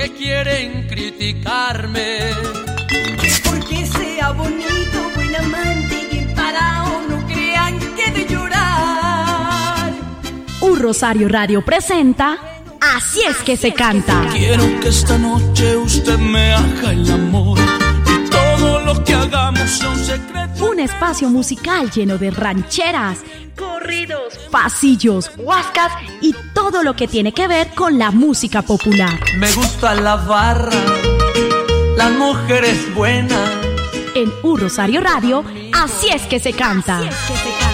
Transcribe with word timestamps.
Que 0.00 0.12
quieren 0.12 0.86
criticarme. 0.88 2.20
Porque 3.44 3.86
sea 3.86 4.30
bonito, 4.32 4.98
buen 5.14 5.36
amante 5.36 6.08
y 6.12 6.34
parado, 6.34 7.02
no 7.08 7.26
crean 7.26 7.78
que 7.96 8.10
de 8.10 8.26
llorar. 8.26 9.92
Un 10.62 10.78
Rosario 10.78 11.28
Radio 11.28 11.62
presenta 11.64 12.38
Así 12.80 13.20
es 13.28 13.36
que 13.38 13.58
se 13.58 13.74
canta. 13.74 14.26
Quiero 14.32 14.64
que 14.80 14.88
esta 14.88 15.18
noche 15.18 15.76
usted 15.76 16.18
me 16.18 16.54
haga 16.54 16.92
el 16.92 17.10
amor 17.10 17.58
y 17.58 18.30
todo 18.30 18.80
lo 18.80 19.04
que 19.04 19.12
hagamos 19.12 19.70
sea 19.70 19.90
un 19.90 19.98
secreto. 19.98 20.64
Un 20.64 20.80
espacio 20.80 21.28
musical 21.28 21.90
lleno 21.90 22.16
de 22.16 22.30
rancheras, 22.30 23.18
Corridos, 23.54 24.38
pasillos, 24.50 25.30
huascas 25.36 25.92
y 26.22 26.34
todo 26.70 26.84
lo 26.84 26.94
que 26.94 27.08
tiene 27.08 27.32
que 27.32 27.48
ver 27.48 27.74
con 27.74 27.98
la 27.98 28.12
música 28.12 28.62
popular. 28.62 29.18
Me 29.36 29.50
gusta 29.52 29.92
la 29.94 30.14
barra, 30.14 30.70
las 31.96 32.12
mujeres 32.12 32.94
buenas. 32.94 33.50
En 34.14 34.32
Un 34.44 34.60
Rosario 34.60 35.00
Radio, 35.00 35.44
Así 35.72 36.08
es 36.10 36.22
que 36.22 36.38
se 36.38 36.52
canta. 36.52 36.98
Así 36.98 37.08
es 37.08 37.16
que 37.16 37.36
se 37.36 37.58
canta. 37.58 37.69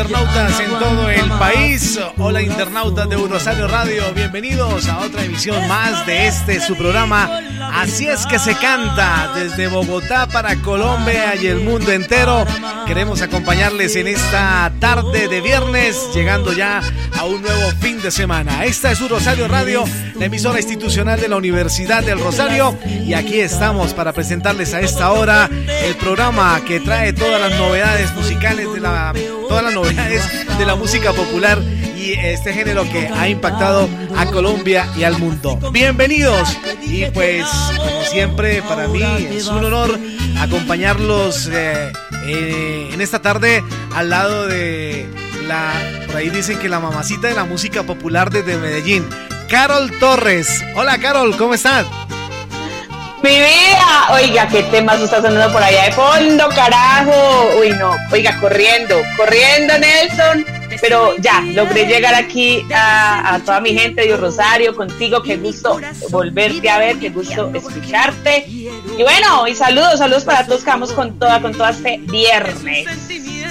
Internautas 0.00 0.60
en 0.60 0.70
todo 0.70 1.10
el 1.10 1.28
país. 1.32 2.00
Hola 2.16 2.40
internautas 2.40 3.06
de 3.06 3.16
Rosario 3.16 3.68
Radio. 3.68 4.02
Bienvenidos 4.14 4.88
a 4.88 5.00
otra 5.00 5.24
emisión 5.24 5.68
más 5.68 6.06
de 6.06 6.26
este 6.26 6.58
su 6.60 6.74
programa. 6.74 7.28
Así 7.74 8.08
es 8.08 8.24
que 8.24 8.38
se 8.38 8.54
canta 8.54 9.30
desde 9.34 9.68
Bogotá 9.68 10.26
para 10.26 10.56
Colombia 10.56 11.34
y 11.36 11.48
el 11.48 11.60
mundo 11.60 11.92
entero. 11.92 12.46
Queremos 12.86 13.20
acompañarles 13.20 13.94
en 13.96 14.06
esta 14.06 14.72
tarde 14.80 15.28
de 15.28 15.40
viernes, 15.42 16.08
llegando 16.14 16.54
ya 16.54 16.80
a 17.18 17.24
un 17.26 17.42
nuevo 17.42 17.70
fin 17.80 18.00
de 18.00 18.10
semana. 18.10 18.64
Esta 18.64 18.92
es 18.92 19.06
Rosario 19.06 19.48
Radio, 19.48 19.84
la 20.14 20.24
emisora 20.24 20.60
institucional 20.60 21.20
de 21.20 21.28
la 21.28 21.36
Universidad 21.36 22.02
del 22.02 22.20
Rosario. 22.20 22.74
Y 22.86 23.12
aquí 23.12 23.38
estamos 23.40 23.92
para 23.92 24.14
presentarles 24.14 24.72
a 24.72 24.80
esta 24.80 25.12
hora 25.12 25.50
el 25.84 25.94
programa 25.96 26.58
que 26.66 26.80
trae 26.80 27.12
todas 27.12 27.38
las 27.38 27.58
novedades 27.58 28.14
musicales 28.14 28.72
de 28.72 28.80
la 28.80 29.12
todas 29.50 29.64
las 29.64 29.74
novedades 29.74 30.22
de 30.58 30.64
la 30.64 30.76
música 30.76 31.12
popular 31.12 31.60
y 31.96 32.12
este 32.12 32.52
género 32.52 32.84
que 32.84 33.08
ha 33.08 33.28
impactado 33.28 33.88
a 34.16 34.26
Colombia 34.26 34.88
y 34.96 35.02
al 35.02 35.18
mundo. 35.18 35.58
Bienvenidos 35.72 36.56
y 36.82 37.06
pues 37.06 37.44
como 37.76 38.04
siempre 38.04 38.62
para 38.62 38.86
mí 38.86 39.02
es 39.02 39.48
un 39.48 39.64
honor 39.64 39.98
acompañarlos 40.38 41.48
eh, 41.52 41.90
eh, 42.26 42.90
en 42.92 43.00
esta 43.00 43.22
tarde 43.22 43.64
al 43.92 44.10
lado 44.10 44.46
de 44.46 45.08
la 45.48 45.72
por 46.06 46.18
ahí 46.18 46.30
dicen 46.30 46.60
que 46.60 46.68
la 46.68 46.78
mamacita 46.78 47.26
de 47.26 47.34
la 47.34 47.44
música 47.44 47.82
popular 47.82 48.30
desde 48.30 48.56
Medellín, 48.56 49.04
Carol 49.48 49.90
Torres. 49.98 50.62
Hola 50.76 50.98
Carol, 50.98 51.36
¿cómo 51.36 51.54
estás? 51.54 51.88
Mi 53.22 53.30
vida, 53.30 54.08
oiga, 54.12 54.48
qué 54.48 54.62
temas 54.64 55.00
está 55.00 55.20
sonando 55.20 55.52
por 55.52 55.62
allá 55.62 55.84
de 55.84 55.92
fondo, 55.92 56.48
carajo. 56.54 57.50
Uy, 57.60 57.70
no, 57.70 57.94
oiga, 58.10 58.38
corriendo, 58.40 58.96
corriendo, 59.16 59.78
Nelson. 59.78 60.46
Pero 60.80 61.14
ya, 61.18 61.42
logré 61.42 61.84
llegar 61.84 62.14
aquí 62.14 62.64
a, 62.74 63.34
a 63.34 63.38
toda 63.40 63.60
mi 63.60 63.74
gente 63.74 64.06
de 64.06 64.16
Rosario, 64.16 64.74
contigo, 64.74 65.22
qué 65.22 65.36
gusto 65.36 65.78
volverte 66.10 66.70
a 66.70 66.78
ver, 66.78 66.98
qué 66.98 67.10
gusto 67.10 67.50
escucharte. 67.54 68.44
Y 68.46 69.02
bueno, 69.02 69.46
y 69.46 69.54
saludos, 69.54 69.98
saludos 69.98 70.24
para 70.24 70.46
todos 70.46 70.64
que 70.64 70.70
vamos 70.70 70.92
con 70.92 71.18
toda, 71.18 71.42
con 71.42 71.52
toda 71.52 71.70
este 71.70 71.98
viernes. 72.04 72.86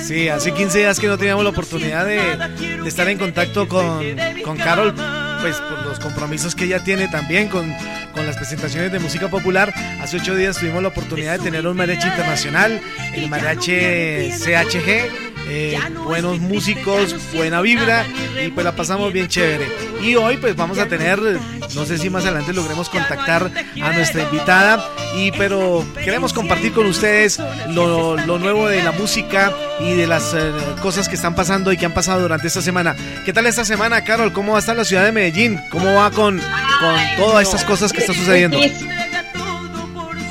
Sí, 0.03 0.27
hace 0.29 0.53
15 0.53 0.79
días 0.79 0.99
que 0.99 1.07
no 1.07 1.17
teníamos 1.17 1.43
la 1.43 1.51
oportunidad 1.51 2.05
de, 2.05 2.87
estar 2.87 3.07
en 3.07 3.17
contacto 3.17 3.67
con, 3.67 4.03
con 4.43 4.57
Carol, 4.57 4.93
pues 5.41 5.57
por 5.57 5.85
los 5.85 5.99
compromisos 5.99 6.55
que 6.55 6.65
ella 6.65 6.83
tiene 6.83 7.07
también 7.07 7.47
con, 7.47 7.71
con 8.13 8.25
las 8.25 8.35
presentaciones 8.37 8.91
de 8.91 8.99
música 8.99 9.27
popular. 9.27 9.73
Hace 10.01 10.17
ocho 10.17 10.35
días 10.35 10.57
tuvimos 10.57 10.81
la 10.81 10.89
oportunidad 10.89 11.37
de 11.37 11.43
tener 11.43 11.67
un 11.67 11.77
mariachi 11.77 12.07
internacional, 12.07 12.81
el 13.13 13.29
mariachi 13.29 14.31
CHG. 14.31 15.38
Eh, 15.49 15.79
buenos 16.03 16.39
músicos, 16.39 17.15
buena 17.33 17.61
vibra 17.61 18.05
y 18.45 18.49
pues 18.49 18.63
la 18.63 18.75
pasamos 18.75 19.11
bien 19.11 19.27
chévere. 19.27 19.67
Y 20.01 20.15
hoy 20.15 20.37
pues 20.37 20.55
vamos 20.55 20.77
a 20.77 20.87
tener, 20.87 21.19
no 21.19 21.85
sé 21.85 21.97
si 21.97 22.09
más 22.09 22.23
adelante 22.23 22.53
logremos 22.53 22.89
contactar 22.89 23.51
a 23.81 23.91
nuestra 23.91 24.23
invitada, 24.23 24.83
y 25.15 25.31
pero 25.31 25.85
queremos 26.03 26.33
compartir 26.33 26.71
con 26.71 26.85
ustedes 26.85 27.39
lo, 27.69 28.15
lo 28.15 28.39
nuevo 28.39 28.67
de 28.67 28.83
la 28.83 28.91
música 28.91 29.51
y 29.79 29.93
de 29.93 30.07
las 30.07 30.33
eh, 30.33 30.51
cosas 30.81 31.09
que 31.09 31.15
están 31.15 31.35
pasando 31.35 31.71
y 31.71 31.77
que 31.77 31.85
han 31.85 31.93
pasado 31.93 32.21
durante 32.21 32.47
esta 32.47 32.61
semana. 32.61 32.95
¿Qué 33.25 33.33
tal 33.33 33.45
esta 33.45 33.66
semana, 33.66 34.03
Carol? 34.03 34.31
¿Cómo 34.31 34.53
va 34.53 34.59
a 34.59 34.61
estar 34.61 34.75
la 34.75 34.85
ciudad 34.85 35.03
de 35.03 35.11
Medellín? 35.11 35.59
¿Cómo 35.71 35.93
va 35.95 36.11
con, 36.11 36.39
con 36.39 36.95
todas 37.17 37.43
estas 37.43 37.63
cosas 37.66 37.91
que 37.91 37.99
están 37.99 38.16
sucediendo? 38.16 38.59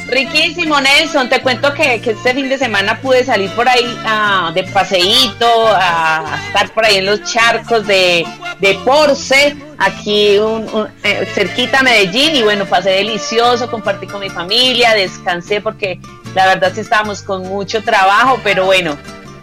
Riquísimo. 0.08 0.80
Nelson. 0.80 1.28
Te 1.28 1.40
cuento 1.42 1.72
que, 1.74 2.00
que 2.00 2.10
este 2.12 2.34
fin 2.34 2.48
de 2.48 2.58
semana 2.58 3.00
pude 3.00 3.24
salir 3.24 3.50
por 3.50 3.68
ahí 3.68 3.98
ah, 4.04 4.50
de 4.54 4.64
paseíto, 4.64 5.46
a, 5.68 6.38
estar 6.46 6.70
por 6.72 6.84
ahí 6.84 6.96
en 6.96 7.06
los 7.06 7.22
charcos 7.24 7.86
de, 7.86 8.26
de 8.60 8.74
Porce, 8.84 9.56
aquí 9.78 10.38
un, 10.38 10.68
un- 10.74 10.88
eh, 11.04 11.26
cerquita 11.34 11.80
a 11.80 11.82
Medellín. 11.82 12.34
Y 12.36 12.42
bueno, 12.42 12.64
pasé 12.66 12.90
delicioso, 12.90 13.70
compartí 13.70 14.06
con 14.06 14.20
mi 14.20 14.30
familia, 14.30 14.94
descansé 14.94 15.60
porque 15.60 16.00
la 16.34 16.46
verdad 16.46 16.72
sí 16.74 16.80
estábamos 16.80 17.22
con 17.22 17.42
mucho 17.42 17.82
trabajo, 17.82 18.40
pero 18.42 18.64
bueno, 18.66 18.96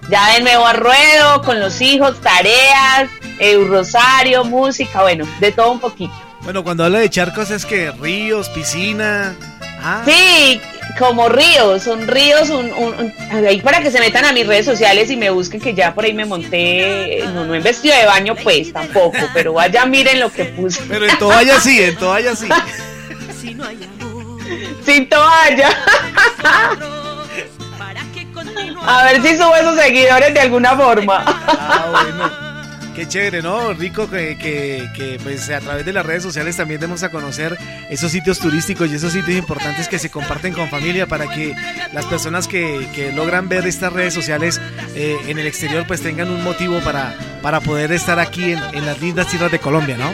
ya 0.09 0.33
de 0.33 0.41
nuevo 0.41 0.65
a 0.65 0.73
ruedo, 0.73 1.41
con 1.43 1.59
los 1.59 1.81
hijos, 1.81 2.19
tareas, 2.21 3.09
eh, 3.39 3.57
rosario, 3.67 4.43
música, 4.45 5.01
bueno, 5.01 5.25
de 5.39 5.51
todo 5.51 5.71
un 5.71 5.79
poquito. 5.79 6.13
Bueno, 6.41 6.63
cuando 6.63 6.83
habla 6.85 6.99
de 6.99 7.09
charcos 7.09 7.49
es 7.49 7.65
que 7.65 7.89
ríos, 7.91 8.49
piscina. 8.49 9.35
Ah, 9.87 10.01
Sí, 10.05 10.59
como 10.97 11.29
ríos, 11.29 11.83
son 11.83 12.07
ríos, 12.07 12.49
un, 12.49 12.71
un- 12.73 13.13
un- 13.31 13.45
ahí 13.45 13.61
para 13.61 13.81
que 13.81 13.91
se 13.91 13.99
metan 13.99 14.25
a 14.25 14.31
mis 14.33 14.47
redes 14.47 14.65
sociales 14.65 15.11
y 15.11 15.15
me 15.15 15.29
busquen 15.29 15.61
que 15.61 15.73
ya 15.75 15.93
por 15.93 16.05
ahí 16.05 16.13
me 16.13 16.25
monté, 16.25 17.23
no, 17.33 17.45
no 17.45 17.53
en 17.53 17.61
vestido 17.61 17.95
de 17.95 18.05
baño 18.05 18.33
pues 18.41 18.73
tampoco, 18.73 19.17
pero 19.33 19.53
vaya 19.53 19.85
miren 19.85 20.19
lo 20.19 20.31
que 20.31 20.45
puse, 20.45 20.81
pero 20.87 21.05
en 21.07 21.17
toalla 21.19 21.59
sí, 21.59 21.83
en 21.83 21.95
toalla 21.97 22.35
sí. 22.35 22.47
sin 24.85 25.07
toalla, 25.09 25.69
a 28.87 29.03
ver 29.05 29.21
si 29.21 29.37
subo 29.37 29.55
esos 29.55 29.75
seguidores 29.77 30.33
de 30.33 30.39
alguna 30.39 30.75
forma. 30.75 31.23
Ah, 31.25 31.85
bueno. 31.91 32.44
Qué 32.95 33.05
chévere, 33.09 33.41
¿no? 33.41 33.73
Rico 33.73 34.09
que, 34.09 34.37
que, 34.37 35.19
pues 35.21 35.49
a 35.49 35.59
través 35.59 35.85
de 35.85 35.91
las 35.91 36.05
redes 36.05 36.23
sociales 36.23 36.55
también 36.55 36.79
demos 36.79 37.03
a 37.03 37.11
conocer 37.11 37.57
esos 37.89 38.09
sitios 38.09 38.39
turísticos 38.39 38.89
y 38.89 38.95
esos 38.95 39.11
sitios 39.11 39.37
importantes 39.37 39.89
que 39.89 39.99
se 39.99 40.09
comparten 40.09 40.53
con 40.53 40.69
familia 40.69 41.05
para 41.05 41.27
que 41.27 41.53
las 41.91 42.05
personas 42.05 42.47
que, 42.47 42.87
que 42.95 43.11
logran 43.11 43.49
ver 43.49 43.67
estas 43.67 43.91
redes 43.91 44.13
sociales 44.13 44.61
eh, 44.95 45.17
en 45.27 45.37
el 45.37 45.45
exterior 45.45 45.85
pues 45.85 46.01
tengan 46.01 46.29
un 46.29 46.41
motivo 46.41 46.79
para, 46.79 47.17
para 47.41 47.59
poder 47.59 47.91
estar 47.91 48.17
aquí 48.17 48.53
en, 48.53 48.59
en 48.73 48.85
las 48.85 49.01
lindas 49.01 49.27
tierras 49.27 49.51
de 49.51 49.59
Colombia, 49.59 49.97
¿no? 49.97 50.13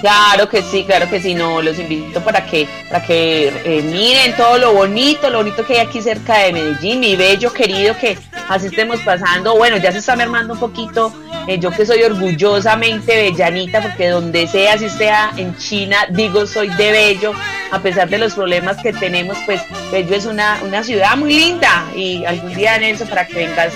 Claro 0.00 0.48
que 0.48 0.62
sí, 0.62 0.84
claro 0.84 1.08
que 1.10 1.20
sí, 1.20 1.34
no, 1.34 1.60
los 1.60 1.78
invito 1.78 2.20
para 2.22 2.46
que, 2.46 2.66
para 2.88 3.04
que 3.04 3.48
eh, 3.64 3.82
miren 3.82 4.34
todo 4.34 4.56
lo 4.58 4.72
bonito, 4.72 5.28
lo 5.28 5.38
bonito 5.38 5.64
que 5.66 5.74
hay 5.74 5.86
aquí 5.86 6.00
cerca 6.00 6.38
de 6.38 6.52
Medellín, 6.52 7.00
mi 7.00 7.16
bello 7.16 7.52
querido 7.52 7.94
que 7.98 8.16
así 8.48 8.68
estemos 8.68 9.00
pasando, 9.00 9.56
bueno, 9.56 9.76
ya 9.76 9.92
se 9.92 9.98
está 9.98 10.16
mermando 10.16 10.54
un 10.54 10.60
poquito 10.60 11.12
eh, 11.46 11.58
yo 11.58 11.70
que 11.70 11.86
soy 11.86 12.02
orgullosamente 12.02 13.16
bellanita, 13.16 13.80
porque 13.80 14.08
donde 14.08 14.46
sea, 14.46 14.78
si 14.78 14.88
sea 14.88 15.32
en 15.36 15.56
China, 15.56 15.96
digo 16.10 16.46
soy 16.46 16.68
de 16.68 16.92
Bello, 16.92 17.32
a 17.70 17.80
pesar 17.80 18.08
de 18.08 18.18
los 18.18 18.34
problemas 18.34 18.76
que 18.82 18.92
tenemos, 18.92 19.36
pues 19.46 19.62
Bello 19.90 20.14
es 20.14 20.26
una, 20.26 20.60
una 20.62 20.82
ciudad 20.84 21.16
muy 21.16 21.34
linda. 21.34 21.86
Y 21.96 22.24
algún 22.24 22.54
día 22.54 22.78
Nelson 22.78 23.08
para 23.08 23.26
que 23.26 23.34
vengas 23.34 23.72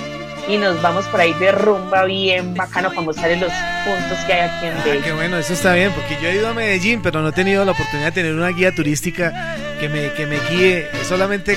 y 0.49 0.57
nos 0.59 0.81
vamos 0.83 1.07
por 1.07 1.21
ahí 1.21 1.33
de 1.35 1.53
rumba 1.53 2.05
bien 2.05 2.55
bacano 2.55 2.91
para 2.91 3.03
mostrarles 3.03 3.41
los 3.41 3.53
puntos 3.85 4.19
que 4.27 4.33
hay 4.33 4.49
aquí 4.49 4.67
en 4.67 4.85
Bello. 4.85 5.01
Ah, 5.01 5.05
qué 5.05 5.13
bueno, 5.13 5.39
eso 5.39 5.53
está 5.53 5.75
bien, 5.75 5.93
porque 5.93 6.19
yo 6.21 6.29
he 6.29 6.35
ido 6.37 6.49
a 6.49 6.55
Medellín, 6.55 7.01
pero 7.03 7.23
no 7.23 7.29
he 7.29 7.33
tenido 7.33 7.65
la 7.65 7.73
oportunidad 7.73 8.09
de 8.09 8.13
tener 8.13 8.35
una 8.35 8.49
guía 8.49 8.75
turística 8.75 9.57
que 9.81 9.89
me, 9.89 10.13
que 10.13 10.27
me 10.27 10.39
guíe. 10.51 10.89
Solamente 11.05 11.57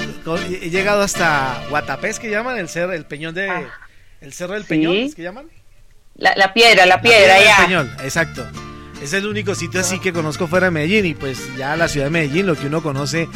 he 0.61 0.69
llegado 0.69 1.01
hasta 1.01 1.63
Guatapés, 1.69 2.19
que 2.19 2.29
llaman, 2.29 2.57
el 2.57 2.69
cerro, 2.69 2.93
el 2.93 3.05
peñón 3.05 3.35
de... 3.35 3.49
Ah. 3.49 3.63
el 4.21 4.33
cerro 4.33 4.53
del 4.53 4.65
Peñón, 4.65 4.95
¿es 4.95 5.15
que 5.15 5.23
llaman? 5.23 5.47
La, 6.15 6.53
piedra, 6.53 6.85
la 6.85 7.01
piedra, 7.01 7.41
ya. 7.43 7.65
Peñón, 7.65 7.91
exacto. 8.03 8.47
Es 9.01 9.13
el 9.13 9.27
único 9.27 9.53
sitio 9.53 9.79
así 9.79 9.99
que 9.99 10.11
conozco 10.11 10.47
fuera 10.47 10.67
de 10.67 10.71
Medellín 10.71 11.05
y 11.05 11.13
pues 11.13 11.55
ya 11.55 11.75
la 11.75 11.87
ciudad 11.87 12.07
de 12.07 12.11
Medellín, 12.11 12.47
lo 12.47 12.55
que 12.55 12.65
uno 12.65 12.81
conoce 12.81 13.27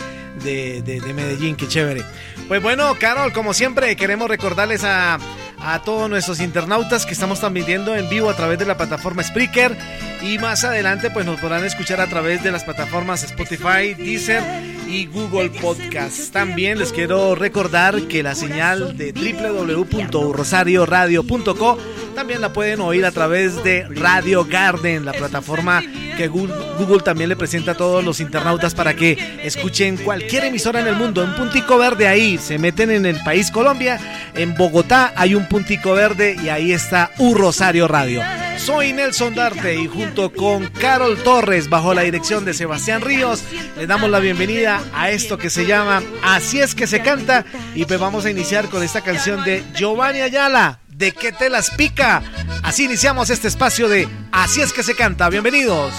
de, 0.43 0.81
de 0.81 1.13
Medellín, 1.13 1.55
qué 1.55 1.67
chévere. 1.67 2.03
Pues 2.47 2.61
bueno, 2.63 2.95
Carol, 2.99 3.31
como 3.31 3.53
siempre, 3.53 3.95
queremos 3.95 4.27
recordarles 4.27 4.83
a 4.83 5.19
a 5.63 5.81
todos 5.83 6.09
nuestros 6.09 6.39
internautas 6.39 7.05
que 7.05 7.13
estamos 7.13 7.39
transmitiendo 7.39 7.95
en 7.95 8.09
vivo 8.09 8.27
a 8.29 8.35
través 8.35 8.57
de 8.59 8.65
la 8.65 8.75
plataforma 8.77 9.23
Spreaker 9.23 9.77
y 10.21 10.37
más 10.39 10.63
adelante 10.63 11.09
pues 11.09 11.25
nos 11.25 11.39
podrán 11.39 11.65
escuchar 11.65 11.99
a 12.01 12.07
través 12.07 12.43
de 12.43 12.51
las 12.51 12.63
plataformas 12.63 13.23
Spotify, 13.23 13.95
Deezer 13.95 14.43
y 14.87 15.05
Google 15.05 15.49
Podcast. 15.49 16.33
También 16.33 16.79
les 16.79 16.91
quiero 16.91 17.35
recordar 17.35 18.01
que 18.07 18.23
la 18.23 18.33
señal 18.35 18.97
de 18.97 19.13
www.rosarioradio.co 19.13 21.77
también 22.15 22.41
la 22.41 22.51
pueden 22.53 22.81
oír 22.81 23.05
a 23.05 23.11
través 23.11 23.63
de 23.63 23.85
Radio 23.89 24.45
Garden, 24.45 25.05
la 25.05 25.13
plataforma 25.13 25.83
que 26.21 26.27
Google, 26.27 27.01
también 27.03 27.29
le 27.29 27.35
presenta 27.35 27.71
a 27.71 27.75
todos 27.75 28.03
los 28.03 28.19
internautas 28.19 28.75
para 28.75 28.93
que 28.93 29.39
escuchen 29.43 29.97
cualquier 29.97 30.45
emisora 30.45 30.79
en 30.79 30.85
el 30.85 30.95
mundo. 30.95 31.23
Un 31.23 31.35
puntico 31.35 31.79
verde 31.79 32.07
ahí, 32.07 32.37
se 32.37 32.59
meten 32.59 32.91
en 32.91 33.07
el 33.07 33.19
país 33.23 33.49
Colombia, 33.49 33.99
en 34.35 34.53
Bogotá 34.53 35.13
hay 35.15 35.33
un 35.33 35.47
puntico 35.47 35.93
verde 35.93 36.35
y 36.43 36.49
ahí 36.49 36.73
está 36.73 37.09
U 37.17 37.33
Rosario 37.33 37.87
Radio. 37.87 38.21
Soy 38.57 38.93
Nelson 38.93 39.33
Darte 39.33 39.73
y 39.73 39.87
junto 39.87 40.31
con 40.31 40.67
Carol 40.67 41.17
Torres, 41.23 41.67
bajo 41.67 41.95
la 41.95 42.03
dirección 42.03 42.45
de 42.45 42.53
Sebastián 42.53 43.01
Ríos, 43.01 43.43
le 43.75 43.87
damos 43.87 44.11
la 44.11 44.19
bienvenida 44.19 44.83
a 44.93 45.09
esto 45.09 45.39
que 45.39 45.49
se 45.49 45.65
llama 45.65 46.03
Así 46.21 46.59
es 46.59 46.75
que 46.75 46.85
se 46.85 47.01
canta. 47.01 47.43
Y 47.73 47.85
pues 47.85 47.99
vamos 47.99 48.25
a 48.25 48.29
iniciar 48.29 48.69
con 48.69 48.83
esta 48.83 49.01
canción 49.01 49.43
de 49.43 49.63
Giovanni 49.73 50.21
Ayala, 50.21 50.80
¿De 51.01 51.13
qué 51.13 51.31
te 51.31 51.49
las 51.49 51.71
pica? 51.71 52.21
Así 52.61 52.85
iniciamos 52.85 53.31
este 53.31 53.47
espacio 53.47 53.89
de 53.89 54.07
Así 54.31 54.61
es 54.61 54.71
que 54.71 54.83
se 54.83 54.95
canta. 54.95 55.29
Bienvenidos. 55.29 55.91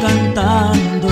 cantando. 0.00 1.08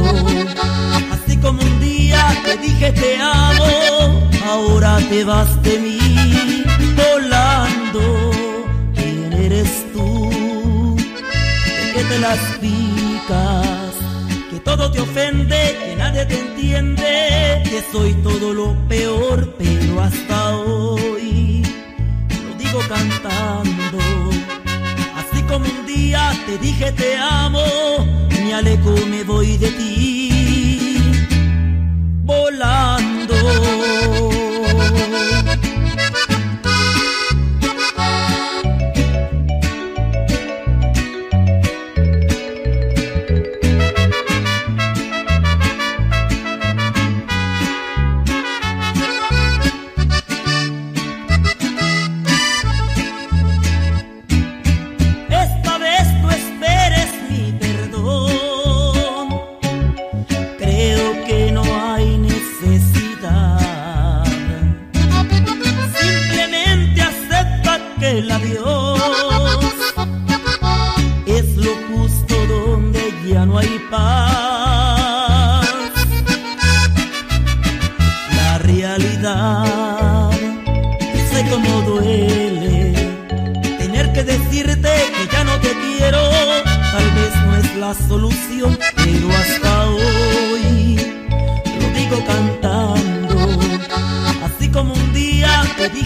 Así 1.12 1.36
como 1.38 1.60
un 1.62 1.80
día 1.80 2.20
te 2.44 2.56
dije 2.58 2.92
te 2.92 3.16
amo, 3.20 4.28
ahora 4.46 4.98
te 5.08 5.24
vas 5.24 5.62
de 5.62 5.78
mí 5.78 6.64
volando. 6.96 8.30
¿Quién 8.94 9.32
eres 9.32 9.70
tú? 9.92 10.96
¿De 10.96 11.92
qué 11.94 12.04
te 12.04 12.18
las 12.18 12.38
picas? 12.60 13.94
Que 14.50 14.60
todo 14.60 14.90
te 14.90 15.00
ofende, 15.00 15.76
que 15.84 15.96
nadie 15.96 16.24
te 16.26 16.38
entiende, 16.38 17.62
que 17.64 17.82
soy 17.92 18.12
todo 18.22 18.52
lo 18.52 18.74
peor, 18.88 19.54
pero 19.58 20.00
hasta 20.02 20.56
hoy 20.56 21.62
lo 22.46 22.54
digo 22.58 22.80
cantando. 22.88 23.98
Así 25.20 25.42
como 25.42 25.64
un 25.64 25.86
día 25.86 26.32
te 26.46 26.58
dije 26.58 26.92
te 26.92 27.16
amo, 27.16 27.64
chaleco 28.50 28.94
me 29.06 29.24
voy 29.24 29.56
de 29.56 29.68
ti 29.70 30.98
volando. 32.24 33.34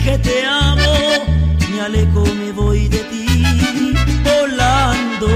que 0.08 0.18
te 0.18 0.44
amo, 0.46 0.92
me 1.70 1.80
alejo, 1.82 2.24
me 2.40 2.50
voy 2.52 2.88
de 2.88 3.00
ti, 3.10 3.26
volando, 4.24 5.28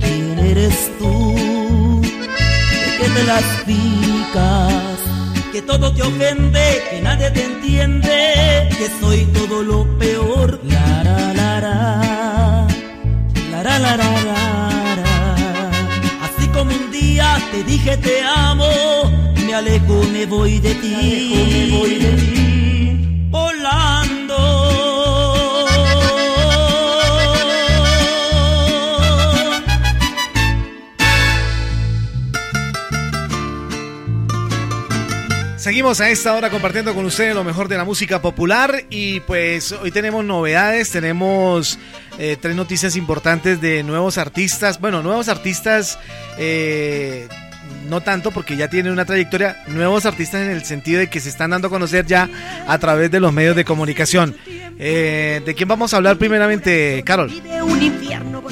¿quién 0.00 0.38
eres 0.40 0.76
tú? 0.98 2.02
¿De 2.02 2.88
qué 2.98 3.08
te 3.14 3.22
las 3.32 3.44
picas? 3.64 4.98
Que 5.52 5.62
todo 5.62 5.92
te 5.94 6.02
ofende, 6.02 6.82
que 6.90 7.00
nadie 7.00 7.30
te 7.30 7.44
entiende, 7.44 8.68
que 8.78 8.88
soy 9.00 9.20
todo 9.26 9.62
lo 9.62 9.78
peor, 9.98 10.58
la 10.64 11.04
la 11.04 11.20
la 11.40 11.60
la, 11.60 12.66
la 13.52 13.62
la 13.62 13.78
la 13.78 13.96
la, 13.96 14.10
la. 15.00 15.12
Así 16.26 16.48
como 16.48 16.72
un 16.72 16.90
día 16.90 17.38
te 17.52 17.62
dije 17.62 17.96
te 17.98 18.16
amo, 18.24 18.68
me 19.46 19.54
alejo, 19.54 20.02
me 20.12 20.26
voy 20.26 20.58
de 20.58 20.74
ti, 20.74 20.90
me 20.90 21.04
alejo, 21.04 21.50
me 21.50 21.78
voy 21.78 21.94
de 22.04 22.12
ti. 22.20 22.35
A 35.76 36.10
esta 36.10 36.34
hora 36.34 36.48
compartiendo 36.48 36.94
con 36.94 37.04
ustedes 37.04 37.34
lo 37.34 37.44
mejor 37.44 37.68
de 37.68 37.76
la 37.76 37.84
música 37.84 38.22
popular 38.22 38.84
y 38.88 39.20
pues 39.20 39.72
hoy 39.72 39.90
tenemos 39.90 40.24
novedades, 40.24 40.90
tenemos 40.90 41.78
eh, 42.18 42.38
tres 42.40 42.56
noticias 42.56 42.96
importantes 42.96 43.60
de 43.60 43.82
nuevos 43.82 44.16
artistas, 44.16 44.80
bueno, 44.80 45.02
nuevos 45.02 45.28
artistas, 45.28 45.98
eh, 46.38 47.28
no 47.88 48.00
tanto 48.00 48.30
porque 48.30 48.56
ya 48.56 48.68
tiene 48.68 48.90
una 48.90 49.04
trayectoria, 49.04 49.62
nuevos 49.68 50.06
artistas 50.06 50.42
en 50.42 50.50
el 50.50 50.64
sentido 50.64 51.00
de 51.00 51.08
que 51.08 51.20
se 51.20 51.28
están 51.28 51.50
dando 51.50 51.68
a 51.68 51.70
conocer 51.70 52.06
ya 52.06 52.28
a 52.66 52.78
través 52.78 53.10
de 53.10 53.20
los 53.20 53.32
medios 53.32 53.56
de 53.56 53.64
comunicación. 53.64 54.36
Eh, 54.78 55.40
¿De 55.44 55.54
quién 55.54 55.68
vamos 55.68 55.94
a 55.94 55.98
hablar 55.98 56.18
primeramente, 56.18 57.02
Carol? 57.04 57.32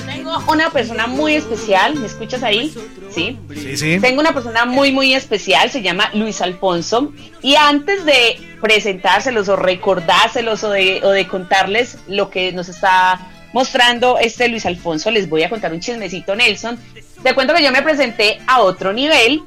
Tengo 0.06 0.42
una 0.48 0.70
persona 0.70 1.06
muy 1.06 1.34
especial, 1.34 1.96
¿me 1.96 2.06
escuchas 2.06 2.42
ahí? 2.42 2.74
Sí. 3.10 3.38
Sí, 3.54 3.76
sí. 3.76 3.98
Tengo 4.00 4.20
una 4.20 4.32
persona 4.32 4.64
muy, 4.64 4.90
muy 4.90 5.14
especial, 5.14 5.70
se 5.70 5.82
llama 5.82 6.10
Luis 6.14 6.40
Alfonso. 6.40 7.12
Y 7.42 7.56
antes 7.56 8.04
de 8.04 8.38
presentárselos 8.60 9.48
o 9.48 9.56
recordárselos 9.56 10.64
o 10.64 10.70
de, 10.70 11.00
o 11.04 11.10
de 11.10 11.26
contarles 11.26 11.98
lo 12.08 12.30
que 12.30 12.52
nos 12.52 12.68
está 12.68 13.20
mostrando 13.52 14.18
este 14.18 14.48
Luis 14.48 14.66
Alfonso, 14.66 15.10
les 15.12 15.28
voy 15.28 15.44
a 15.44 15.48
contar 15.48 15.72
un 15.72 15.80
chismecito, 15.80 16.34
Nelson. 16.34 16.78
Te 17.24 17.34
cuento 17.34 17.54
que 17.54 17.64
yo 17.64 17.72
me 17.72 17.80
presenté 17.80 18.38
a 18.46 18.60
otro 18.60 18.92
nivel 18.92 19.42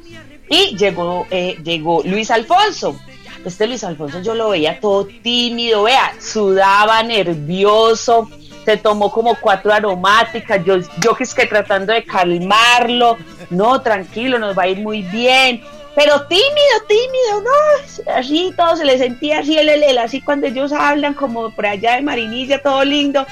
y 0.50 0.76
llegó, 0.76 1.28
eh, 1.30 1.60
llegó 1.64 2.02
Luis 2.04 2.32
Alfonso. 2.32 3.00
Este 3.46 3.68
Luis 3.68 3.84
Alfonso 3.84 4.20
yo 4.24 4.34
lo 4.34 4.50
veía 4.50 4.80
todo 4.80 5.06
tímido, 5.06 5.84
vea, 5.84 6.12
sudaba, 6.20 7.04
nervioso, 7.04 8.32
se 8.66 8.78
tomó 8.78 9.12
como 9.12 9.36
cuatro 9.40 9.72
aromáticas, 9.72 10.66
yo, 10.66 10.78
yo 11.00 11.16
que 11.16 11.24
es 11.24 11.36
que 11.36 11.46
tratando 11.46 11.94
de 11.94 12.04
calmarlo, 12.04 13.16
no, 13.52 13.80
tranquilo, 13.80 14.40
nos 14.40 14.58
va 14.58 14.64
a 14.64 14.70
ir 14.70 14.80
muy 14.80 15.04
bien, 15.04 15.62
pero 15.96 16.26
tímido, 16.26 16.48
tímido, 16.88 17.42
no, 17.44 18.14
así 18.16 18.52
todo 18.58 18.76
se 18.76 18.86
le 18.86 18.98
sentía 18.98 19.40
así 19.40 19.56
el, 19.56 19.70
el, 19.70 19.84
el, 19.84 20.00
así 20.00 20.20
cuando 20.20 20.48
ellos 20.48 20.74
hablan 20.74 21.14
como 21.14 21.52
por 21.52 21.68
allá 21.68 21.96
de 21.96 22.02
Marinilla, 22.02 22.60
todo 22.60 22.84
lindo, 22.84 23.26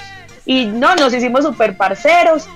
y 0.46 0.66
no, 0.66 0.96
nos 0.96 1.14
hicimos 1.16 1.44
súper 1.44 1.76
parceros, 1.76 2.48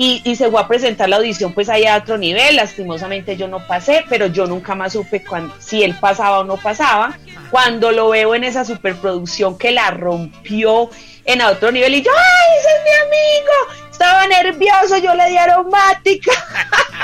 y, 0.00 0.22
y, 0.24 0.36
se 0.36 0.48
fue 0.48 0.60
a 0.60 0.68
presentar 0.68 1.08
la 1.08 1.16
audición 1.16 1.52
pues 1.52 1.68
allá 1.68 1.96
a 1.96 1.98
otro 1.98 2.16
nivel, 2.18 2.54
lastimosamente 2.54 3.36
yo 3.36 3.48
no 3.48 3.66
pasé, 3.66 4.04
pero 4.08 4.28
yo 4.28 4.46
nunca 4.46 4.76
más 4.76 4.92
supe 4.92 5.24
cuando, 5.24 5.52
si 5.58 5.82
él 5.82 5.96
pasaba 6.00 6.38
o 6.38 6.44
no 6.44 6.56
pasaba, 6.56 7.18
cuando 7.50 7.90
lo 7.90 8.10
veo 8.10 8.36
en 8.36 8.44
esa 8.44 8.64
superproducción 8.64 9.58
que 9.58 9.72
la 9.72 9.90
rompió 9.90 10.88
en 11.24 11.42
otro 11.42 11.72
nivel 11.72 11.96
y 11.96 12.02
yo, 12.02 12.12
¡ay, 12.12 12.58
ese 12.60 12.68
es 12.68 12.84
mi 12.84 13.06
amigo! 13.06 13.90
Estaba 13.90 14.26
nervioso, 14.28 14.98
yo 14.98 15.14
le 15.16 15.30
di 15.30 15.36
aromática. 15.36 16.32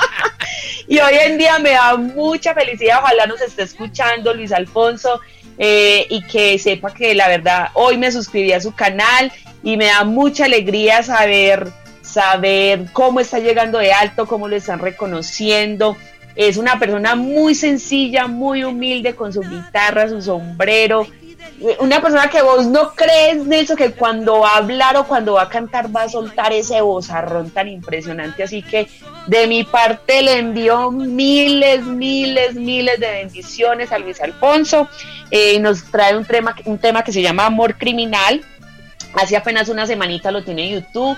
y 0.87 1.01
hoy 1.01 1.15
en 1.21 1.37
día 1.37 1.59
me 1.59 1.71
da 1.71 1.97
mucha 1.97 2.55
felicidad, 2.55 3.01
ojalá 3.03 3.27
nos 3.27 3.41
esté 3.41 3.63
escuchando 3.63 4.33
Luis 4.33 4.53
Alfonso 4.53 5.21
eh, 5.59 6.07
y 6.11 6.23
que 6.23 6.61
sepa 6.61 6.95
que 6.95 7.13
la 7.17 7.27
verdad 7.27 7.71
hoy 7.75 7.99
me 7.99 8.13
suscribí 8.13 8.53
a 8.53 8.61
su 8.61 8.73
canal 8.73 9.33
y 9.65 9.77
me 9.77 9.87
da 9.87 10.05
mucha 10.05 10.45
alegría 10.45 11.03
saber 11.03 11.73
saber 12.15 12.87
cómo 12.93 13.21
está 13.21 13.41
llegando 13.41 13.79
de 13.79 13.93
alto, 13.93 14.27
cómo 14.27 14.49
lo 14.49 14.57
están 14.57 14.79
reconociendo. 14.79 15.97
Es 16.37 16.57
una 16.57 16.79
persona 16.79 17.15
muy 17.17 17.55
sencilla, 17.55 18.27
muy 18.27 18.65
humilde, 18.65 19.15
con 19.15 19.33
su 19.33 19.41
guitarra, 19.41 20.09
su 20.09 20.23
sombrero. 20.23 21.07
Una 21.79 22.01
persona 22.01 22.29
que 22.29 22.43
vos 22.43 22.67
no 22.67 22.93
crees, 22.95 23.45
Nelson, 23.47 23.77
que 23.77 23.91
cuando 23.93 24.41
va 24.41 24.55
a 24.55 24.57
hablar 24.59 24.97
o 24.97 25.07
cuando 25.07 25.35
va 25.35 25.43
a 25.43 25.49
cantar 25.49 25.95
va 25.95 26.05
a 26.05 26.09
soltar 26.09 26.53
ese 26.53 26.81
vozarrón 26.81 27.51
tan 27.51 27.69
impresionante. 27.69 28.43
Así 28.43 28.63
que 28.63 28.89
de 29.27 29.47
mi 29.47 29.65
parte 29.65 30.23
le 30.23 30.39
envío 30.39 30.91
miles, 30.91 31.85
miles, 31.85 32.55
miles 32.55 32.99
de 32.99 33.11
bendiciones 33.11 33.93
a 33.93 33.99
Luis 33.99 34.21
Alfonso. 34.21 34.89
Eh, 35.31 35.59
nos 35.61 35.85
trae 35.91 36.17
un 36.17 36.25
tema, 36.25 36.55
un 36.65 36.79
tema 36.79 37.03
que 37.03 37.13
se 37.13 37.23
llama 37.23 37.47
Amor 37.47 37.77
Criminal. 37.77 38.41
Hace 39.15 39.37
apenas 39.37 39.69
una 39.69 39.87
semanita 39.87 40.33
lo 40.33 40.43
tiene 40.43 40.69
en 40.69 40.81
YouTube 40.81 41.17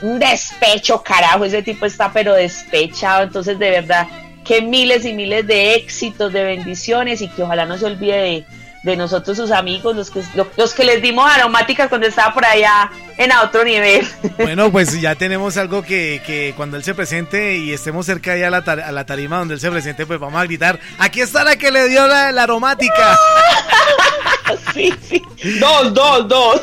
un 0.00 0.18
despecho, 0.18 1.02
carajo, 1.02 1.44
ese 1.44 1.62
tipo 1.62 1.86
está 1.86 2.12
pero 2.12 2.34
despechado, 2.34 3.22
entonces 3.22 3.58
de 3.58 3.70
verdad 3.70 4.08
que 4.44 4.60
miles 4.62 5.04
y 5.04 5.12
miles 5.12 5.46
de 5.46 5.74
éxitos, 5.74 6.32
de 6.32 6.42
bendiciones 6.42 7.20
y 7.20 7.28
que 7.28 7.42
ojalá 7.42 7.64
no 7.66 7.78
se 7.78 7.86
olvide 7.86 8.16
de, 8.16 8.44
de 8.82 8.96
nosotros 8.96 9.36
sus 9.36 9.52
amigos, 9.52 9.94
los 9.94 10.10
que, 10.10 10.22
los 10.56 10.74
que 10.74 10.84
les 10.84 11.00
dimos 11.00 11.30
aromáticas 11.30 11.88
cuando 11.88 12.06
estaba 12.06 12.34
por 12.34 12.44
allá 12.44 12.90
en 13.16 13.30
a 13.30 13.42
otro 13.42 13.64
nivel. 13.64 14.06
Bueno, 14.38 14.72
pues 14.72 15.00
ya 15.00 15.14
tenemos 15.14 15.56
algo 15.56 15.82
que, 15.82 16.20
que 16.26 16.52
cuando 16.56 16.76
él 16.76 16.82
se 16.82 16.94
presente 16.94 17.56
y 17.58 17.72
estemos 17.72 18.06
cerca 18.06 18.32
allá 18.32 18.48
a 18.48 18.50
la, 18.50 18.64
tar 18.64 18.80
a 18.80 18.90
la, 18.90 19.06
tarima 19.06 19.38
donde 19.38 19.54
él 19.54 19.60
se 19.60 19.70
presente, 19.70 20.04
pues 20.04 20.18
vamos 20.18 20.40
a 20.40 20.44
gritar, 20.44 20.80
aquí 20.98 21.20
está 21.20 21.44
la 21.44 21.56
que 21.56 21.70
le 21.70 21.88
dio 21.88 22.06
la, 22.08 22.32
la 22.32 22.42
aromática. 22.42 23.16
sí, 24.72 24.92
sí. 25.02 25.22
Dos, 25.60 25.92
dos, 25.94 26.28
dos. 26.28 26.62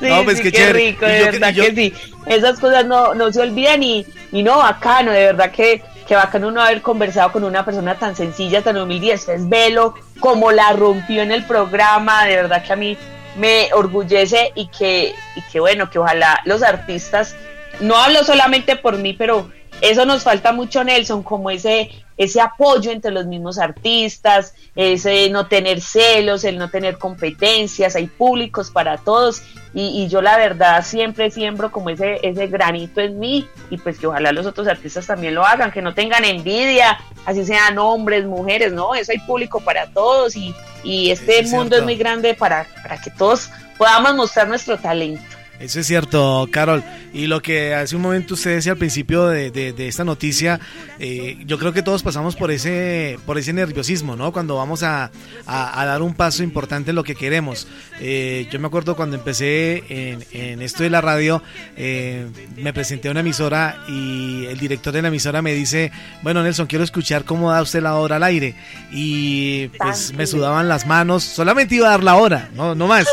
sí, 0.00 0.06
no, 0.08 0.24
pues 0.24 0.38
sí, 0.38 0.50
qué, 0.50 0.72
rico, 0.72 1.06
de 1.06 1.24
verdad 1.24 1.52
yo- 1.52 1.64
que 1.64 1.74
sí. 1.74 1.92
Esas 2.26 2.58
cosas 2.58 2.86
no, 2.86 3.14
no 3.14 3.32
se 3.32 3.40
olvidan 3.40 3.82
y, 3.82 4.06
y 4.32 4.42
no, 4.42 4.58
bacano, 4.58 5.10
de 5.12 5.24
verdad 5.24 5.50
que, 5.50 5.82
que 6.06 6.14
bacano 6.14 6.48
uno 6.48 6.60
haber 6.62 6.82
conversado 6.82 7.32
con 7.32 7.44
una 7.44 7.64
persona 7.64 7.94
tan 7.94 8.14
sencilla, 8.14 8.62
tan 8.62 8.76
humilde 8.76 9.06
y 9.06 9.10
después 9.10 9.48
velo 9.48 9.94
como 10.20 10.52
la 10.52 10.72
rompió 10.72 11.22
en 11.22 11.32
el 11.32 11.44
programa, 11.44 12.24
de 12.26 12.36
verdad 12.36 12.62
que 12.64 12.72
a 12.72 12.76
mí 12.76 12.96
me 13.36 13.68
orgullece 13.72 14.52
y 14.54 14.68
que, 14.68 15.14
y 15.34 15.40
que 15.50 15.60
bueno, 15.60 15.88
que 15.88 15.98
ojalá 15.98 16.40
los 16.44 16.62
artistas, 16.62 17.34
no 17.80 17.96
hablo 17.96 18.22
solamente 18.24 18.76
por 18.76 18.98
mí, 18.98 19.14
pero 19.14 19.50
eso 19.80 20.04
nos 20.04 20.22
falta 20.22 20.52
mucho, 20.52 20.84
Nelson, 20.84 21.22
como 21.22 21.48
ese, 21.50 21.90
ese 22.20 22.38
apoyo 22.38 22.90
entre 22.90 23.12
los 23.12 23.24
mismos 23.24 23.58
artistas, 23.58 24.52
ese 24.76 25.30
no 25.30 25.46
tener 25.46 25.80
celos, 25.80 26.44
el 26.44 26.58
no 26.58 26.68
tener 26.68 26.98
competencias, 26.98 27.96
hay 27.96 28.08
públicos 28.08 28.70
para 28.70 28.98
todos 28.98 29.42
y, 29.72 30.02
y 30.02 30.08
yo 30.08 30.20
la 30.20 30.36
verdad 30.36 30.84
siempre 30.84 31.30
siembro 31.30 31.72
como 31.72 31.88
ese, 31.88 32.20
ese 32.22 32.46
granito 32.48 33.00
en 33.00 33.18
mí 33.18 33.48
y 33.70 33.78
pues 33.78 33.98
que 33.98 34.06
ojalá 34.06 34.32
los 34.32 34.44
otros 34.44 34.68
artistas 34.68 35.06
también 35.06 35.34
lo 35.34 35.46
hagan, 35.46 35.70
que 35.70 35.80
no 35.80 35.94
tengan 35.94 36.26
envidia, 36.26 37.00
así 37.24 37.42
sean 37.46 37.78
hombres, 37.78 38.26
mujeres, 38.26 38.70
no, 38.70 38.94
eso 38.94 39.12
hay 39.12 39.18
público 39.20 39.60
para 39.60 39.86
todos 39.86 40.36
y, 40.36 40.54
y 40.84 41.10
este 41.10 41.38
es 41.38 41.46
mundo 41.46 41.70
cierto. 41.70 41.76
es 41.76 41.82
muy 41.84 41.96
grande 41.96 42.34
para, 42.34 42.66
para 42.82 43.00
que 43.00 43.10
todos 43.10 43.48
podamos 43.78 44.14
mostrar 44.14 44.46
nuestro 44.46 44.76
talento. 44.76 45.22
Eso 45.58 45.80
es 45.80 45.86
cierto, 45.86 46.48
Carol. 46.50 46.82
Y 47.12 47.26
lo 47.26 47.42
que 47.42 47.74
hace 47.74 47.96
un 47.96 48.02
momento 48.02 48.34
usted 48.34 48.54
decía 48.54 48.72
al 48.72 48.78
principio 48.78 49.26
de, 49.26 49.50
de- 49.50 49.72
de 49.72 49.88
esta 49.88 50.04
noticia, 50.04 50.60
eh, 51.00 51.38
yo 51.44 51.58
creo 51.58 51.72
que 51.72 51.82
todos 51.82 52.02
pasamos 52.04 52.36
por 52.36 52.50
ese, 52.52 53.18
por 53.26 53.36
ese 53.36 53.52
nerviosismo, 53.52 54.14
¿no? 54.14 54.32
Cuando 54.32 54.56
vamos 54.56 54.82
a, 54.84 55.10
a- 55.46 55.80
a 55.82 55.84
dar 55.86 56.02
un 56.02 56.14
paso 56.14 56.42
importante 56.44 56.90
en 56.90 56.96
lo 56.96 57.02
que 57.02 57.16
queremos. 57.16 57.66
Eh, 58.00 58.46
yo 58.52 58.60
me 58.60 58.68
acuerdo 58.68 58.94
cuando 58.94 59.16
empecé 59.16 59.82
en, 59.88 60.24
en 60.32 60.62
esto 60.62 60.84
de 60.84 60.90
la 60.90 61.00
radio, 61.00 61.42
eh, 61.76 62.26
me 62.56 62.72
presenté 62.72 63.08
a 63.08 63.10
una 63.10 63.20
emisora 63.20 63.82
y 63.88 64.46
el 64.46 64.58
director 64.58 64.92
de 64.92 65.02
la 65.02 65.08
emisora 65.08 65.42
me 65.42 65.52
dice, 65.52 65.90
bueno 66.22 66.42
Nelson, 66.44 66.66
quiero 66.68 66.84
escuchar 66.84 67.24
cómo 67.24 67.50
da 67.50 67.60
usted 67.60 67.82
la 67.82 67.96
hora 67.96 68.16
al 68.16 68.22
aire. 68.22 68.54
Y 68.92 69.66
pues 69.78 70.12
me 70.14 70.26
sudaban 70.26 70.68
las 70.68 70.86
manos, 70.86 71.24
solamente 71.24 71.74
iba 71.74 71.88
a 71.88 71.90
dar 71.90 72.04
la 72.04 72.14
hora, 72.14 72.50
no, 72.54 72.74
no 72.76 72.86
más. 72.86 73.06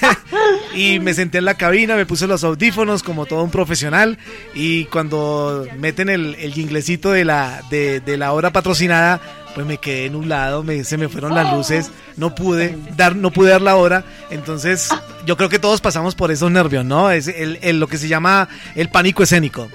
y 0.74 1.00
me 1.00 1.12
senté 1.14 1.38
en 1.38 1.44
la 1.44 1.54
cabina, 1.54 1.96
me 1.96 2.06
puse 2.06 2.26
los 2.26 2.44
audífonos 2.44 3.02
como 3.02 3.26
todo 3.32 3.44
un 3.44 3.50
profesional 3.50 4.18
y 4.52 4.84
cuando 4.84 5.66
meten 5.78 6.10
el, 6.10 6.34
el 6.34 6.52
jinglecito 6.52 7.12
de 7.12 7.24
la, 7.24 7.62
de, 7.70 8.02
la 8.18 8.32
hora 8.32 8.52
patrocinada, 8.52 9.22
pues 9.54 9.66
me 9.66 9.78
quedé 9.78 10.10
nublado, 10.10 10.62
me, 10.62 10.84
se 10.84 10.98
me 10.98 11.08
fueron 11.08 11.34
las 11.34 11.50
luces, 11.50 11.90
no 12.18 12.34
pude 12.34 12.76
dar, 12.94 13.16
no 13.16 13.30
pude 13.30 13.48
dar 13.52 13.62
la 13.62 13.76
hora, 13.76 14.04
entonces 14.28 14.90
yo 15.24 15.38
creo 15.38 15.48
que 15.48 15.58
todos 15.58 15.80
pasamos 15.80 16.14
por 16.14 16.30
esos 16.30 16.50
nervios, 16.50 16.84
¿no? 16.84 17.10
Es 17.10 17.26
el, 17.26 17.58
el- 17.62 17.80
lo 17.80 17.86
que 17.86 17.96
se 17.96 18.06
llama 18.06 18.50
el 18.74 18.90
pánico 18.90 19.22
escénico. 19.22 19.70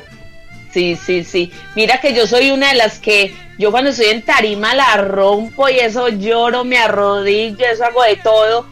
Sí, 0.72 0.96
sí, 0.96 1.24
sí. 1.24 1.52
Mira 1.76 2.00
que 2.00 2.14
yo 2.14 2.28
soy 2.28 2.52
una 2.52 2.70
de 2.70 2.76
las 2.76 3.00
que 3.00 3.34
yo 3.58 3.72
cuando 3.72 3.90
estoy 3.90 4.08
en 4.08 4.22
tarima 4.22 4.76
la 4.76 4.98
rompo 4.98 5.68
y 5.68 5.80
eso 5.80 6.10
lloro, 6.10 6.64
me 6.64 6.78
arrodillo, 6.78 7.66
eso 7.74 7.86
hago 7.86 8.04
de 8.04 8.18
todo. 8.18 8.68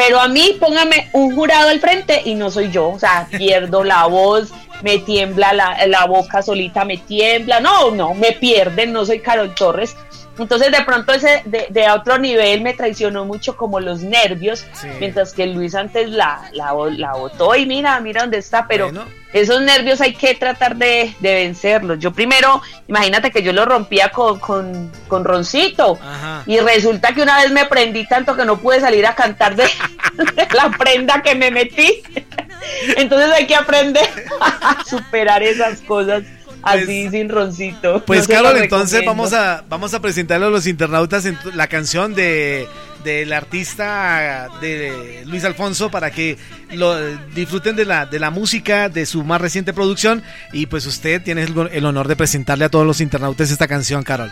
Pero 0.00 0.18
a 0.18 0.28
mí 0.28 0.56
póngame 0.58 1.10
un 1.12 1.34
jurado 1.34 1.68
al 1.68 1.78
frente 1.78 2.22
y 2.24 2.34
no 2.34 2.50
soy 2.50 2.70
yo. 2.70 2.88
O 2.88 2.98
sea, 2.98 3.28
pierdo 3.36 3.84
la 3.84 4.06
voz, 4.06 4.48
me 4.82 4.96
tiembla 4.96 5.52
la, 5.52 5.86
la 5.86 6.06
boca 6.06 6.40
solita, 6.40 6.86
me 6.86 6.96
tiembla. 6.96 7.60
No, 7.60 7.90
no, 7.90 8.14
me 8.14 8.32
pierden, 8.32 8.94
no 8.94 9.04
soy 9.04 9.20
Carol 9.20 9.54
Torres. 9.54 9.94
Entonces 10.40 10.72
de 10.72 10.82
pronto 10.84 11.12
ese 11.12 11.42
de, 11.44 11.66
de 11.70 11.86
a 11.86 11.94
otro 11.94 12.18
nivel 12.18 12.62
me 12.62 12.74
traicionó 12.74 13.24
mucho 13.24 13.56
como 13.56 13.78
los 13.80 14.00
nervios, 14.00 14.64
Sí. 14.72 14.88
mientras 14.98 15.32
que 15.32 15.46
Luis 15.46 15.74
antes 15.74 16.08
la, 16.08 16.48
la, 16.52 16.72
la 16.96 17.12
botó 17.12 17.54
y 17.54 17.66
mira, 17.66 18.00
mira 18.00 18.22
dónde 18.22 18.38
está, 18.38 18.66
pero 18.66 18.86
Bueno. 18.86 19.04
esos 19.32 19.60
nervios 19.62 20.00
hay 20.00 20.14
que 20.14 20.34
tratar 20.34 20.76
de, 20.76 21.14
de 21.20 21.34
vencerlos. 21.34 21.98
Yo 21.98 22.12
primero, 22.12 22.62
imagínate 22.88 23.30
que 23.30 23.42
yo 23.42 23.52
lo 23.52 23.64
rompía 23.66 24.08
con, 24.10 24.38
con, 24.40 24.90
con 25.08 25.24
Roncito. 25.24 25.98
Ajá. 26.02 26.42
Y 26.46 26.58
resulta 26.60 27.12
que 27.14 27.22
una 27.22 27.36
vez 27.42 27.50
me 27.52 27.66
prendí 27.66 28.06
tanto 28.06 28.34
que 28.36 28.44
no 28.44 28.56
pude 28.58 28.80
salir 28.80 29.06
a 29.06 29.14
cantar 29.14 29.54
de, 29.56 29.64
de 30.34 30.48
la 30.54 30.70
prenda 30.70 31.22
que 31.22 31.34
me 31.34 31.50
metí. 31.50 32.02
Entonces 32.96 33.30
hay 33.32 33.46
que 33.46 33.54
aprender 33.56 34.08
a 34.40 34.82
superar 34.84 35.42
esas 35.42 35.80
cosas 35.82 36.22
así 36.62 36.84
Pues- 36.84 37.10
sin 37.10 37.28
Roncito. 37.28 38.04
Pues 38.04 38.28
No 38.28 38.34
Carol, 38.34 38.56
entonces 38.56 39.02
vamos 39.04 39.32
a 39.32 39.64
vamos 39.68 39.94
a 39.94 40.00
presentarle 40.00 40.46
a 40.46 40.50
los 40.50 40.66
internautas 40.66 41.24
en 41.26 41.38
la 41.54 41.66
canción 41.68 42.14
de 42.14 42.66
del 43.04 43.32
artista 43.32 44.48
de 44.60 45.22
Luis 45.26 45.44
Alfonso 45.44 45.90
para 45.90 46.10
que 46.10 46.36
lo 46.72 46.98
disfruten 47.34 47.74
de 47.74 47.86
la, 47.86 48.04
de 48.04 48.18
la 48.18 48.30
música 48.30 48.90
de 48.90 49.06
su 49.06 49.24
más 49.24 49.40
reciente 49.40 49.72
producción 49.72 50.22
y 50.52 50.66
pues 50.66 50.84
usted 50.84 51.22
tiene 51.22 51.44
el 51.44 51.86
honor 51.86 52.08
de 52.08 52.16
presentarle 52.16 52.66
a 52.66 52.68
todos 52.68 52.86
los 52.86 53.00
internautas 53.00 53.50
esta 53.50 53.66
canción, 53.66 54.02
Carol. 54.02 54.30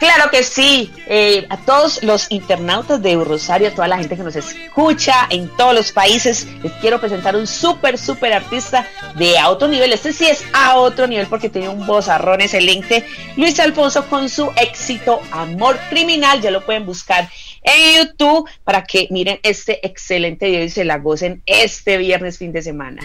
Claro 0.00 0.30
que 0.30 0.42
sí, 0.42 0.90
eh, 1.06 1.46
a 1.50 1.58
todos 1.58 2.02
los 2.02 2.30
internautas 2.30 3.02
de 3.02 3.22
Rosario, 3.22 3.68
a 3.68 3.70
toda 3.72 3.86
la 3.86 3.98
gente 3.98 4.16
que 4.16 4.22
nos 4.22 4.34
escucha 4.34 5.26
en 5.28 5.54
todos 5.58 5.74
los 5.74 5.92
países, 5.92 6.48
les 6.62 6.72
quiero 6.80 6.98
presentar 6.98 7.36
un 7.36 7.46
súper, 7.46 7.98
súper 7.98 8.32
artista 8.32 8.88
de 9.16 9.36
a 9.36 9.50
otro 9.50 9.68
nivel. 9.68 9.92
Este 9.92 10.14
sí 10.14 10.24
es 10.24 10.42
a 10.54 10.76
otro 10.76 11.06
nivel 11.06 11.26
porque 11.26 11.50
tiene 11.50 11.68
un 11.68 11.86
vozarrón 11.86 12.40
excelente. 12.40 13.04
Luis 13.36 13.60
Alfonso 13.60 14.06
con 14.08 14.30
su 14.30 14.50
éxito 14.56 15.20
Amor 15.32 15.78
Criminal, 15.90 16.40
ya 16.40 16.50
lo 16.50 16.64
pueden 16.64 16.86
buscar 16.86 17.28
en 17.62 17.98
YouTube 17.98 18.48
para 18.64 18.84
que 18.84 19.06
miren 19.10 19.38
este 19.42 19.86
excelente 19.86 20.46
video 20.46 20.64
y 20.64 20.70
se 20.70 20.86
la 20.86 20.96
gocen 20.96 21.42
este 21.44 21.98
viernes 21.98 22.38
fin 22.38 22.52
de 22.52 22.62
semana. 22.62 23.02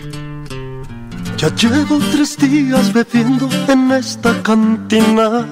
Ya 1.36 1.54
llevo 1.56 2.00
tres 2.14 2.38
días 2.38 2.94
bebiendo 2.94 3.50
en 3.68 3.92
esta 3.92 4.42
cantina 4.44 5.46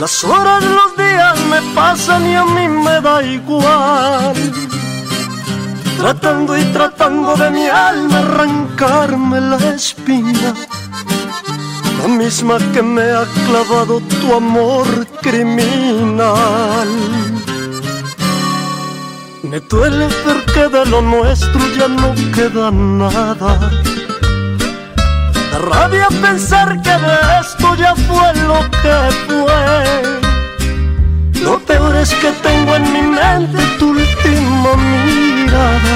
las 0.00 0.24
horas, 0.24 0.62
los 0.62 0.96
días 0.96 1.38
me 1.50 1.60
pasan 1.74 2.26
y 2.26 2.34
a 2.34 2.44
mí 2.44 2.68
me 2.68 3.00
da 3.00 3.22
igual. 3.22 4.34
Tratando 5.98 6.58
y 6.58 6.64
tratando 6.66 7.36
de 7.36 7.50
mi 7.50 7.66
alma 7.66 8.18
arrancarme 8.18 9.40
la 9.40 9.56
espina, 9.74 10.54
la 12.02 12.08
misma 12.08 12.58
que 12.72 12.82
me 12.82 13.02
ha 13.02 13.24
clavado 13.46 14.00
tu 14.00 14.34
amor 14.34 14.86
criminal. 15.22 16.88
Me 19.42 19.60
duele 19.60 20.08
porque 20.24 20.68
de 20.68 20.86
lo 20.86 21.00
nuestro 21.00 21.60
ya 21.76 21.88
no 21.88 22.14
queda 22.34 22.70
nada 22.70 23.70
rabia 25.58 26.08
pensar 26.20 26.80
que 26.82 26.90
de 26.90 27.16
esto 27.40 27.74
ya 27.76 27.94
fue 27.94 28.34
lo 28.48 28.60
que 28.82 28.96
fue. 29.26 30.22
Lo 31.42 31.58
peor 31.60 31.96
es 31.96 32.12
que 32.14 32.30
tengo 32.42 32.76
en 32.76 32.92
mi 32.92 33.02
mente 33.02 33.58
tu 33.78 33.90
última 33.90 34.76
mirada. 34.76 35.94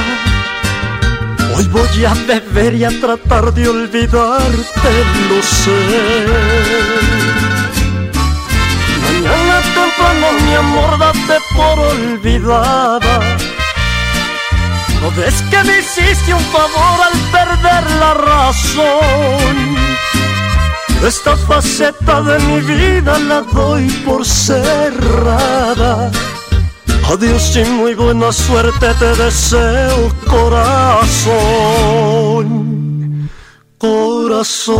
Hoy 1.55 1.65
voy 1.69 2.05
a 2.05 2.15
beber 2.27 2.75
y 2.75 2.85
a 2.85 2.91
tratar 3.00 3.53
de 3.55 3.69
olvidarte, 3.69 4.93
lo 5.29 5.43
sé. 5.43 6.27
Mañana 9.03 9.61
temprano 9.75 10.27
mi 10.45 10.55
amor 10.55 10.99
date 10.99 11.38
por 11.57 11.79
olvidada 11.79 13.48
¿No 15.00 15.11
ves 15.12 15.43
que 15.50 15.62
me 15.64 15.78
hiciste 15.78 16.35
un 16.35 16.45
favor 16.52 17.00
al 17.07 17.12
perder 17.31 17.90
la 18.00 18.14
razón? 18.14 19.76
Esta 21.07 21.37
faceta 21.37 22.21
de 22.23 22.38
mi 22.40 22.61
vida 22.61 23.19
la 23.21 23.43
doy 23.43 23.88
por 24.05 24.25
cerrada. 24.26 26.11
Adiós 27.11 27.57
y 27.57 27.64
muy 27.64 27.95
buena 27.95 28.33
suerte 28.33 28.93
te 28.99 29.14
deseo, 29.14 30.12
corazón. 30.26 31.28
Corazón. 33.78 34.78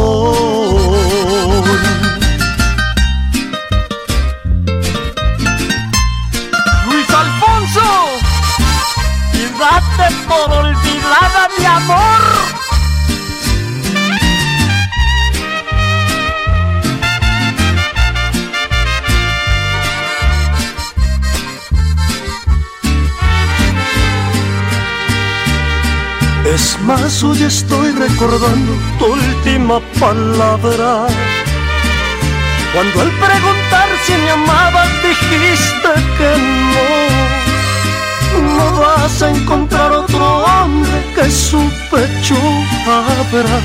Por 10.29 10.51
olvidada 10.53 11.49
mi 11.59 11.65
amor. 11.65 12.23
Es 26.55 26.79
más, 26.83 27.23
hoy 27.23 27.43
estoy 27.43 27.93
recordando 27.93 28.73
tu 28.99 29.07
última 29.07 29.81
palabra. 30.01 31.07
Cuando 32.73 33.01
al 33.01 33.11
preguntar 33.11 33.89
si 34.05 34.13
me 34.13 34.31
amabas 34.31 34.89
dijiste 35.03 35.93
que 36.17 36.31
no 36.73 37.28
no 38.41 38.73
vas 38.81 39.23
a 39.23 39.31
encontrar 39.31 39.93
otro 39.93 40.45
hombre 40.45 41.13
que 41.15 41.31
su 41.31 41.59
pecho 41.91 42.37
abra 42.87 43.61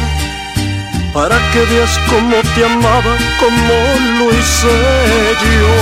para 1.14 1.38
que 1.52 1.60
veas 1.66 2.00
cómo 2.10 2.36
te 2.56 2.66
amaba, 2.66 3.16
como 3.40 3.76
lo 4.18 4.32
hice 4.32 4.76
yo. 5.60 5.74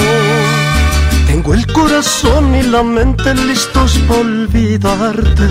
Tengo 1.27 1.53
el 1.53 1.65
corazón 1.71 2.53
y 2.55 2.63
la 2.63 2.83
mente 2.83 3.33
listos 3.33 3.97
para 4.07 4.19
olvidarte. 4.19 5.47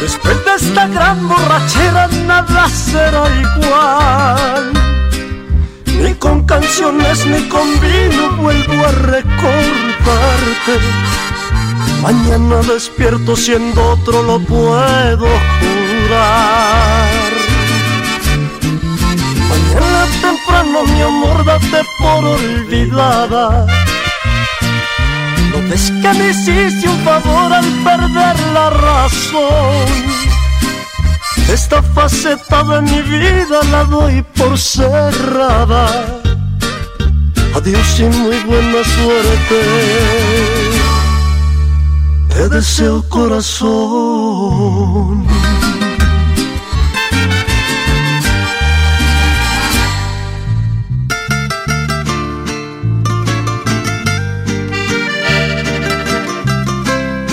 Después 0.00 0.44
de 0.44 0.54
esta 0.54 0.86
gran 0.86 1.28
borrachera 1.28 2.06
nada 2.26 2.68
será 2.68 3.24
igual. 3.40 4.72
Ni 6.00 6.14
con 6.14 6.46
canciones 6.46 7.26
ni 7.26 7.42
con 7.48 7.68
vino 7.80 8.36
vuelvo 8.36 8.86
a 8.86 8.92
recordarte 8.92 10.74
Mañana 12.06 12.60
despierto 12.62 13.34
siendo 13.34 13.82
otro, 13.90 14.22
lo 14.22 14.38
puedo 14.38 15.26
jurar. 15.58 17.10
Mañana 19.50 20.06
temprano, 20.22 20.84
mi 20.84 21.02
amor, 21.02 21.44
date 21.44 21.82
por 21.98 22.24
olvidada. 22.24 23.66
No 25.50 25.68
ves 25.68 25.90
que 26.00 26.14
me 26.14 26.30
hiciste 26.30 26.88
un 26.88 27.00
favor 27.00 27.52
al 27.52 27.68
perder 27.82 28.38
la 28.54 28.70
razón. 28.70 29.88
Esta 31.52 31.82
faceta 31.82 32.62
de 32.62 32.82
mi 32.82 33.02
vida 33.02 33.64
la 33.72 33.82
doy 33.82 34.22
por 34.36 34.56
cerrada. 34.56 35.88
Adiós 37.52 37.98
y 37.98 38.04
muy 38.04 38.38
buena 38.44 38.84
suerte 38.94 40.65
te 42.36 42.48
deseo 42.50 43.02
corazón. 43.08 43.66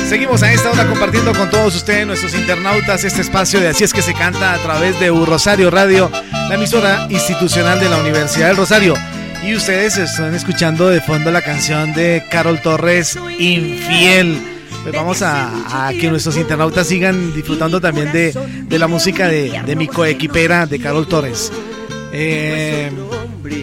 Seguimos 0.07 0.41
a 0.43 0.53
esta 0.53 0.71
hora 0.71 0.87
compartiendo 0.87 1.33
con 1.33 1.49
todos 1.49 1.75
ustedes, 1.75 2.07
nuestros 2.07 2.33
internautas, 2.35 3.03
este 3.03 3.21
espacio 3.21 3.59
de 3.59 3.67
Así 3.69 3.83
es 3.83 3.91
que 3.91 4.01
se 4.01 4.13
canta 4.13 4.53
a 4.53 4.57
través 4.59 4.97
de 5.01 5.09
Rosario 5.09 5.69
Radio, 5.69 6.09
la 6.31 6.55
emisora 6.55 7.07
institucional 7.09 7.79
de 7.79 7.89
la 7.89 7.97
Universidad 7.97 8.47
del 8.47 8.57
Rosario. 8.57 8.93
Y 9.43 9.53
ustedes 9.55 9.97
están 9.97 10.33
escuchando 10.33 10.89
de 10.89 11.01
fondo 11.01 11.29
la 11.29 11.41
canción 11.41 11.91
de 11.93 12.23
Carol 12.29 12.61
Torres, 12.61 13.17
Infiel. 13.37 14.52
Pues 14.83 14.93
vamos 14.93 15.21
a, 15.21 15.91
que 15.99 16.09
nuestros 16.09 16.35
internautas 16.35 16.85
sigan 16.85 17.33
disfrutando 17.33 17.79
también 17.79 18.11
de, 18.11 18.77
la 18.77 18.87
música 18.87 19.29
de, 19.29 19.75
mi 19.77 19.87
coequipera, 19.87 20.65
de 20.65 20.77
Carol 20.77 21.07
Torres. 21.07 21.51
Eh, 22.11 22.91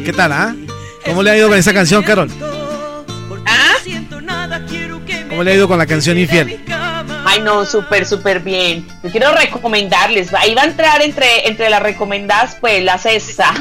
¿Qué 0.05 0.13
tal, 0.15 0.33
ah? 0.33 0.57
¿Cómo 1.05 1.23
le 1.23 1.31
ha 1.31 1.37
ido 1.37 1.49
con 1.49 1.59
esa 1.59 1.75
canción, 1.75 2.03
Carol? 2.03 2.31
¿Ah? 3.45 3.75
¿Cómo 5.29 5.43
le 5.43 5.53
ha 5.53 5.55
ido 5.55 5.69
con 5.69 5.77
la 5.77 5.87
canción 5.87 6.17
Infiel? 6.17 6.59
Ay, 7.27 7.41
no, 7.43 7.67
súper, 7.67 8.07
súper 8.07 8.41
bien. 8.41 8.89
Yo 9.03 9.11
quiero 9.11 9.33
recomendarles. 9.33 10.33
Ahí 10.33 10.55
va 10.55 10.63
a 10.63 10.67
entrar 10.67 11.03
entre, 11.03 11.47
entre 11.49 11.69
las 11.69 11.83
recomendadas, 11.83 12.57
pues, 12.59 12.83
la 12.83 12.97
cesta. 12.97 13.53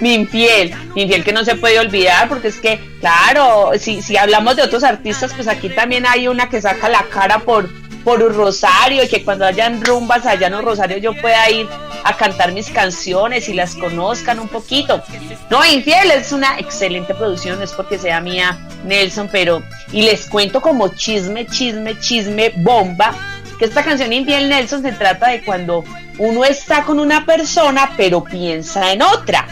Mi 0.00 0.14
infiel, 0.14 0.74
mi 0.94 1.02
infiel 1.02 1.24
que 1.24 1.32
no 1.32 1.44
se 1.44 1.54
puede 1.54 1.78
olvidar, 1.78 2.28
porque 2.28 2.48
es 2.48 2.58
que, 2.58 2.80
claro, 3.00 3.70
si, 3.78 4.02
si 4.02 4.16
hablamos 4.16 4.56
de 4.56 4.62
otros 4.62 4.84
artistas, 4.84 5.32
pues 5.34 5.48
aquí 5.48 5.68
también 5.68 6.06
hay 6.06 6.28
una 6.28 6.48
que 6.48 6.60
saca 6.60 6.88
la 6.88 7.04
cara 7.04 7.40
por, 7.40 7.68
por 8.04 8.22
un 8.22 8.34
Rosario 8.34 9.04
y 9.04 9.08
que 9.08 9.24
cuando 9.24 9.44
hayan 9.44 9.84
rumbas 9.84 10.26
allá 10.26 10.48
en 10.48 10.54
un 10.54 10.62
Rosario 10.62 10.98
yo 10.98 11.14
pueda 11.20 11.48
ir 11.50 11.68
a 12.04 12.16
cantar 12.16 12.52
mis 12.52 12.70
canciones 12.70 13.48
y 13.48 13.54
las 13.54 13.74
conozcan 13.74 14.38
un 14.38 14.48
poquito. 14.48 15.02
No, 15.50 15.64
Infiel 15.64 16.10
es 16.10 16.32
una 16.32 16.58
excelente 16.58 17.14
producción, 17.14 17.62
es 17.62 17.72
porque 17.72 17.98
sea 17.98 18.20
mía 18.20 18.58
Nelson, 18.84 19.28
pero 19.30 19.62
y 19.92 20.02
les 20.02 20.26
cuento 20.26 20.60
como 20.60 20.88
chisme, 20.88 21.46
chisme, 21.46 21.98
chisme, 22.00 22.52
bomba, 22.56 23.14
que 23.58 23.66
esta 23.66 23.84
canción 23.84 24.12
Infiel 24.12 24.48
Nelson 24.48 24.82
se 24.82 24.92
trata 24.92 25.28
de 25.28 25.44
cuando 25.44 25.84
uno 26.18 26.44
está 26.44 26.84
con 26.84 26.98
una 26.98 27.24
persona 27.24 27.92
pero 27.96 28.24
piensa 28.24 28.92
en 28.92 29.02
otra. 29.02 29.46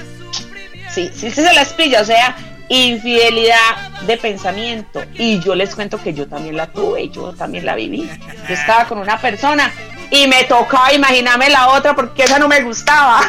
Sí, 0.93 1.11
sí, 1.15 1.31
se 1.31 1.43
las 1.55 1.73
pilla. 1.73 2.01
O 2.01 2.05
sea, 2.05 2.37
infidelidad 2.69 3.91
de 4.07 4.17
pensamiento. 4.17 5.03
Y 5.15 5.41
yo 5.41 5.55
les 5.55 5.75
cuento 5.75 6.01
que 6.03 6.15
yo 6.15 6.27
también 6.27 6.57
la 6.57 6.69
tuve, 6.69 7.09
yo 7.09 7.33
también 7.33 7.67
la 7.67 7.75
viví. 7.75 8.09
Yo 8.49 8.55
estaba 8.55 8.87
con 8.87 8.99
una 8.99 9.19
persona 9.21 9.73
y 10.11 10.27
me 10.27 10.45
tocaba 10.45 10.93
imaginarme 10.93 11.51
la 11.51 11.69
otra 11.71 11.95
porque 11.95 12.25
esa 12.25 12.39
no 12.39 12.49
me 12.49 12.63
gustaba. 12.63 13.21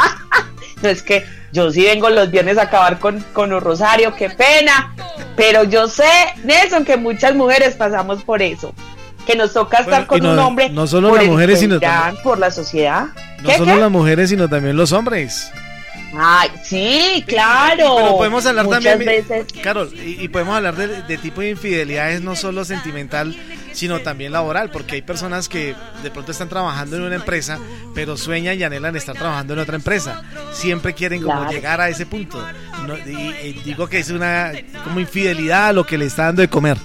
no 0.82 0.88
es 0.88 1.02
que 1.02 1.24
yo 1.52 1.70
sí 1.72 1.82
vengo 1.82 2.08
los 2.10 2.30
viernes 2.30 2.58
a 2.58 2.62
acabar 2.62 2.98
con, 2.98 3.20
con 3.32 3.52
un 3.52 3.60
rosario, 3.60 4.14
qué 4.14 4.30
pena. 4.30 4.94
Pero 5.36 5.64
yo 5.64 5.88
sé, 5.88 6.10
Nelson, 6.44 6.84
que 6.84 6.96
muchas 6.96 7.34
mujeres 7.34 7.74
pasamos 7.74 8.22
por 8.22 8.40
eso. 8.40 8.72
Que 9.26 9.36
nos 9.36 9.52
toca 9.52 9.78
estar 9.78 10.06
con 10.06 10.24
un 10.24 10.38
hombre 10.38 10.70
no 10.70 10.86
solo 10.86 11.14
las 11.14 11.26
mujeres, 11.26 11.60
sino 11.60 11.78
también, 11.78 12.22
por 12.22 12.38
la 12.38 12.50
sociedad. 12.50 13.06
No 13.42 13.50
solo 13.52 13.76
las 13.76 13.90
mujeres, 13.90 14.30
sino 14.30 14.48
también 14.48 14.76
los 14.76 14.92
hombres. 14.92 15.52
Ay, 16.12 16.50
sí, 16.64 17.24
claro. 17.26 17.94
Pero 17.96 18.16
podemos 18.16 18.44
hablar 18.44 18.64
Muchas 18.64 18.84
también, 18.84 19.24
veces. 19.28 19.46
Carol, 19.62 19.92
y, 19.94 20.24
y 20.24 20.28
podemos 20.28 20.56
hablar 20.56 20.74
de, 20.74 21.02
de 21.02 21.18
tipo 21.18 21.40
de 21.40 21.50
infidelidades 21.50 22.20
no 22.20 22.34
solo 22.34 22.64
sentimental, 22.64 23.36
sino 23.72 24.00
también 24.00 24.32
laboral, 24.32 24.70
porque 24.70 24.96
hay 24.96 25.02
personas 25.02 25.48
que 25.48 25.74
de 26.02 26.10
pronto 26.10 26.32
están 26.32 26.48
trabajando 26.48 26.96
en 26.96 27.02
una 27.02 27.14
empresa, 27.14 27.58
pero 27.94 28.16
sueñan 28.16 28.58
y 28.58 28.64
anhelan 28.64 28.96
estar 28.96 29.14
trabajando 29.16 29.52
en 29.54 29.60
otra 29.60 29.76
empresa. 29.76 30.22
Siempre 30.52 30.94
quieren 30.94 31.22
como 31.22 31.36
Claro. 31.36 31.52
llegar 31.52 31.80
a 31.80 31.88
ese 31.88 32.06
punto. 32.06 32.44
No, 32.88 32.96
y, 32.98 33.34
y 33.44 33.52
digo 33.64 33.86
que 33.88 33.98
es 33.98 34.10
una 34.10 34.50
como 34.82 34.98
infidelidad 34.98 35.68
a 35.68 35.72
lo 35.72 35.86
que 35.86 35.96
le 35.96 36.06
está 36.06 36.24
dando 36.24 36.42
de 36.42 36.48
comer. 36.48 36.76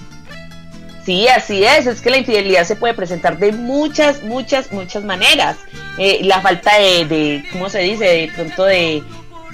Sí, 1.04 1.28
así 1.28 1.62
es. 1.64 1.86
Es 1.86 2.00
que 2.00 2.10
la 2.10 2.18
infidelidad 2.18 2.64
se 2.64 2.74
puede 2.74 2.92
presentar 2.94 3.38
de 3.38 3.52
muchas, 3.52 4.24
muchas, 4.24 4.72
muchas 4.72 5.04
maneras. 5.04 5.56
Eh, 5.98 6.18
la 6.22 6.40
falta 6.40 6.76
de, 6.78 7.04
de, 7.06 7.44
¿cómo 7.52 7.68
se 7.70 7.78
dice? 7.78 8.04
De 8.04 8.30
pronto 8.34 8.64
de, 8.64 9.04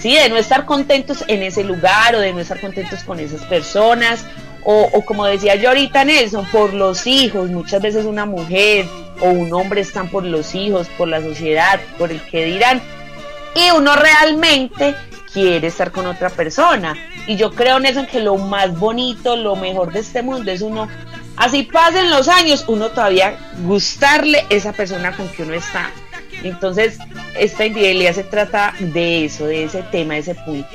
sí, 0.02 0.16
de 0.16 0.28
no 0.28 0.36
estar 0.36 0.66
contentos 0.66 1.24
en 1.28 1.44
ese 1.44 1.62
lugar 1.62 2.16
o 2.16 2.20
de 2.20 2.32
no 2.32 2.40
estar 2.40 2.60
contentos 2.60 3.04
con 3.04 3.20
esas 3.20 3.42
personas. 3.44 4.24
O, 4.64 5.04
como 5.04 5.26
decía 5.26 5.56
yo 5.56 5.70
ahorita, 5.70 6.04
Nelson, 6.04 6.46
por 6.46 6.74
los 6.74 7.06
hijos. 7.06 7.50
Muchas 7.50 7.80
veces 7.80 8.04
una 8.04 8.26
mujer 8.26 8.86
o 9.20 9.28
un 9.28 9.52
hombre 9.52 9.80
están 9.80 10.08
por 10.08 10.24
los 10.24 10.54
hijos, 10.54 10.88
por 10.98 11.08
la 11.08 11.20
sociedad, 11.20 11.80
por 11.98 12.10
el 12.10 12.20
que 12.22 12.44
dirán. 12.44 12.82
Y 13.54 13.70
uno 13.76 13.94
realmente 13.96 14.94
quiere 15.32 15.68
estar 15.68 15.90
con 15.92 16.06
otra 16.06 16.30
persona. 16.30 16.94
Y 17.26 17.36
yo 17.36 17.52
creo, 17.52 17.78
Nelson, 17.78 18.06
que 18.06 18.20
lo 18.20 18.36
más 18.36 18.76
bonito, 18.78 19.36
lo 19.36 19.56
mejor 19.56 19.92
de 19.92 20.00
este 20.00 20.22
mundo 20.22 20.50
es 20.50 20.62
uno, 20.62 20.88
así 21.36 21.62
pasen 21.62 22.10
los 22.10 22.28
años, 22.28 22.64
uno 22.68 22.90
todavía 22.90 23.36
gustarle 23.64 24.46
esa 24.48 24.72
persona 24.72 25.16
con 25.16 25.28
que 25.28 25.42
uno 25.42 25.54
está. 25.54 25.90
Entonces, 26.44 26.98
esta 27.38 27.66
infidelidad 27.66 28.14
se 28.14 28.24
trata 28.24 28.74
de 28.78 29.24
eso, 29.24 29.46
de 29.46 29.64
ese 29.64 29.82
tema, 29.84 30.14
de 30.14 30.20
ese 30.20 30.34
punto. 30.34 30.68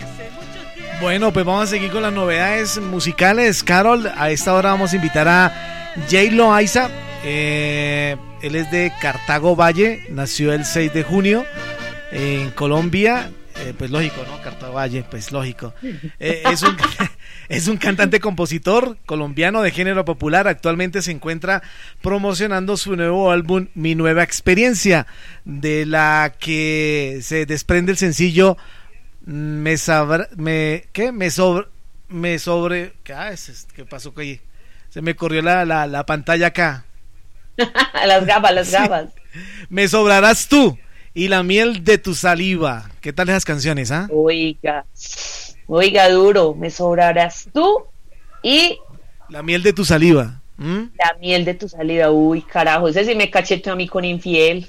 Bueno, 1.01 1.32
pues 1.32 1.45
vamos 1.45 1.63
a 1.63 1.67
seguir 1.67 1.91
con 1.91 2.01
las 2.01 2.13
novedades 2.13 2.80
musicales. 2.80 3.63
Carol, 3.63 4.12
a 4.17 4.32
esta 4.32 4.53
hora 4.53 4.71
vamos 4.71 4.93
a 4.93 4.95
invitar 4.95 5.27
a 5.27 5.93
J. 6.10 6.32
Loaiza. 6.32 6.89
Eh, 7.23 8.15
él 8.41 8.56
es 8.56 8.71
de 8.71 8.91
Cartago 8.99 9.56
Valle, 9.56 10.06
nació 10.10 10.53
el 10.53 10.65
6 10.65 10.93
de 10.93 11.03
junio 11.03 11.45
en 12.12 12.51
Colombia. 12.51 13.32
Eh, 13.58 13.73
pues 13.77 13.91
lógico, 13.91 14.23
¿no? 14.27 14.41
Cartago 14.41 14.73
Valle, 14.73 15.03
pues 15.10 15.32
lógico. 15.32 15.73
Eh, 16.19 16.43
es, 16.51 16.63
un, 16.63 16.75
es 17.49 17.67
un 17.67 17.77
cantante 17.77 18.19
compositor 18.19 18.97
colombiano 19.05 19.62
de 19.62 19.71
género 19.71 20.03
popular. 20.05 20.47
Actualmente 20.47 21.01
se 21.01 21.12
encuentra 21.12 21.63
promocionando 22.01 22.77
su 22.77 22.95
nuevo 22.95 23.31
álbum 23.31 23.67
Mi 23.75 23.95
Nueva 23.95 24.23
Experiencia, 24.23 25.07
de 25.45 25.86
la 25.86 26.33
que 26.39 27.19
se 27.21 27.45
desprende 27.45 27.91
el 27.91 27.97
sencillo 27.97 28.57
me 29.25 29.77
sabra, 29.77 30.29
me 30.38 30.86
qué 30.93 31.12
me 31.12 31.29
sobre 31.31 31.67
me 32.07 32.39
sobre 32.39 32.93
¿qué, 33.03 33.13
ah, 33.13 33.31
es 33.31 33.49
esto? 33.49 33.73
¿qué 33.75 33.83
pasó 33.86 34.13
ahí? 34.17 34.39
Se 34.89 35.01
me 35.01 35.15
corrió 35.15 35.41
la, 35.41 35.65
la, 35.65 35.86
la 35.88 36.05
pantalla 36.05 36.47
acá. 36.47 36.86
las 38.07 38.25
gafas, 38.25 38.53
las 38.53 38.67
Sí. 38.67 38.73
gafas. 38.73 39.10
Me 39.69 39.88
sobrarás 39.88 40.47
tú 40.47 40.77
y 41.13 41.27
la 41.27 41.43
miel 41.43 41.83
de 41.83 41.97
tu 41.97 42.15
saliva. 42.15 42.89
¿Qué 43.01 43.12
tal 43.12 43.27
esas 43.29 43.43
canciones, 43.43 43.91
ah? 43.91 44.07
Oiga, 44.12 44.86
oiga, 45.67 46.10
duro, 46.10 46.56
me 46.56 46.71
sobrarás 46.71 47.49
tú 47.53 47.84
y 48.41 48.77
La 49.30 49.43
miel 49.43 49.63
de 49.63 49.73
tu 49.73 49.86
saliva. 49.86 50.41
¿Mm? 50.58 50.86
La 50.97 51.15
miel 51.19 51.45
de 51.45 51.53
tu 51.53 51.69
salida, 51.69 52.12
uy, 52.12 52.41
carajo, 52.41 52.88
ese 52.88 53.06
sí 53.06 53.13
me 53.13 53.30
cacheteó 53.30 53.73
a 53.73 53.75
mí 53.75 53.88
con 53.88 54.03
infiel. 54.03 54.67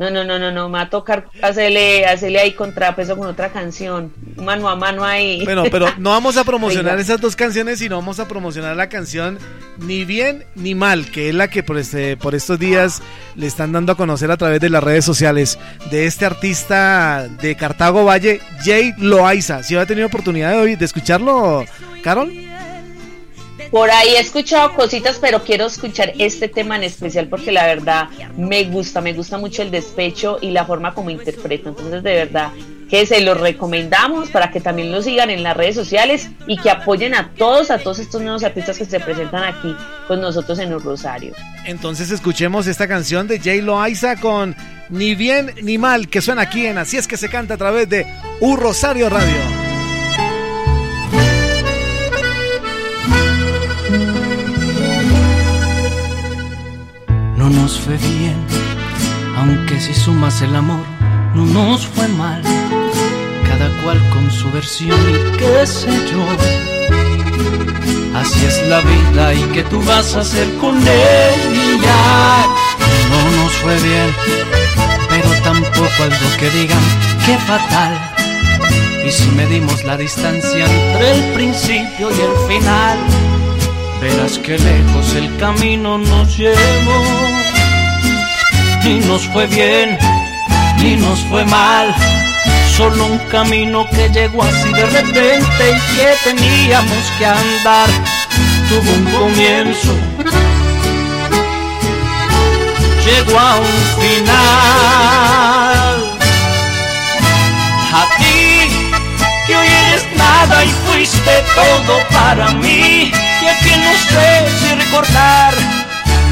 No, 0.00 0.10
no, 0.10 0.24
no, 0.24 0.38
no, 0.38 0.50
no, 0.50 0.68
me 0.70 0.78
va 0.78 0.84
a 0.84 0.88
tocar 0.90 1.26
hacerle, 1.42 2.06
hacerle 2.06 2.40
ahí 2.40 2.52
contrapeso 2.54 3.18
con 3.18 3.26
otra 3.28 3.50
canción, 3.50 4.10
mano 4.36 4.66
a 4.68 4.74
mano 4.74 5.04
ahí. 5.04 5.44
Bueno, 5.44 5.64
pero 5.70 5.88
no 5.98 6.08
vamos 6.10 6.38
a 6.38 6.44
promocionar 6.50 6.94
Oiga. 6.94 7.02
esas 7.02 7.20
dos 7.20 7.36
canciones, 7.36 7.80
sino 7.80 7.96
vamos 7.96 8.18
a 8.18 8.26
promocionar 8.26 8.74
la 8.76 8.88
canción 8.88 9.38
Ni 9.76 10.06
bien 10.06 10.44
ni 10.54 10.74
mal, 10.74 11.10
que 11.10 11.28
es 11.28 11.34
la 11.34 11.48
que 11.48 11.62
por 11.62 11.76
este 11.76 12.16
por 12.16 12.34
estos 12.34 12.58
días 12.58 13.02
le 13.36 13.46
están 13.46 13.72
dando 13.72 13.92
a 13.92 13.96
conocer 13.96 14.30
a 14.30 14.38
través 14.38 14.60
de 14.60 14.70
las 14.70 14.82
redes 14.82 15.04
sociales 15.04 15.58
de 15.90 16.06
este 16.06 16.24
artista 16.24 17.28
de 17.40 17.54
Cartago 17.56 18.04
Valle, 18.06 18.40
Jay 18.64 18.92
Loaiza. 18.96 19.62
¿Sí 19.62 19.76
ha 19.76 19.84
tenido 19.84 20.06
oportunidad 20.06 20.52
de, 20.52 20.56
oír- 20.58 20.78
de 20.78 20.84
escucharlo, 20.86 21.64
Carol? 22.02 22.32
Por 23.70 23.90
ahí 23.90 24.16
he 24.16 24.20
escuchado 24.20 24.74
cositas, 24.74 25.18
pero 25.20 25.44
quiero 25.44 25.66
escuchar 25.66 26.12
este 26.18 26.48
tema 26.48 26.76
en 26.76 26.82
especial 26.82 27.28
porque 27.28 27.52
la 27.52 27.66
verdad 27.66 28.08
me 28.36 28.64
gusta, 28.64 29.00
me 29.00 29.12
gusta 29.12 29.38
mucho 29.38 29.62
el 29.62 29.70
despecho 29.70 30.38
y 30.40 30.50
la 30.50 30.64
forma 30.64 30.92
como 30.92 31.10
interpreta. 31.10 31.68
Entonces, 31.68 32.02
de 32.02 32.14
verdad 32.14 32.50
que 32.90 33.06
se 33.06 33.20
los 33.20 33.38
recomendamos 33.40 34.30
para 34.30 34.50
que 34.50 34.60
también 34.60 34.90
lo 34.90 35.00
sigan 35.00 35.30
en 35.30 35.44
las 35.44 35.56
redes 35.56 35.76
sociales 35.76 36.28
y 36.48 36.56
que 36.56 36.70
apoyen 36.70 37.14
a 37.14 37.30
todos, 37.38 37.70
a 37.70 37.78
todos 37.78 38.00
estos 38.00 38.20
nuevos 38.20 38.42
artistas 38.42 38.76
que 38.76 38.84
se 38.84 38.98
presentan 38.98 39.44
aquí 39.44 39.76
con 40.08 40.20
nosotros 40.20 40.58
en 40.58 40.72
el 40.72 40.80
Rosario. 40.80 41.32
Entonces 41.64 42.10
escuchemos 42.10 42.66
esta 42.66 42.88
canción 42.88 43.28
de 43.28 43.38
Jay 43.38 43.60
Loaiza 43.60 44.16
con 44.16 44.56
Ni 44.88 45.14
bien 45.14 45.54
ni 45.62 45.78
mal, 45.78 46.08
que 46.08 46.20
suena 46.20 46.42
aquí 46.42 46.66
en 46.66 46.78
Así 46.78 46.96
es 46.96 47.06
que 47.06 47.16
se 47.16 47.28
canta 47.28 47.54
a 47.54 47.58
través 47.58 47.88
de 47.88 48.04
U 48.40 48.56
Rosario 48.56 49.08
Radio. 49.08 49.69
Nos 57.50 57.80
fue 57.80 57.96
bien, 57.96 58.36
aunque 59.36 59.80
si 59.80 59.94
sumas 59.94 60.40
el 60.42 60.54
amor, 60.54 60.84
no 61.34 61.44
nos 61.44 61.86
fue 61.86 62.06
mal. 62.08 62.42
Cada 63.48 63.68
cual 63.82 63.98
con 64.10 64.30
su 64.30 64.50
versión 64.50 64.98
y 65.10 65.36
qué 65.36 65.66
sé 65.66 65.90
yo. 66.10 66.24
Así 68.14 68.44
es 68.44 68.68
la 68.68 68.80
vida 68.80 69.34
y 69.34 69.42
que 69.52 69.62
tú 69.64 69.82
vas 69.82 70.14
a 70.14 70.20
hacer 70.20 70.48
con 70.58 70.76
ella. 70.76 72.46
No 73.10 73.42
nos 73.42 73.52
fue 73.54 73.74
bien, 73.80 74.14
pero 75.08 75.30
tampoco 75.42 76.02
algo 76.02 76.36
que 76.38 76.50
digan 76.50 76.82
que 77.26 77.36
fatal. 77.38 77.98
Y 79.06 79.10
si 79.10 79.28
medimos 79.30 79.82
la 79.84 79.96
distancia 79.96 80.66
entre 80.66 81.10
el 81.12 81.32
principio 81.32 82.10
y 82.10 82.20
el 82.20 82.36
final, 82.48 82.98
verás 84.00 84.38
que 84.38 84.58
lejos 84.58 85.14
el 85.14 85.36
camino 85.36 85.98
nos 85.98 86.36
llevó. 86.36 87.02
Ni 88.84 89.00
nos 89.00 89.26
fue 89.28 89.46
bien, 89.46 89.98
ni 90.78 90.96
nos 90.96 91.20
fue 91.28 91.44
mal, 91.44 91.94
solo 92.76 93.04
un 93.04 93.18
camino 93.30 93.86
que 93.90 94.08
llegó 94.08 94.42
así 94.42 94.72
de 94.72 94.86
repente 94.86 95.70
y 95.70 95.80
que 95.96 96.14
teníamos 96.24 97.12
que 97.18 97.26
andar. 97.26 97.88
Tuvo 98.68 98.90
un 98.92 99.04
comienzo, 99.12 99.94
llegó 103.04 103.38
a 103.38 103.56
un 103.56 103.66
final. 104.00 105.10
Y 110.64 110.68
fuiste 110.86 111.44
todo 111.54 111.98
para 112.12 112.50
mí, 112.54 113.12
y 113.42 113.46
a 113.46 113.58
quien 113.60 113.84
no 113.84 113.92
sé 113.92 114.48
si 114.58 114.74
recordar 114.74 115.54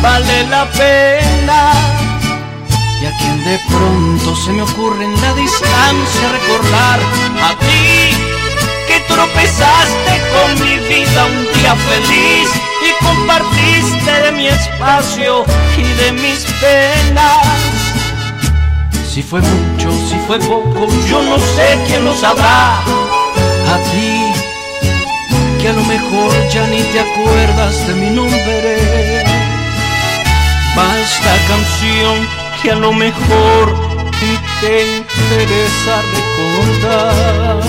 vale 0.03 0.45
la 0.49 0.65
pena. 0.73 1.73
Y 3.01 3.07
a 3.07 3.17
quien 3.19 3.45
de 3.45 3.59
pronto 3.69 4.35
se 4.35 4.51
me 4.51 4.63
ocurre 4.63 5.05
en 5.05 5.21
la 5.21 5.33
distancia 5.35 6.33
recordar 6.33 6.99
a 7.43 7.55
ti 7.61 8.17
que 8.89 9.01
tropezaste 9.07 10.13
con 10.35 10.67
mi 10.67 10.79
vida 10.89 11.27
un 11.27 11.45
día 11.55 11.77
feliz 11.77 12.49
y 12.83 13.05
compartiste 13.05 14.13
de 14.25 14.33
mi 14.33 14.49
espacio 14.49 15.45
y 15.77 15.83
de 15.83 16.13
mis 16.13 16.45
penas. 16.61 17.47
Si 19.09 19.23
fue 19.23 19.41
mucho, 19.41 19.91
si 20.09 20.17
fue 20.27 20.39
poco, 20.41 20.87
yo 21.09 21.23
no 21.23 21.39
sé 21.39 21.79
quién 21.87 22.05
lo 22.05 22.15
sabrá 22.15 22.83
a 23.75 23.79
ti, 23.91 24.33
que 25.61 25.69
a 25.69 25.73
lo 25.73 25.85
mejor 25.85 26.33
ya 26.49 26.67
ni 26.67 26.83
te 26.93 27.01
acuerdas 27.01 27.87
de 27.87 27.95
mi 27.95 28.11
nombre. 28.11 29.25
Va 30.77 30.89
esta 31.07 31.35
canción 31.51 32.15
que 32.63 32.71
a 32.71 32.77
lo 32.77 32.93
mejor 32.93 33.65
y 34.29 34.33
te 34.61 34.75
interesa 34.99 35.95
recordar. 36.17 37.61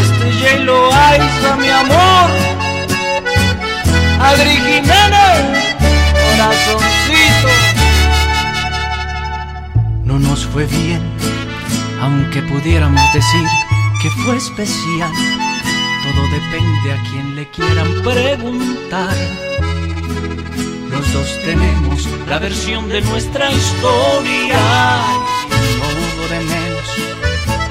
Este 0.00 0.26
J-Lo 0.40 0.92
Aiza, 0.92 1.56
mi 1.56 1.70
amor, 1.70 2.28
Adri 4.20 4.56
Jiménez, 4.66 5.44
corazoncito. 6.22 7.50
No 10.04 10.18
nos 10.18 10.46
fue 10.46 10.66
bien 10.66 11.23
aunque 12.04 12.42
pudiéramos 12.42 13.02
decir 13.14 13.46
que 14.02 14.10
fue 14.10 14.36
especial. 14.36 15.10
Todo 16.02 16.22
depende 16.38 16.92
a 16.92 17.02
quien 17.08 17.34
le 17.34 17.48
quieran 17.48 17.90
preguntar. 18.02 19.16
Los 20.90 21.12
dos 21.14 21.28
tenemos 21.44 22.06
la 22.28 22.38
versión 22.38 22.90
de 22.90 23.00
nuestra 23.00 23.50
historia. 23.50 24.60
No 25.78 25.86
hubo 25.98 26.24
de 26.28 26.40
menos, 26.40 26.88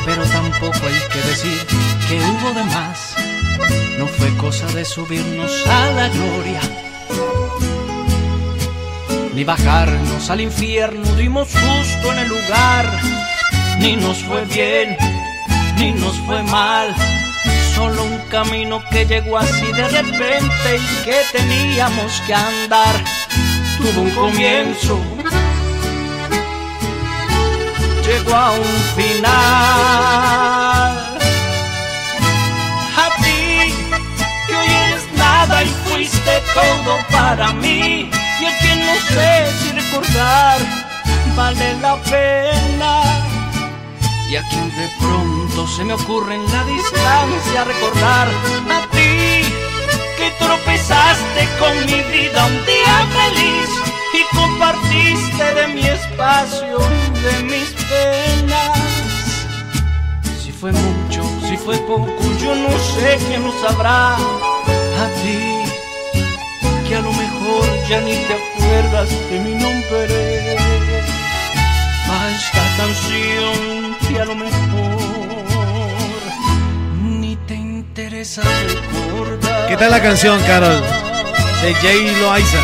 pero 0.03 0.23
tampoco 0.23 0.81
hay 0.87 0.99
que 1.11 1.21
decir 1.29 1.67
que 2.07 2.15
hubo 2.17 2.53
de 2.55 2.63
más. 2.63 3.15
No 3.99 4.07
fue 4.07 4.35
cosa 4.37 4.65
de 4.67 4.83
subirnos 4.83 5.51
a 5.67 5.91
la 5.91 6.09
gloria, 6.09 6.61
ni 9.35 9.43
bajarnos 9.43 10.31
al 10.31 10.41
infierno. 10.41 11.05
Dimos 11.15 11.49
justo 11.49 12.11
en 12.13 12.19
el 12.19 12.29
lugar, 12.29 12.99
ni 13.83 13.97
nos 13.97 14.23
fue 14.23 14.45
bien, 14.45 14.95
ni 15.77 15.91
nos 15.91 16.17
fue 16.21 16.41
mal 16.43 16.95
solo 17.75 18.03
un 18.03 18.17
camino 18.29 18.81
que 18.89 19.05
llegó 19.05 19.37
así 19.37 19.65
de 19.73 19.87
repente 19.89 20.77
y 20.77 21.03
que 21.03 21.17
teníamos 21.33 22.21
que 22.25 22.33
andar. 22.33 22.95
Tuvo 23.77 24.01
un 24.03 24.11
comienzo, 24.11 24.97
llegó 28.05 28.33
a 28.33 28.51
un 28.51 28.73
final. 28.95 29.33
A 33.03 33.07
ti, 33.21 33.73
que 34.47 34.55
hoy 34.55 34.67
eres 34.87 35.05
nada 35.17 35.63
y 35.63 35.67
fuiste 35.85 36.41
todo 36.53 36.97
para 37.11 37.51
mí. 37.53 38.09
Y 38.39 38.45
a 38.45 38.57
quien 38.59 38.85
no 38.85 38.95
sé 39.13 39.51
si 39.59 39.71
recordar 39.71 40.59
vale 41.35 41.75
la 41.81 41.95
pena 42.03 43.22
y 44.33 44.35
a 44.35 44.41
quien 44.49 44.67
de 44.75 44.89
pronto 44.99 45.67
se 45.67 45.85
me 45.85 45.93
ocurre 45.93 46.33
en 46.33 46.51
la 46.51 46.63
distancia 46.63 47.65
recordar 47.65 48.27
a 48.27 48.81
ti 48.89 49.43
que 50.17 50.31
tropezaste 50.39 51.41
con 51.59 51.77
mi 51.85 52.01
vida 52.11 52.43
un 52.47 52.65
día 52.65 52.95
feliz 53.19 53.69
y 54.11 54.35
compartiste 54.35 55.53
de 55.53 55.67
mi 55.75 55.85
espacio, 55.87 56.79
de 57.25 57.43
mis 57.43 57.69
penas. 57.91 58.79
Si 60.41 60.51
fue 60.51 60.71
mucho, 60.71 61.21
si 61.47 61.55
fue 61.55 61.77
poco, 61.85 62.23
yo 62.41 62.55
no 62.55 62.71
sé 62.95 63.19
quién 63.27 63.43
lo 63.43 63.51
sabrá. 63.61 64.15
A 64.15 65.07
ti, 65.21 65.37
que 66.87 66.95
a 66.95 67.01
lo 67.01 67.13
mejor 67.13 67.65
ya 67.87 68.01
ni 68.01 68.15
te 68.15 68.33
acuerdas 68.33 69.09
de 69.29 69.39
mi 69.41 69.53
nombre. 69.53 70.57
A 72.09 72.29
esta 72.31 72.63
canción 72.77 73.82
a 74.17 74.25
lo 74.25 74.35
mejor 74.35 74.53
ni 77.01 77.35
te 77.47 77.55
interesa 77.55 78.41
recordar. 78.41 79.67
¿Qué 79.67 79.77
tal 79.77 79.91
la 79.91 80.01
canción, 80.01 80.41
Carol? 80.43 80.81
De 81.61 81.73
Jay 81.75 82.15
Loaiza. 82.19 82.59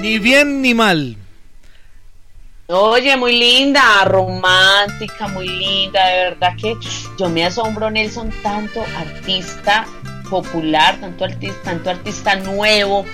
Ni 0.00 0.18
bien 0.18 0.62
ni 0.62 0.74
mal. 0.74 1.16
Oye, 2.68 3.16
muy 3.16 3.38
linda, 3.38 4.04
romántica, 4.04 5.28
muy 5.28 5.48
linda, 5.48 6.04
de 6.06 6.16
verdad 6.30 6.52
que 6.60 6.74
yo 7.16 7.28
me 7.28 7.44
asombro, 7.44 7.90
Nelson, 7.90 8.32
tanto 8.42 8.84
artista 8.98 9.86
popular, 10.28 10.96
tanto 11.00 11.24
artista, 11.24 11.62
tanto 11.62 11.90
artista 11.90 12.34
nuevo, 12.34 13.06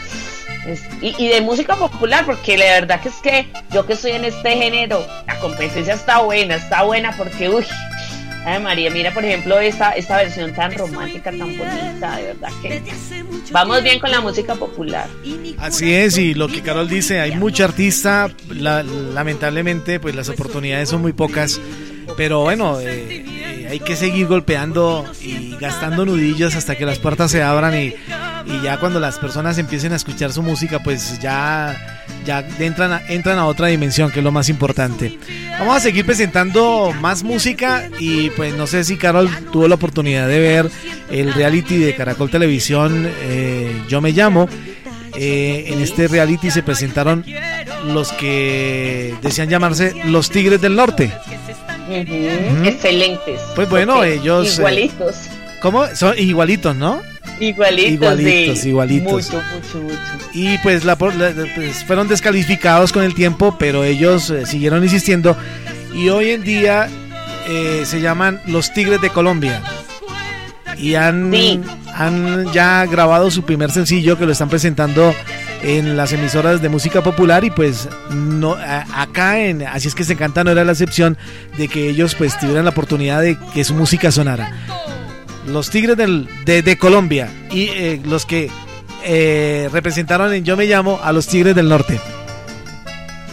y, 1.00 1.28
de 1.28 1.40
música 1.40 1.76
popular, 1.76 2.24
porque 2.24 2.56
la 2.56 2.66
verdad 2.66 3.00
que 3.00 3.08
es 3.08 3.16
que 3.16 3.48
yo 3.72 3.86
que 3.86 3.94
estoy 3.94 4.12
en 4.12 4.24
este 4.24 4.56
género, 4.56 5.04
la 5.26 5.38
competencia 5.40 5.94
está 5.94 6.20
buena, 6.20 6.54
está 6.54 6.82
buena 6.82 7.16
porque, 7.16 7.48
uy, 7.48 7.64
ay 8.44 8.62
María, 8.62 8.90
mira 8.90 9.12
por 9.12 9.24
ejemplo 9.24 9.58
esta, 9.58 9.90
esta 9.90 10.16
versión 10.16 10.54
tan 10.54 10.72
romántica, 10.72 11.30
tan 11.30 11.56
bonita, 11.58 12.16
de 12.16 12.22
verdad 12.22 12.50
que 12.62 12.82
vamos 13.50 13.82
bien 13.82 13.98
con 13.98 14.10
la 14.10 14.20
música 14.20 14.54
popular. 14.54 15.08
Así 15.58 15.92
es, 15.92 16.16
y 16.18 16.34
lo 16.34 16.48
que 16.48 16.62
Carol 16.62 16.88
dice, 16.88 17.20
hay 17.20 17.36
mucha 17.36 17.64
artista, 17.64 18.30
lamentablemente 18.50 19.98
pues 19.98 20.14
las 20.14 20.28
oportunidades 20.28 20.88
son 20.88 21.02
muy 21.02 21.12
pocas, 21.12 21.60
pero 22.16 22.42
bueno, 22.42 22.78
eh, 22.80 23.24
eh, 23.26 23.66
hay 23.68 23.80
que 23.80 23.96
seguir 23.96 24.26
golpeando 24.26 25.06
y 25.20 25.56
gastando 25.56 26.04
nudillos 26.04 26.54
hasta 26.54 26.76
que 26.76 26.86
las 26.86 26.98
puertas 26.98 27.30
se 27.30 27.42
abran 27.42 27.76
y 27.76 27.94
y 28.46 28.60
ya 28.62 28.78
cuando 28.78 29.00
las 29.00 29.18
personas 29.18 29.58
empiecen 29.58 29.92
a 29.92 29.96
escuchar 29.96 30.32
su 30.32 30.42
música, 30.42 30.80
pues 30.80 31.18
ya, 31.20 31.76
ya 32.24 32.44
entran, 32.58 32.92
a, 32.92 33.02
entran 33.08 33.38
a 33.38 33.46
otra 33.46 33.68
dimensión, 33.68 34.10
que 34.10 34.20
es 34.20 34.24
lo 34.24 34.32
más 34.32 34.48
importante. 34.48 35.18
Vamos 35.58 35.76
a 35.76 35.80
seguir 35.80 36.04
presentando 36.04 36.92
más 37.00 37.22
música 37.22 37.88
y 37.98 38.30
pues 38.30 38.54
no 38.54 38.66
sé 38.66 38.84
si 38.84 38.96
Carol 38.96 39.28
tuvo 39.52 39.68
la 39.68 39.76
oportunidad 39.76 40.28
de 40.28 40.38
ver 40.40 40.70
el 41.10 41.32
reality 41.34 41.78
de 41.78 41.94
Caracol 41.94 42.30
Televisión, 42.30 43.08
eh, 43.22 43.82
Yo 43.88 44.00
me 44.00 44.12
llamo. 44.12 44.48
Eh, 45.14 45.66
en 45.68 45.80
este 45.82 46.08
reality 46.08 46.50
se 46.50 46.62
presentaron 46.62 47.22
los 47.86 48.12
que 48.12 49.14
decían 49.20 49.50
llamarse 49.50 49.94
los 50.06 50.30
Tigres 50.30 50.60
del 50.60 50.74
Norte. 50.74 51.12
Excelentes. 51.90 53.40
Pues 53.54 53.68
bueno, 53.68 54.02
ellos... 54.04 54.58
Eh, 54.58 54.62
igualitos. 54.62 55.16
¿Cómo? 55.60 55.86
Son 55.94 56.18
igualitos, 56.18 56.74
¿no? 56.74 57.02
Igualitos, 57.42 57.92
igualitos, 57.92 58.64
igualitos. 58.64 59.12
Mucho, 59.12 59.42
mucho, 59.52 59.82
mucho. 59.82 60.28
Y 60.32 60.58
pues, 60.58 60.84
la, 60.84 60.96
pues, 60.96 61.84
fueron 61.84 62.06
descalificados 62.06 62.92
con 62.92 63.02
el 63.02 63.14
tiempo, 63.14 63.56
pero 63.58 63.82
ellos 63.82 64.30
eh, 64.30 64.46
siguieron 64.46 64.84
insistiendo. 64.84 65.36
Y 65.92 66.08
hoy 66.08 66.30
en 66.30 66.44
día 66.44 66.88
eh, 67.48 67.82
se 67.84 68.00
llaman 68.00 68.40
los 68.46 68.72
Tigres 68.72 69.00
de 69.00 69.10
Colombia. 69.10 69.60
Y 70.78 70.94
han, 70.94 71.32
han 71.92 72.52
ya 72.52 72.86
grabado 72.86 73.30
su 73.32 73.42
primer 73.42 73.72
sencillo 73.72 74.16
que 74.16 74.24
lo 74.24 74.32
están 74.32 74.48
presentando 74.48 75.12
en 75.64 75.96
las 75.96 76.12
emisoras 76.12 76.62
de 76.62 76.68
música 76.68 77.02
popular 77.02 77.44
y 77.44 77.50
pues 77.50 77.88
no 78.10 78.56
acá 78.94 79.38
en 79.38 79.62
así 79.62 79.86
es 79.86 79.94
que 79.94 80.02
se 80.02 80.16
canta 80.16 80.42
no 80.42 80.50
era 80.50 80.64
la 80.64 80.72
excepción 80.72 81.16
de 81.56 81.68
que 81.68 81.88
ellos 81.88 82.16
pues 82.16 82.36
tuvieran 82.36 82.64
la 82.64 82.72
oportunidad 82.72 83.20
de 83.20 83.38
que 83.54 83.62
su 83.62 83.72
música 83.74 84.10
sonara 84.10 84.50
los 85.46 85.70
Tigres 85.70 85.96
del, 85.96 86.28
de, 86.44 86.78
Colombia 86.78 87.28
y 87.50 87.68
eh, 87.68 88.00
los 88.04 88.26
que 88.26 88.50
eh, 89.04 89.68
representaron 89.72 90.32
en 90.32 90.44
Yo 90.44 90.56
Me 90.56 90.66
Llamo 90.66 91.00
a 91.02 91.12
los 91.12 91.26
Tigres 91.26 91.54
del 91.54 91.68
Norte. 91.68 92.00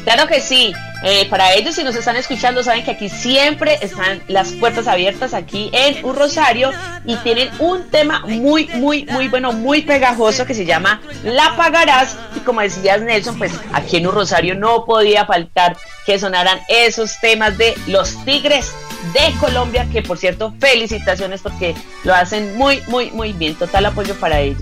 Claro 0.04 0.28
que 0.28 0.42
sí. 0.42 0.74
Eh, 1.04 1.28
para 1.30 1.54
ellos, 1.54 1.76
si 1.76 1.84
nos 1.84 1.96
están 1.96 2.18
escuchando, 2.18 2.62
saben 2.62 2.84
que 2.84 2.92
aquí 2.92 3.08
siempre 3.08 3.78
están 3.82 4.22
las 4.28 4.52
puertas 4.54 4.88
abiertas 4.88 5.34
aquí 5.34 5.70
en 5.72 6.04
un 6.04 6.14
Rosario 6.14 6.72
y 7.06 7.16
tienen 7.18 7.50
un 7.60 7.90
tema 7.90 8.22
muy, 8.26 8.68
muy, 8.74 9.06
muy 9.06 9.30
bueno, 9.30 9.54
muy 9.54 9.84
pegajoso 9.84 10.46
que 10.46 10.54
se 10.54 10.66
llama 10.66 11.00
La 11.24 11.56
Pagarás. 11.56 12.18
Y 12.36 12.40
como 12.40 12.60
decías, 12.60 13.02
Nelson, 13.02 13.38
pues 13.38 13.54
aquí 13.72 13.98
en 13.98 14.08
un 14.08 14.14
Rosario 14.14 14.56
no 14.56 14.84
podía 14.84 15.26
faltar 15.26 15.78
que 16.06 16.20
sonaran 16.20 16.60
esos 16.68 17.20
temas 17.22 17.58
de 17.58 17.76
los 17.88 18.26
Tigres 18.26 18.74
de 19.14 19.34
Colombia, 19.40 19.88
que 19.92 20.02
por 20.02 20.18
cierto, 20.18 20.54
felicitaciones 20.60 21.42
porque 21.42 21.76
lo 22.04 22.14
hacen 22.14 22.58
muy, 22.58 22.82
muy, 22.88 23.12
muy 23.12 23.34
bien. 23.34 23.56
Total 23.56 23.86
apoyo 23.86 24.16
para 24.16 24.40
ellos. 24.40 24.60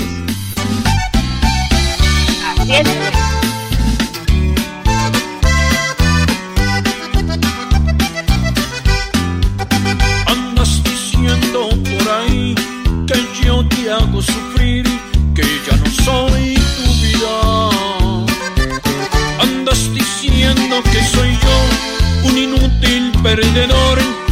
Así. 2.59 2.73
Andas 10.25 10.83
diciendo 10.83 11.69
por 11.69 12.13
ahí 12.13 12.55
que 13.07 13.45
yo 13.45 13.67
te 13.67 13.91
hago 13.91 14.21
sufrir, 14.21 14.85
que 15.35 15.43
ya 15.69 15.75
no 15.77 15.89
soy 16.03 16.55
tu 16.55 16.91
vida. 17.01 17.69
Andas 19.41 19.93
diciendo 19.93 20.81
que 20.91 21.03
soy 21.03 21.37
yo 21.41 22.29
un 22.29 22.37
inútil 22.37 23.11
perdedor 23.23 24.26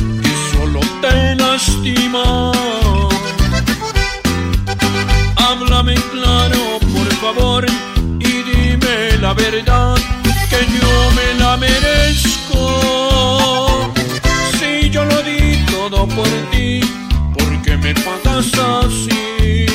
favor, 7.34 7.66
y 8.20 8.44
dime 8.44 9.18
la 9.20 9.34
verdad, 9.34 9.96
que 10.50 10.60
yo 10.78 10.92
me 11.18 11.28
la 11.40 11.58
merezco. 11.58 12.62
Si 14.60 14.92
yo 14.92 15.04
lo 15.06 15.24
di 15.24 15.58
todo 15.72 16.08
por 16.08 16.30
ti, 16.52 16.82
¿por 17.36 17.62
qué 17.64 17.78
me 17.78 17.96
pagas 17.96 18.52
así? 18.54 19.66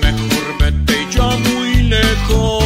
Mejor 0.00 0.46
vete 0.60 1.06
ya 1.14 1.28
muy 1.48 1.82
lejos. 1.94 2.59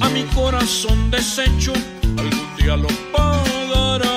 A 0.00 0.08
mi 0.08 0.24
corazón 0.34 1.10
deshecho. 1.10 1.72
Algún 2.18 2.56
día 2.56 2.76
lo 2.76 2.88
pagarás. 3.12 4.10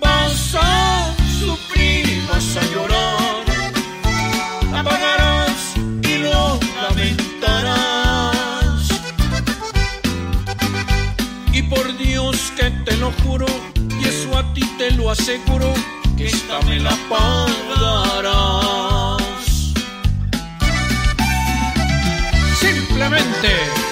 Vas 0.00 0.54
a 0.54 1.14
sufrir, 1.38 2.22
vas 2.28 2.56
a 2.56 2.62
llorar. 2.74 3.44
La 4.72 4.82
pagarás 4.82 5.76
y 6.02 6.18
lo 6.18 6.58
lamentarás. 6.82 7.78
Y 11.52 11.62
por 11.62 11.96
Dios 11.98 12.52
que 12.56 12.70
te 12.84 12.96
lo 12.96 13.12
juro, 13.22 13.46
y 14.00 14.04
eso 14.08 14.36
a 14.36 14.42
ti 14.54 14.62
te 14.76 14.90
lo 14.90 15.10
aseguro 15.10 15.72
que 16.16 16.26
esta 16.26 16.60
me 16.62 16.80
la 16.80 16.96
pagarás. 17.08 18.65
Simplemente, 23.06 23.85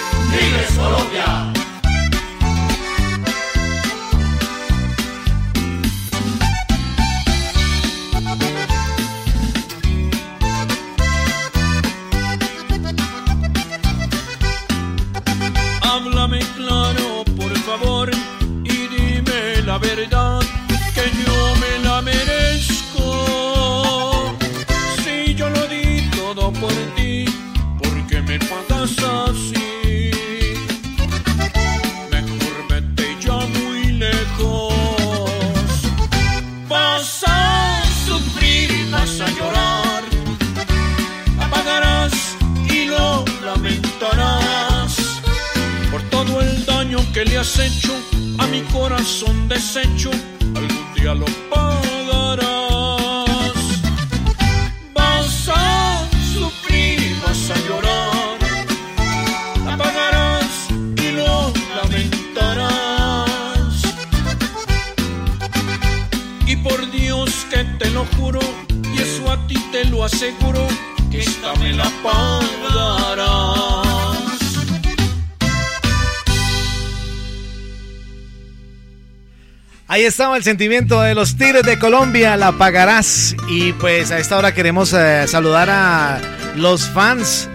El 80.32 80.42
sentimiento 80.42 81.00
de 81.02 81.14
los 81.14 81.36
Tigres 81.36 81.64
de 81.64 81.78
Colombia, 81.78 82.36
la 82.36 82.52
pagarás. 82.52 83.36
Y 83.48 83.72
pues 83.74 84.10
a 84.10 84.18
esta 84.18 84.38
hora 84.38 84.54
queremos 84.54 84.92
eh, 84.92 85.26
saludar 85.28 85.68
a 85.70 86.18
los 86.56 86.88
fans 86.88 87.48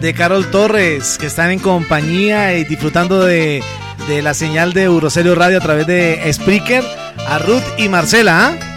de 0.00 0.14
Carol 0.14 0.50
Torres 0.50 1.18
que 1.18 1.26
están 1.26 1.50
en 1.50 1.58
compañía 1.58 2.54
y 2.54 2.64
disfrutando 2.64 3.22
de, 3.22 3.62
de 4.08 4.22
la 4.22 4.32
señal 4.32 4.72
de 4.72 4.84
Eurocelio 4.84 5.34
Radio 5.34 5.58
a 5.58 5.60
través 5.60 5.86
de 5.86 6.32
Spreaker, 6.32 6.82
a 7.28 7.38
Ruth 7.38 7.62
y 7.76 7.88
Marcela. 7.88 8.48
¿ah? 8.48 8.74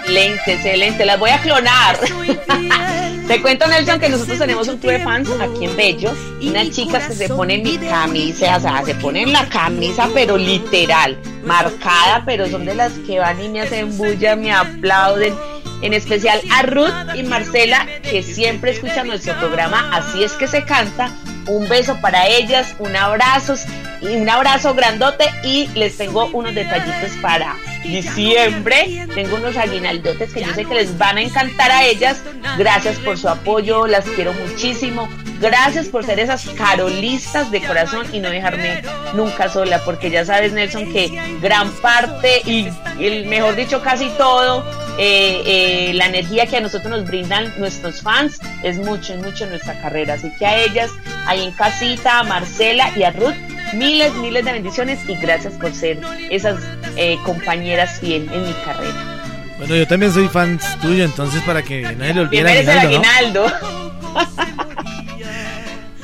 Excelente, 0.00 0.54
excelente. 0.54 1.04
Las 1.04 1.18
voy 1.18 1.30
a 1.30 1.40
clonar. 1.42 1.98
Te 3.28 3.40
cuento, 3.40 3.66
Nelson, 3.68 4.00
que 4.00 4.08
nosotros 4.08 4.38
tenemos 4.38 4.66
un 4.68 4.78
club 4.78 4.92
de 4.92 4.98
fans 5.00 5.28
aquí 5.40 5.66
en 5.66 5.76
Bello. 5.76 6.12
Unas 6.42 6.70
chicas 6.70 7.06
que 7.08 7.14
se 7.14 7.28
ponen 7.28 7.62
mi 7.62 7.76
camisa, 7.78 8.56
o 8.56 8.60
sea, 8.60 8.82
se 8.84 8.94
ponen 8.96 9.32
la 9.32 9.48
camisa, 9.48 10.08
pero 10.12 10.36
literal, 10.36 11.16
marcada, 11.42 12.22
pero 12.24 12.48
son 12.48 12.64
de 12.64 12.74
las 12.74 12.92
que 13.06 13.18
van 13.18 13.40
y 13.40 13.48
me 13.48 13.60
hacen 13.60 13.96
bulla, 13.96 14.36
me 14.36 14.52
aplauden. 14.52 15.34
En 15.82 15.94
especial 15.94 16.40
a 16.52 16.62
Ruth 16.62 17.16
y 17.16 17.24
Marcela, 17.24 17.86
que 18.02 18.22
siempre 18.22 18.70
escuchan 18.70 19.08
nuestro 19.08 19.36
programa. 19.38 19.90
Así 19.92 20.22
es 20.22 20.32
que 20.34 20.46
se 20.46 20.64
canta. 20.64 21.10
Un 21.48 21.68
beso 21.68 22.00
para 22.00 22.28
ellas, 22.28 22.76
un 22.78 22.94
abrazo 22.94 23.56
y 24.00 24.14
un 24.14 24.28
abrazo 24.28 24.74
grandote 24.74 25.24
y 25.42 25.66
les 25.74 25.96
tengo 25.96 26.26
unos 26.26 26.54
detallitos 26.54 27.10
para 27.20 27.56
diciembre. 27.82 29.06
Tengo 29.14 29.36
unos 29.36 29.56
aguinaldotes 29.56 30.32
que 30.32 30.42
yo 30.42 30.54
sé 30.54 30.64
que 30.64 30.74
les 30.74 30.96
van 30.98 31.18
a 31.18 31.22
encantar 31.22 31.70
a 31.70 31.84
ellas. 31.84 32.22
Gracias 32.58 32.98
por 32.98 33.18
su 33.18 33.28
apoyo, 33.28 33.86
las 33.86 34.04
quiero 34.04 34.32
muchísimo. 34.32 35.08
Gracias 35.40 35.88
por 35.88 36.04
ser 36.04 36.20
esas 36.20 36.48
carolistas 36.50 37.50
de 37.50 37.60
corazón 37.60 38.06
y 38.12 38.20
no 38.20 38.30
dejarme 38.30 38.82
nunca 39.14 39.48
sola, 39.48 39.82
porque 39.84 40.08
ya 40.08 40.24
sabes, 40.24 40.52
Nelson, 40.52 40.92
que 40.92 41.10
gran 41.40 41.68
parte 41.80 42.42
y, 42.46 42.68
el 43.00 43.26
mejor 43.26 43.56
dicho, 43.56 43.82
casi 43.82 44.08
todo, 44.10 44.64
eh, 44.98 45.42
eh, 45.44 45.94
la 45.94 46.06
energía 46.06 46.46
que 46.46 46.58
a 46.58 46.60
nosotros 46.60 46.90
nos 46.90 47.04
brindan 47.06 47.52
nuestros 47.58 48.02
fans 48.02 48.38
es 48.62 48.78
mucho, 48.78 49.14
es 49.14 49.20
mucho 49.20 49.46
nuestra 49.46 49.80
carrera. 49.80 50.14
Así 50.14 50.30
que 50.38 50.46
a 50.46 50.62
ellas, 50.62 50.92
ahí 51.26 51.42
en 51.42 51.50
casita, 51.50 52.20
a 52.20 52.22
Marcela 52.22 52.92
y 52.96 53.02
a 53.02 53.10
Ruth, 53.10 53.34
miles, 53.74 54.14
miles 54.14 54.44
de 54.44 54.52
bendiciones 54.52 55.00
y 55.08 55.16
gracias 55.16 55.54
por 55.54 55.74
ser 55.74 55.98
esas 56.30 56.62
eh, 56.96 57.18
compañeras 57.24 58.00
fiel 58.00 58.28
en 58.32 58.46
mi 58.46 58.52
carrera. 58.64 59.22
Bueno, 59.58 59.76
yo 59.76 59.86
también 59.86 60.12
soy 60.12 60.28
fan 60.28 60.58
tuyo, 60.80 61.04
entonces 61.04 61.40
para 61.42 61.62
que 61.62 61.86
se 61.86 61.94
le 61.94 62.20
olvide 62.20 62.40
el 62.40 62.68
el 62.68 62.68
aguinaldo, 62.68 63.46
¿no? 63.46 63.48
aguinaldo. 63.48 64.62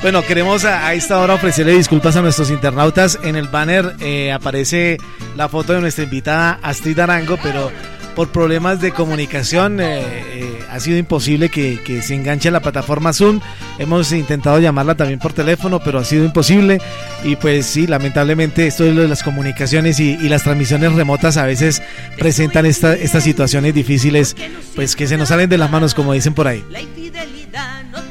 Bueno, 0.01 0.23
queremos 0.23 0.65
a, 0.65 0.87
a 0.87 0.95
esta 0.95 1.19
hora 1.19 1.35
ofrecerle 1.35 1.73
disculpas 1.73 2.15
a 2.15 2.23
nuestros 2.23 2.51
internautas. 2.51 3.19
En 3.25 3.35
el 3.35 3.49
banner 3.49 3.97
eh, 3.99 4.31
aparece 4.31 4.97
la 5.37 5.49
foto 5.49 5.73
de 5.73 5.81
nuestra 5.81 6.05
invitada 6.05 6.61
Astrid 6.63 7.01
Arango, 7.01 7.37
pero 7.43 7.73
por 8.19 8.31
problemas 8.33 8.81
de 8.81 8.91
comunicación 8.91 9.79
eh, 9.81 10.01
eh, 10.03 10.59
ha 10.73 10.81
sido 10.81 10.99
imposible 10.99 11.51
que, 11.51 11.79
que 11.85 12.03
se 12.03 12.17
enganche 12.17 12.51
la 12.51 12.59
plataforma 12.59 13.13
Zoom. 13.13 13.39
Hemos 13.79 14.11
intentado 14.11 14.59
llamarla 14.59 14.97
también 14.97 15.21
por 15.21 15.33
teléfono, 15.33 15.79
pero 15.79 16.01
ha 16.01 16.05
sido 16.05 16.25
imposible. 16.25 16.81
Y 17.23 17.37
pues 17.37 17.67
sí, 17.67 17.87
lamentablemente 17.87 18.67
esto 18.67 18.85
es 18.85 18.93
lo 18.93 19.03
de 19.03 19.09
las 19.09 19.23
comunicaciones 19.23 20.01
y, 20.01 20.15
y 20.21 20.29
las 20.29 20.43
transmisiones 20.43 20.95
remotas 20.95 21.37
a 21.37 21.47
veces 21.47 21.81
presentan 22.19 22.67
esta- 22.67 22.95
estas 22.97 23.23
situaciones 23.23 23.73
difíciles, 23.73 24.35
pues 24.75 24.97
que 24.97 25.07
se 25.07 25.17
nos 25.17 25.29
salen 25.29 25.49
de 25.49 25.59
las 25.59 25.71
manos, 25.71 25.95
como 25.95 26.13
dicen 26.13 26.35
por 26.35 26.49
ahí. 26.49 26.65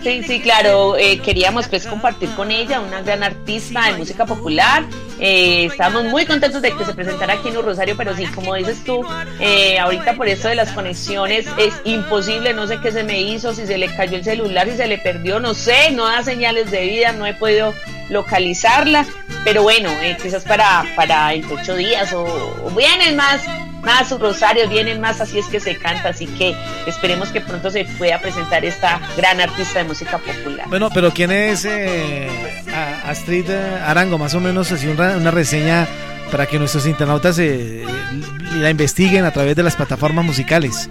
Sí, 0.04 0.24
sí, 0.24 0.40
claro. 0.40 0.96
eh, 0.98 1.20
queríamos 1.20 1.68
pues 1.68 1.86
compartir 1.86 2.30
con 2.36 2.52
ella, 2.52 2.80
una 2.80 3.02
gran 3.02 3.24
artista 3.24 3.88
de 3.88 3.94
música 3.94 4.26
popular. 4.26 4.84
Eh, 5.20 5.66
estamos 5.66 6.04
muy 6.06 6.26
contentos 6.26 6.62
de 6.62 6.72
que 6.72 6.86
se 6.86 6.94
presentara 6.94 7.34
aquí 7.34 7.50
en 7.50 7.58
Un 7.58 7.66
Rosario, 7.66 7.96
pero 7.98 8.16
sí, 8.16 8.26
como 8.28 8.54
dices 8.56 8.84
tú, 8.84 9.04
eh, 9.40 9.80
ahorita 9.80 10.14
por 10.16 10.28
esto 10.28 10.48
de 10.48 10.56
las 10.56 10.72
conexiones 10.72 11.48
es 11.58 11.74
imposible, 11.86 12.54
no 12.54 12.68
sé 12.68 12.80
qué 12.80 12.92
se 12.92 13.04
me 13.04 13.22
hizo, 13.22 13.54
si 13.54 13.66
se 13.66 13.78
le 13.78 13.94
cayó 13.96 14.18
el 14.18 14.24
celular, 14.24 14.70
si 14.70 14.78
se 14.78 14.88
le 14.88 14.98
perdió, 15.00 15.40
no 15.40 15.54
sé, 15.54 15.92
no 15.92 16.06
da 16.06 16.24
señales 16.24 16.70
de 16.72 16.82
vida, 16.86 17.12
no 17.14 17.26
he 17.26 17.34
podido 17.34 17.74
localizarla, 18.10 19.06
pero 19.44 19.64
bueno, 19.64 19.90
eh, 20.02 20.18
quizás 20.22 20.44
para, 20.44 20.86
para 20.96 21.34
entre 21.34 21.56
ocho 21.56 21.76
días 21.76 22.14
o, 22.14 22.24
o 22.24 22.70
vienen 22.72 23.16
más, 23.16 23.42
más 23.88 24.12
un 24.12 24.20
Rosario, 24.20 24.68
vienen 24.68 25.00
más, 25.00 25.22
así 25.22 25.40
es 25.40 25.46
que 25.46 25.62
se 25.62 25.78
canta, 25.78 26.10
así 26.10 26.28
que 26.28 26.54
esperemos 26.86 27.30
que 27.30 27.40
pronto 27.40 27.72
se 27.72 27.86
pueda 27.98 28.20
presentar 28.20 28.66
esta 28.66 29.00
gran 29.16 29.40
artista 29.40 29.80
de 29.80 29.86
música 29.86 30.18
popular. 30.18 30.68
Bueno, 30.68 30.90
pero 30.94 31.14
¿quién 31.14 31.32
es 31.32 31.64
eh, 31.64 32.30
Astrid 33.06 33.50
eh, 33.50 33.80
Arango? 33.86 34.18
Más 34.18 34.34
o 34.34 34.42
menos 34.42 34.74
así 34.74 34.88
una, 34.88 35.16
una 35.16 35.32
reseña 35.32 35.88
para 36.30 36.46
que 36.46 36.60
nuestros 36.60 36.86
internautas 36.86 37.40
eh, 37.40 37.86
la 38.56 38.70
investiguen 38.70 39.24
a 39.24 39.32
través 39.32 39.56
de 39.56 39.64
las 39.64 39.78
plataformas 39.78 40.26
musicales. 40.26 40.90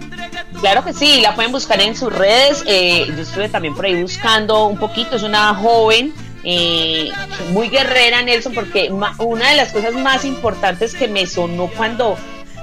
Claro 0.59 0.83
que 0.83 0.91
sí, 0.91 1.21
la 1.21 1.35
pueden 1.35 1.51
buscar 1.51 1.79
en 1.79 1.95
sus 1.95 2.11
redes. 2.11 2.63
eh, 2.65 3.05
yo 3.15 3.21
estuve 3.21 3.47
también 3.47 3.75
por 3.75 3.85
ahí 3.85 4.01
buscando 4.01 4.65
un 4.65 4.79
poquito. 4.79 5.15
Es 5.15 5.21
una 5.21 5.53
joven 5.53 6.13
eh, 6.43 7.11
muy 7.51 7.69
guerrera, 7.69 8.21
Nelson, 8.21 8.53
porque 8.53 8.89
una 8.89 9.49
de 9.49 9.55
las 9.55 9.71
cosas 9.71 9.93
más 9.93 10.25
importantes 10.25 10.95
que 10.95 11.07
me 11.07 11.27
sonó 11.27 11.67
cuando, 11.67 12.17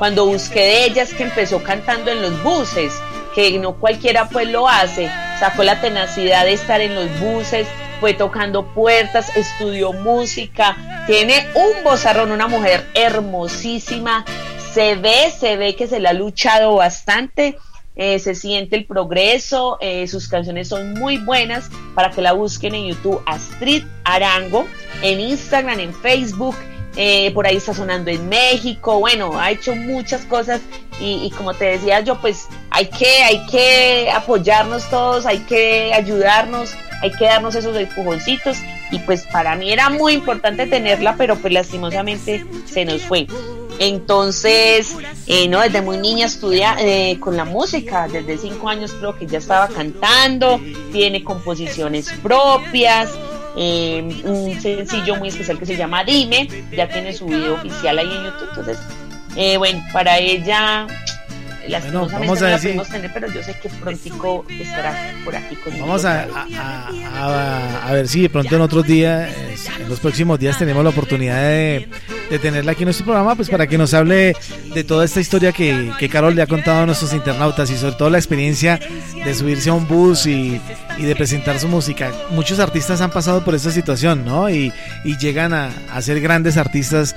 cuando 0.04 0.26
busqué 0.26 0.60
de 0.60 0.84
ella 0.84 1.02
es 1.02 1.14
que 1.14 1.22
empezó 1.22 1.62
cantando 1.62 2.10
en 2.10 2.20
los 2.20 2.42
buses, 2.42 2.92
que 3.34 3.58
no 3.58 3.76
cualquiera 3.76 4.28
pues 4.28 4.46
lo 4.46 4.68
hace. 4.68 5.10
Sacó 5.40 5.62
la 5.62 5.80
tenacidad 5.80 6.44
de 6.44 6.52
estar 6.52 6.82
en 6.82 6.94
los 6.94 7.08
buses, 7.20 7.66
fue 8.00 8.12
tocando 8.12 8.66
puertas, 8.74 9.34
estudió 9.34 9.94
música, 9.94 10.76
tiene 11.06 11.48
un 11.54 11.82
vozarrón, 11.82 12.32
una 12.32 12.48
mujer 12.48 12.86
hermosísima 12.92 14.26
se 14.74 14.94
ve, 14.96 15.30
se 15.30 15.56
ve 15.56 15.74
que 15.74 15.86
se 15.86 16.00
le 16.00 16.08
ha 16.08 16.12
luchado 16.12 16.74
bastante. 16.74 17.56
Eh, 17.96 18.18
se 18.18 18.34
siente 18.34 18.76
el 18.76 18.84
progreso, 18.84 19.78
eh, 19.80 20.06
sus 20.06 20.28
canciones 20.28 20.68
son 20.68 20.92
muy 20.94 21.16
buenas 21.16 21.70
para 21.94 22.10
que 22.10 22.20
la 22.20 22.32
busquen 22.32 22.74
en 22.74 22.88
YouTube, 22.88 23.22
Astrid 23.24 23.84
Arango, 24.02 24.66
en 25.00 25.20
Instagram, 25.20 25.80
en 25.80 25.94
Facebook, 25.94 26.56
eh, 26.96 27.32
por 27.32 27.46
ahí 27.46 27.56
está 27.56 27.74
sonando 27.74 28.10
en 28.10 28.28
México, 28.28 29.00
bueno, 29.00 29.38
ha 29.38 29.50
hecho 29.50 29.74
muchas 29.74 30.22
cosas 30.26 30.60
y, 31.00 31.30
como 31.36 31.54
te 31.54 31.64
decía 31.64 32.00
yo, 32.00 32.20
pues 32.20 32.46
hay 32.70 32.86
que, 32.86 33.22
hay 33.24 33.44
que 33.46 34.10
apoyarnos 34.10 34.88
todos, 34.90 35.26
hay 35.26 35.40
que 35.40 35.92
ayudarnos, 35.92 36.74
hay 37.02 37.10
que 37.10 37.24
darnos 37.24 37.54
esos 37.56 37.76
empujoncitos. 37.76 38.58
Y 38.92 39.00
pues 39.00 39.26
para 39.26 39.56
mí 39.56 39.72
era 39.72 39.90
muy 39.90 40.12
importante 40.12 40.66
tenerla, 40.66 41.16
pero 41.16 41.36
pues 41.36 41.52
lastimosamente 41.52 42.46
se 42.64 42.84
nos 42.84 43.02
fue. 43.02 43.26
Entonces, 43.80 44.94
eh, 45.26 45.48
no, 45.48 45.60
desde 45.60 45.82
muy 45.82 45.96
niña 45.98 46.26
estudia 46.26 46.76
eh, 46.78 47.18
con 47.18 47.36
la 47.36 47.44
música, 47.44 48.06
desde 48.06 48.38
cinco 48.38 48.68
años 48.68 48.92
creo 48.92 49.18
que 49.18 49.26
ya 49.26 49.38
estaba 49.38 49.66
cantando, 49.66 50.60
tiene 50.92 51.24
composiciones 51.24 52.12
propias, 52.22 53.10
eh, 53.56 54.22
un 54.24 54.60
sencillo 54.60 55.16
muy 55.16 55.28
especial 55.28 55.58
que 55.58 55.66
se 55.66 55.76
llama 55.76 56.04
Dime, 56.04 56.48
ya 56.72 56.88
tiene 56.88 57.12
su 57.12 57.26
video 57.26 57.54
oficial 57.54 57.98
ahí 57.98 58.06
en 58.06 58.24
YouTube, 58.24 58.48
entonces, 58.50 58.78
bueno, 59.58 59.82
para 59.92 60.18
ella 60.18 60.86
bueno, 61.68 62.08
vamos 62.08 62.42
a 62.42 62.46
decir, 62.48 62.80
tener, 62.90 63.10
pero 63.12 63.28
yo 63.32 63.42
sé 63.42 63.54
que 63.60 63.68
prontico 63.68 64.44
estará 64.48 64.94
por 65.24 65.34
aquí 65.34 65.56
conmigo. 65.56 65.86
Vamos 65.86 66.04
a, 66.04 66.26
a, 67.86 67.92
ver 67.92 68.08
si 68.08 68.22
de 68.22 68.30
pronto 68.30 68.56
en 68.56 68.62
otros 68.62 68.86
días, 68.86 69.30
en 69.80 69.88
los 69.88 70.00
próximos 70.00 70.38
días 70.38 70.58
tenemos 70.58 70.82
la 70.84 70.90
oportunidad 70.90 71.40
de, 71.40 71.88
tenerla 72.42 72.72
aquí 72.72 72.82
en 72.82 72.86
nuestro 72.86 73.06
programa, 73.06 73.36
pues 73.36 73.48
para 73.48 73.66
que 73.66 73.78
nos 73.78 73.94
hable 73.94 74.34
de 74.74 74.84
toda 74.84 75.04
esta 75.04 75.20
historia 75.20 75.52
que, 75.52 75.92
que 75.98 76.08
Carol 76.08 76.34
le 76.34 76.42
ha 76.42 76.46
contado 76.46 76.82
a 76.82 76.86
nuestros 76.86 77.12
internautas 77.12 77.70
y 77.70 77.76
sobre 77.76 77.94
todo 77.94 78.10
la 78.10 78.18
experiencia 78.18 78.80
de 79.24 79.34
subirse 79.34 79.70
a 79.70 79.74
un 79.74 79.86
bus 79.86 80.26
y, 80.26 80.60
y 80.98 81.02
de 81.02 81.14
presentar 81.14 81.60
su 81.60 81.68
música. 81.68 82.12
Muchos 82.30 82.58
artistas 82.58 83.00
han 83.00 83.10
pasado 83.10 83.44
por 83.44 83.54
esta 83.54 83.70
situación, 83.70 84.24
¿no? 84.24 84.50
Y, 84.50 84.72
y 85.04 85.16
llegan 85.16 85.52
a, 85.52 85.70
a, 85.92 86.02
ser 86.02 86.20
grandes 86.20 86.56
artistas 86.56 87.14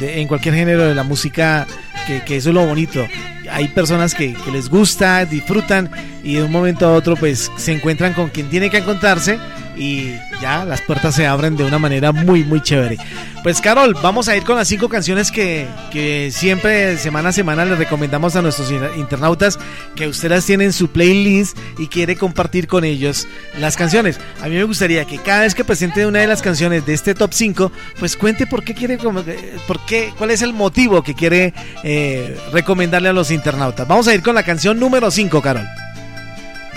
en 0.00 0.28
cualquier 0.28 0.54
género 0.54 0.84
de 0.84 0.94
la 0.94 1.02
música, 1.02 1.66
que, 2.06 2.22
que 2.22 2.36
eso 2.36 2.50
es 2.50 2.54
lo 2.54 2.64
bonito 2.64 3.04
hay 3.50 3.68
personas 3.68 4.14
que, 4.14 4.36
les 4.52 4.68
gusta, 4.68 5.24
disfrutan 5.24 5.90
y 6.22 6.34
de 6.34 6.44
un 6.44 6.52
momento 6.52 6.86
a 6.86 6.92
otro 6.92 7.16
pues 7.16 7.50
se 7.56 7.72
encuentran 7.72 8.12
con 8.12 8.30
quien 8.30 8.48
tiene 8.48 8.70
que 8.70 8.78
encontrarse 8.78 9.38
y 9.76 10.14
ya 10.40 10.64
las 10.64 10.82
puertas 10.82 11.14
se 11.14 11.26
abren 11.26 11.56
de 11.56 11.64
una 11.64 11.78
manera 11.78 12.12
muy 12.12 12.44
muy 12.44 12.60
chévere. 12.60 12.98
Pues 13.42 13.60
Carol, 13.60 13.96
vamos 14.00 14.28
a 14.28 14.36
ir 14.36 14.44
con 14.44 14.56
las 14.56 14.68
cinco 14.68 14.88
canciones 14.88 15.32
que, 15.32 15.66
que 15.90 16.30
siempre 16.30 16.96
semana 16.96 17.30
a 17.30 17.32
semana 17.32 17.64
les 17.64 17.76
recomendamos 17.76 18.36
a 18.36 18.42
nuestros 18.42 18.70
internautas 18.96 19.58
que 19.96 20.06
ustedes 20.06 20.46
tienen 20.46 20.72
su 20.72 20.90
playlist 20.90 21.58
y 21.78 21.88
quiere 21.88 22.16
compartir 22.16 22.68
con 22.68 22.84
ellos 22.84 23.26
las 23.58 23.76
canciones. 23.76 24.20
A 24.42 24.48
mí 24.48 24.54
me 24.54 24.64
gustaría 24.64 25.04
que 25.06 25.18
cada 25.18 25.40
vez 25.40 25.54
que 25.54 25.64
presente 25.64 26.06
una 26.06 26.20
de 26.20 26.28
las 26.28 26.40
canciones 26.40 26.86
de 26.86 26.94
este 26.94 27.14
top 27.14 27.32
5, 27.32 27.72
pues 27.98 28.16
cuente 28.16 28.46
por 28.46 28.62
qué 28.62 28.74
quiere, 28.74 28.98
por 28.98 29.84
qué, 29.86 30.12
cuál 30.16 30.30
es 30.30 30.42
el 30.42 30.52
motivo 30.52 31.02
que 31.02 31.14
quiere 31.14 31.52
eh, 31.82 32.38
recomendarle 32.52 33.08
a 33.08 33.12
los 33.12 33.30
internautas. 33.30 33.88
Vamos 33.88 34.06
a 34.06 34.14
ir 34.14 34.22
con 34.22 34.34
la 34.34 34.44
canción 34.44 34.78
número 34.78 35.10
5, 35.10 35.42
Carol. 35.42 35.66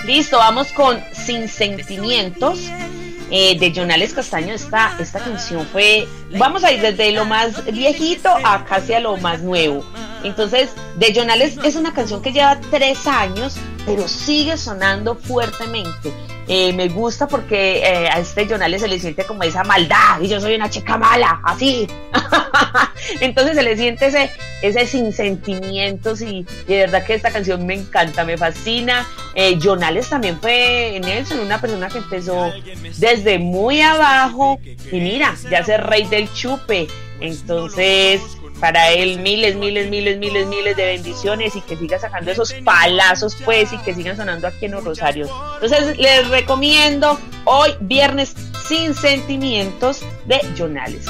Listo, 0.06 0.38
vamos 0.38 0.68
con 0.68 1.02
Sin 1.12 1.48
Sentimientos 1.48 2.60
eh, 3.28 3.58
de 3.58 3.74
Jonales 3.74 4.14
Castaño. 4.14 4.54
Esta, 4.54 4.96
esta 5.00 5.18
canción 5.18 5.66
fue, 5.66 6.06
vamos 6.38 6.62
a 6.62 6.70
ir 6.70 6.80
desde 6.80 7.10
lo 7.10 7.24
más 7.24 7.64
viejito 7.64 8.28
a 8.44 8.64
casi 8.64 8.94
a 8.94 9.00
lo 9.00 9.16
más 9.16 9.40
nuevo. 9.40 9.84
Entonces, 10.22 10.70
de 10.94 11.12
Jonales 11.12 11.58
es 11.64 11.74
una 11.74 11.92
canción 11.92 12.22
que 12.22 12.32
lleva 12.32 12.60
tres 12.70 13.04
años, 13.08 13.56
pero 13.84 14.06
sigue 14.06 14.56
sonando 14.56 15.16
fuertemente. 15.16 16.12
Eh, 16.48 16.72
me 16.72 16.88
gusta 16.88 17.26
porque 17.26 17.78
eh, 17.78 18.08
a 18.08 18.20
este 18.20 18.46
Jonales 18.46 18.80
se 18.80 18.88
le 18.88 19.00
siente 19.00 19.24
como 19.24 19.42
esa 19.42 19.64
maldad 19.64 20.20
y 20.20 20.28
yo 20.28 20.40
soy 20.40 20.54
una 20.54 20.70
chica 20.70 20.96
mala, 20.96 21.40
así. 21.44 21.88
Entonces 23.20 23.56
se 23.56 23.62
le 23.62 23.76
siente 23.76 24.06
ese, 24.06 24.30
ese 24.62 24.86
sin 24.86 25.12
sentimientos 25.12 26.20
y, 26.22 26.46
de 26.68 26.78
verdad 26.78 27.04
que 27.04 27.14
esta 27.14 27.30
canción 27.30 27.66
me 27.66 27.74
encanta, 27.74 28.24
me 28.24 28.36
fascina. 28.38 29.06
Eh, 29.34 29.58
Jonales 29.60 30.08
también 30.08 30.40
fue 30.40 31.00
Nelson, 31.02 31.40
una 31.40 31.60
persona 31.60 31.88
que 31.88 31.98
empezó 31.98 32.52
desde 32.98 33.38
muy 33.38 33.80
abajo 33.80 34.58
y 34.90 35.00
mira, 35.00 35.34
ya 35.50 35.58
es 35.58 35.80
rey 35.82 36.04
del 36.06 36.32
chupe. 36.32 36.86
Entonces, 37.20 38.20
para 38.60 38.90
él 38.90 39.18
miles, 39.20 39.56
miles, 39.56 39.88
miles, 39.88 40.18
miles, 40.18 40.46
miles 40.46 40.76
de 40.76 40.84
bendiciones 40.84 41.54
y 41.56 41.60
que 41.60 41.76
siga 41.76 41.98
sacando 41.98 42.30
esos 42.30 42.52
palazos 42.64 43.36
pues 43.44 43.72
y 43.72 43.78
que 43.78 43.94
sigan 43.94 44.16
sonando 44.16 44.46
aquí 44.46 44.66
en 44.66 44.72
los 44.72 44.84
Rosarios. 44.84 45.30
Entonces 45.54 45.98
les 45.98 46.28
recomiendo 46.28 47.18
hoy 47.44 47.70
viernes 47.80 48.34
sin 48.66 48.94
sentimientos 48.94 50.00
de 50.26 50.40
Jonales 50.56 51.06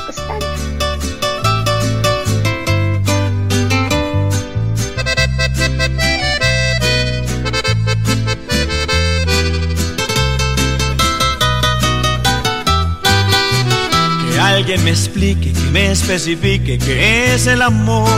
alguien 14.47 14.83
me 14.85 14.91
explique, 14.91 15.53
que 15.53 15.71
me 15.71 15.91
especifique 15.91 16.79
qué 16.79 17.35
es 17.35 17.47
el 17.47 17.63
amor. 17.63 18.09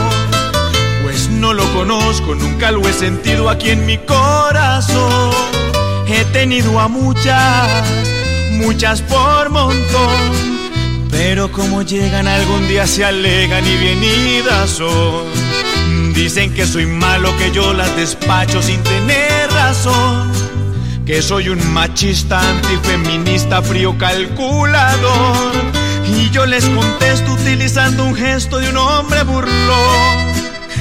Pues 1.03 1.29
no 1.29 1.53
lo 1.53 1.63
conozco, 1.73 2.35
nunca 2.35 2.71
lo 2.71 2.87
he 2.87 2.93
sentido 2.93 3.49
aquí 3.49 3.71
en 3.71 3.85
mi 3.85 3.97
corazón. 3.97 5.31
He 6.07 6.23
tenido 6.25 6.79
a 6.79 6.87
muchas, 6.87 7.67
muchas 8.51 9.01
por 9.01 9.49
montón. 9.49 10.59
Pero 11.09 11.51
como 11.51 11.81
llegan 11.81 12.27
algún 12.27 12.67
día 12.67 12.85
se 12.85 13.03
alegan 13.03 13.65
y 13.65 13.77
bienidas 13.77 14.69
son. 14.69 15.25
Dicen 16.13 16.53
que 16.53 16.65
soy 16.65 16.85
malo, 16.85 17.35
que 17.37 17.51
yo 17.51 17.73
las 17.73 17.95
despacho 17.95 18.61
sin 18.61 18.81
tener 18.83 19.49
razón. 19.51 20.31
Que 21.05 21.23
soy 21.23 21.49
un 21.49 21.73
machista, 21.73 22.39
antifeminista, 22.39 23.63
frío 23.63 23.97
calculador 23.97 25.88
y 26.15 26.29
yo 26.31 26.45
les 26.45 26.65
contesto 26.65 27.33
utilizando 27.33 28.05
un 28.05 28.15
gesto 28.15 28.59
de 28.59 28.69
un 28.69 28.77
hombre 28.77 29.23
burlón. 29.23 30.29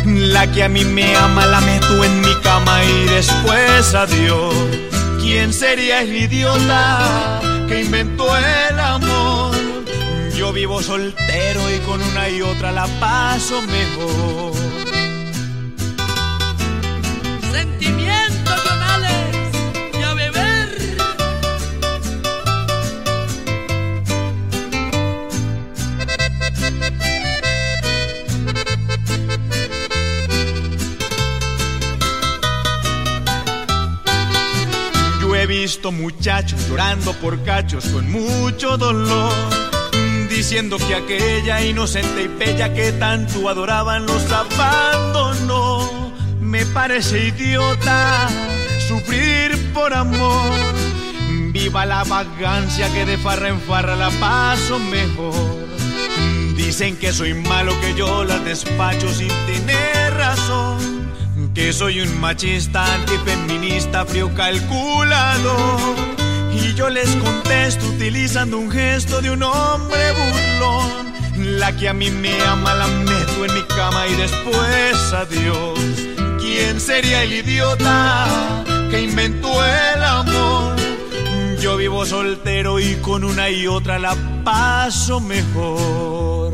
La 0.05 0.51
que 0.51 0.65
a 0.65 0.69
mí 0.69 0.85
me 0.85 1.15
ama 1.17 1.47
la 1.47 1.61
meto 1.61 2.05
en 2.05 2.21
mi 2.21 2.35
cama 2.43 2.83
y 2.85 3.05
después 3.07 3.95
adiós. 3.95 4.55
¿Quién 5.21 5.53
sería 5.53 6.01
el 6.03 6.15
idiota 6.15 7.41
que 7.69 7.83
inventó 7.83 8.25
el 8.37 8.81
amor? 8.81 9.55
Yo 10.35 10.53
vivo 10.53 10.83
soltero 10.83 11.61
y 11.75 11.79
con 11.81 12.01
una 12.03 12.29
y 12.29 12.43
otra 12.43 12.73
la 12.73 12.87
paso 13.01 13.61
mejor. 13.63 14.53
Muchachos 35.93 36.67
llorando 36.67 37.13
por 37.15 37.43
cachos 37.45 37.85
con 37.89 38.11
mucho 38.11 38.79
dolor, 38.79 39.33
diciendo 40.31 40.79
que 40.79 40.95
aquella 40.95 41.63
inocente 41.63 42.23
y 42.23 42.29
bella 42.29 42.73
que 42.73 42.93
tanto 42.93 43.49
adoraban 43.51 44.07
los 44.07 44.33
abandonó. 44.33 46.11
Me 46.41 46.65
parece 46.65 47.29
idiota 47.29 48.29
sufrir 48.89 49.73
por 49.75 49.93
amor. 49.93 50.53
Viva 51.53 51.85
la 51.85 52.03
vagancia 52.05 52.91
que 52.91 53.05
de 53.05 53.19
farra 53.19 53.49
en 53.49 53.61
farra 53.61 53.95
la 53.95 54.11
paso 54.13 54.79
mejor. 54.79 55.69
Dicen 56.57 56.97
que 56.97 57.13
soy 57.13 57.35
malo, 57.35 57.79
que 57.83 57.95
yo 57.95 58.25
las 58.25 58.43
despacho 58.43 59.13
sin 59.13 59.29
tener 59.29 60.08
que 61.59 61.73
soy 61.73 62.01
un 62.01 62.21
machista, 62.21 62.85
antifeminista, 62.95 64.07
frío 64.07 64.33
calculador. 64.33 65.97
Y 66.53 66.73
yo 66.75 66.89
les 66.89 67.09
contesto 67.17 67.85
utilizando 67.89 68.59
un 68.59 68.71
gesto 68.71 69.21
de 69.21 69.33
un 69.33 69.43
hombre 69.43 69.99
burlón. 70.13 71.59
La 71.59 71.77
que 71.77 71.89
a 71.89 71.93
mí 71.93 72.13
me 72.13 72.41
ama 72.43 72.75
la 72.77 72.87
meto 72.87 73.45
en 73.45 73.55
mi 73.55 73.63
cama 73.65 74.07
y 74.07 74.15
después 74.15 75.13
adiós. 75.13 75.81
¿Quién 76.39 76.81
sería 76.81 77.25
el 77.25 77.33
idiota 77.33 78.29
que 78.89 79.03
inventó 79.03 79.51
el 79.65 80.05
amor? 80.05 80.77
Yo 81.61 81.77
vivo 81.77 82.07
soltero 82.07 82.79
y 82.79 82.95
con 83.03 83.25
una 83.25 83.51
y 83.51 83.67
otra 83.67 83.99
la 83.99 84.15
paso 84.45 85.19
mejor. 85.19 86.48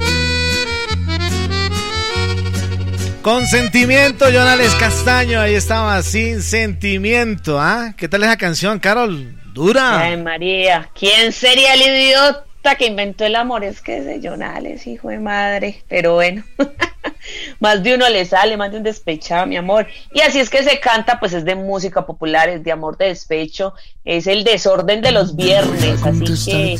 Con 3.24 3.46
sentimiento, 3.46 4.26
Jonales 4.26 4.74
Castaño, 4.74 5.40
ahí 5.40 5.54
estaba, 5.54 6.02
sin 6.02 6.42
sentimiento, 6.42 7.58
¿ah? 7.58 7.94
¿Qué 7.96 8.06
tal 8.06 8.22
esa 8.22 8.36
canción, 8.36 8.78
Carol? 8.78 9.34
Dura. 9.54 10.00
Ay, 10.00 10.18
María, 10.18 10.90
¿quién 10.94 11.32
sería 11.32 11.72
el 11.72 11.80
idiota 11.80 12.74
que 12.76 12.86
inventó 12.86 13.24
el 13.24 13.36
amor? 13.36 13.64
Es 13.64 13.80
que 13.80 13.96
es 13.96 14.04
de 14.04 14.20
Jonales, 14.22 14.86
hijo 14.86 15.08
de 15.08 15.20
madre, 15.20 15.82
pero 15.88 16.16
bueno, 16.16 16.44
más 17.60 17.82
de 17.82 17.94
uno 17.94 18.06
le 18.10 18.26
sale, 18.26 18.58
más 18.58 18.70
de 18.70 18.76
un 18.76 18.82
despechado, 18.82 19.46
mi 19.46 19.56
amor. 19.56 19.86
Y 20.12 20.20
así 20.20 20.38
es 20.38 20.50
que 20.50 20.62
se 20.62 20.78
canta, 20.78 21.18
pues 21.18 21.32
es 21.32 21.46
de 21.46 21.54
música 21.54 22.04
popular, 22.04 22.50
es 22.50 22.62
de 22.62 22.72
amor, 22.72 22.98
de 22.98 23.06
despecho, 23.06 23.72
es 24.04 24.26
el 24.26 24.44
desorden 24.44 25.00
de 25.00 25.12
los 25.12 25.34
viernes, 25.34 25.98
así 26.02 26.24
que, 26.50 26.74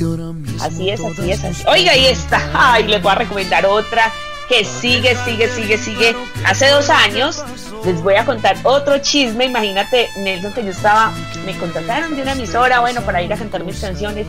así 0.60 0.90
es, 0.90 1.00
así 1.00 1.30
es, 1.30 1.42
así. 1.42 1.64
Oiga, 1.66 1.92
ahí 1.92 2.04
está, 2.04 2.50
ay, 2.52 2.86
les 2.86 3.00
voy 3.00 3.12
a 3.12 3.14
recomendar 3.14 3.64
otra 3.64 4.12
que 4.48 4.64
sigue, 4.64 5.16
sigue, 5.24 5.48
sigue, 5.48 5.78
sigue. 5.78 6.16
Hace 6.44 6.68
dos 6.68 6.90
años 6.90 7.42
les 7.84 8.02
voy 8.02 8.14
a 8.14 8.24
contar 8.24 8.56
otro 8.62 8.98
chisme. 8.98 9.46
Imagínate, 9.46 10.08
Nelson, 10.18 10.52
que 10.52 10.64
yo 10.64 10.70
estaba, 10.70 11.12
me 11.44 11.56
contrataron 11.58 12.14
de 12.16 12.22
una 12.22 12.32
emisora, 12.32 12.80
bueno, 12.80 13.02
para 13.02 13.22
ir 13.22 13.32
a 13.32 13.36
cantar 13.36 13.64
mis 13.64 13.80
canciones. 13.80 14.26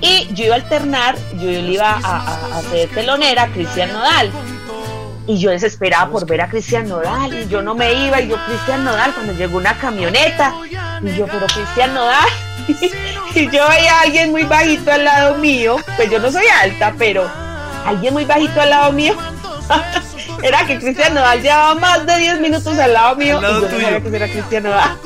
Y 0.00 0.28
yo 0.32 0.46
iba 0.46 0.54
a 0.54 0.58
alternar, 0.58 1.16
yo, 1.34 1.46
le 1.46 1.72
iba 1.72 1.98
a, 2.02 2.58
hacer 2.58 2.88
telonera 2.90 3.44
a 3.44 3.48
Cristian 3.48 3.92
Nodal. 3.92 4.30
Y 5.26 5.38
yo 5.38 5.50
desesperaba 5.50 6.10
por 6.10 6.26
ver 6.26 6.40
a 6.40 6.48
Cristian 6.48 6.88
Nodal. 6.88 7.34
Y 7.34 7.48
yo 7.48 7.60
no 7.60 7.74
me 7.74 7.92
iba. 7.92 8.20
Y 8.20 8.28
yo, 8.28 8.36
Cristian 8.46 8.84
Nodal, 8.84 9.12
cuando 9.12 9.34
llegó 9.34 9.58
una 9.58 9.76
camioneta. 9.78 10.54
Y 11.02 11.14
yo, 11.14 11.26
pero 11.26 11.46
Cristian 11.46 11.92
Nodal. 11.94 12.28
y 13.34 13.50
yo 13.50 13.68
veía 13.68 13.98
a 13.98 14.00
alguien 14.02 14.30
muy 14.30 14.44
bajito 14.44 14.90
al 14.90 15.04
lado 15.04 15.36
mío. 15.36 15.76
Pues 15.96 16.10
yo 16.10 16.18
no 16.18 16.30
soy 16.30 16.46
alta, 16.62 16.94
pero 16.96 17.28
alguien 17.84 18.14
muy 18.14 18.24
bajito 18.24 18.60
al 18.60 18.70
lado 18.70 18.92
mío 18.92 19.14
era 20.42 20.66
que 20.66 20.78
Cristian 20.78 21.14
Nodal 21.14 21.42
llevaba 21.42 21.74
más 21.74 22.06
de 22.06 22.16
10 22.16 22.40
minutos 22.40 22.78
al 22.78 22.92
lado 22.92 23.16
mío 23.16 23.38
y 23.38 23.42
yo 23.42 23.60
no 23.60 23.68
sabía 23.68 24.00
que 24.00 24.16
era 24.16 24.28
Cristian 24.28 24.62
Nodal. 24.64 24.98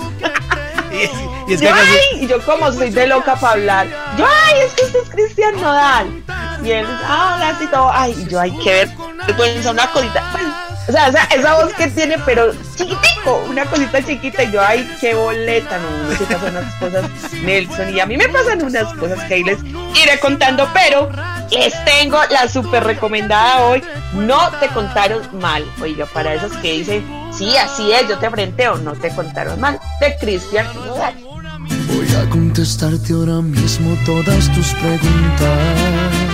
y, 1.49 1.57
yo, 1.57 1.71
ay, 1.73 2.23
y 2.23 2.27
yo 2.27 2.43
como 2.45 2.71
soy 2.73 2.91
de 2.91 3.07
loca 3.07 3.35
para 3.37 3.53
hablar. 3.55 3.87
Yo, 4.17 4.27
ay, 4.27 4.61
es 4.67 4.75
que 4.75 4.83
este 4.83 4.99
es 4.99 5.09
Cristian 5.11 5.61
Nodal. 5.61 6.23
Y 6.63 6.71
él, 6.71 6.87
ah, 7.05 7.35
hola, 7.37 7.59
y 7.61 7.67
todo. 7.67 7.91
Ay, 7.93 8.15
y 8.17 8.31
yo, 8.31 8.41
ay, 8.41 8.57
qué 8.63 8.71
ver, 8.71 8.91
pues 9.37 9.67
una 9.67 9.91
cosita. 9.91 10.23
Pues, 10.33 10.45
o 10.89 10.93
sea, 10.93 11.09
o 11.09 11.13
sea, 11.13 11.25
esa 11.25 11.55
voz 11.55 11.73
que 11.75 11.89
tiene, 11.89 12.19
pero 12.25 12.53
chiquitico, 12.77 13.45
una 13.49 13.65
cosita 13.65 14.05
chiquita. 14.05 14.45
Y 14.45 14.53
yo, 14.53 14.61
ay, 14.61 14.97
qué 15.01 15.15
boleta, 15.15 15.79
no, 15.79 16.09
no 16.09 16.17
se 16.17 16.25
pasan 16.25 16.57
unas 16.57 16.75
cosas, 16.75 17.05
Nelson. 17.43 17.95
Y 17.95 18.01
a 18.01 18.07
mí 18.07 18.17
me 18.17 18.29
pasan 18.29 18.63
unas 18.63 18.93
cosas 18.95 19.23
que 19.25 19.35
ahí 19.35 19.45
les 19.45 19.63
iré 19.65 20.19
contando, 20.21 20.69
pero 20.73 21.09
les 21.51 21.85
tengo 21.85 22.19
la 22.31 22.49
súper 22.49 22.85
recomendada 22.85 23.67
hoy. 23.67 23.83
No 24.15 24.51
te 24.61 24.69
contaron 24.69 25.23
mal. 25.41 25.65
Oiga, 25.81 26.07
para 26.07 26.35
esos 26.35 26.53
que 26.59 26.73
dicen, 26.79 27.05
sí, 27.33 27.57
así 27.57 27.93
es, 27.93 28.09
yo 28.09 28.19
te 28.19 28.69
o 28.69 28.77
no 28.79 28.93
te 28.93 29.15
contaron 29.15 29.61
mal. 29.61 29.81
De 30.01 30.17
Cristian. 30.19 30.67
Voy 30.75 32.15
a 32.15 32.29
contestarte 32.31 33.13
ahora 33.13 33.41
mismo 33.43 33.97
todas 34.05 34.53
tus 34.53 34.73
preguntas. 34.75 36.33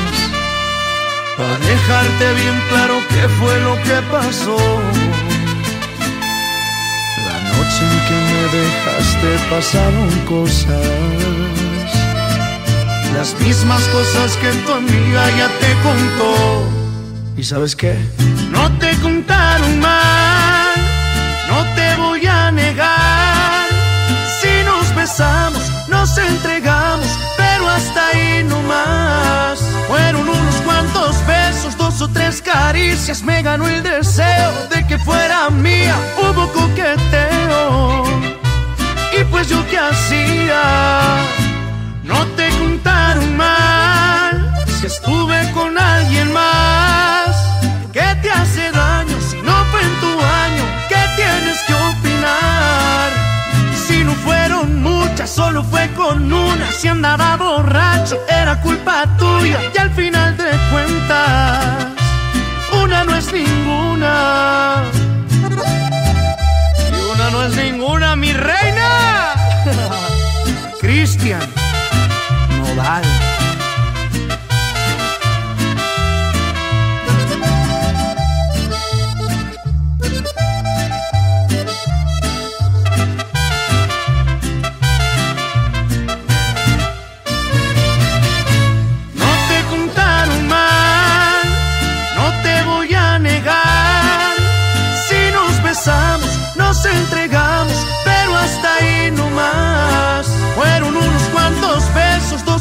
Para 1.37 1.59
dejarte 1.59 2.35
bien 2.35 2.63
claro 2.69 2.95
qué 3.09 3.29
fue 3.29 3.61
lo 3.61 3.75
que 3.83 4.03
pasó. 4.11 4.57
La 7.27 7.39
noche 7.51 7.83
en 7.85 7.99
que 8.07 8.19
me 8.33 8.43
dejaste 8.59 9.29
pasaron 9.51 10.11
cosas. 10.27 11.38
Las 13.19 13.35
mismas 13.41 13.83
cosas 13.89 14.37
que 14.37 14.49
tu 14.64 14.73
amiga 14.73 15.23
ya 15.37 15.49
te 15.59 15.73
contó. 15.83 16.69
¿Y 17.37 17.43
sabes 17.43 17.75
qué? 17.75 17.99
No 18.53 18.71
te 18.79 18.97
contaron 18.99 19.81
mal, 19.81 20.77
no 21.49 21.64
te 21.75 21.97
voy 21.97 22.25
a 22.25 22.53
negar. 22.53 23.66
Si 24.41 24.62
nos 24.64 24.95
besamos, 24.95 25.64
nos 25.89 26.16
entregamos, 26.16 27.09
pero 27.37 27.69
hasta 27.69 28.07
ahí 28.07 28.45
no 28.45 28.62
más. 28.62 29.59
Fueron 29.89 30.29
unos 30.29 30.55
cuantos 30.64 31.16
besos, 31.27 31.77
dos 31.77 32.01
o 32.01 32.09
tres 32.09 32.41
caricias, 32.41 33.25
me 33.25 33.43
ganó 33.43 33.66
el 33.66 33.83
deseo 33.83 34.53
de 34.71 34.87
que 34.87 34.97
fuera 34.97 35.51
mía. 35.51 35.97
Hubo 36.23 36.47
coqueteo, 36.53 38.05
y 39.19 39.25
pues 39.25 39.49
yo 39.49 39.59
qué 39.69 39.79
hacía, 39.79 40.62
Si 44.78 44.86
estuve 44.86 45.51
con 45.53 45.76
alguien 45.78 46.32
más, 46.32 47.36
¿qué 47.93 48.16
te 48.22 48.30
hace 48.30 48.70
daño 48.70 49.16
si 49.30 49.41
no 49.43 49.64
fue 49.70 49.80
en 49.82 50.01
tu 50.01 50.12
año? 50.20 50.64
¿Qué 50.89 51.03
tienes 51.16 51.59
que 51.66 51.74
opinar? 51.74 52.78
fueron 54.24 54.82
muchas, 54.82 55.30
solo 55.30 55.62
fue 55.62 55.89
con 55.97 56.32
una. 56.32 56.70
Si 56.72 56.89
andaba 56.89 57.36
borracho, 57.36 58.16
era 58.28 58.61
culpa 58.61 59.07
tuya. 59.18 59.59
Y 59.74 59.78
al 59.78 59.91
final 59.91 60.28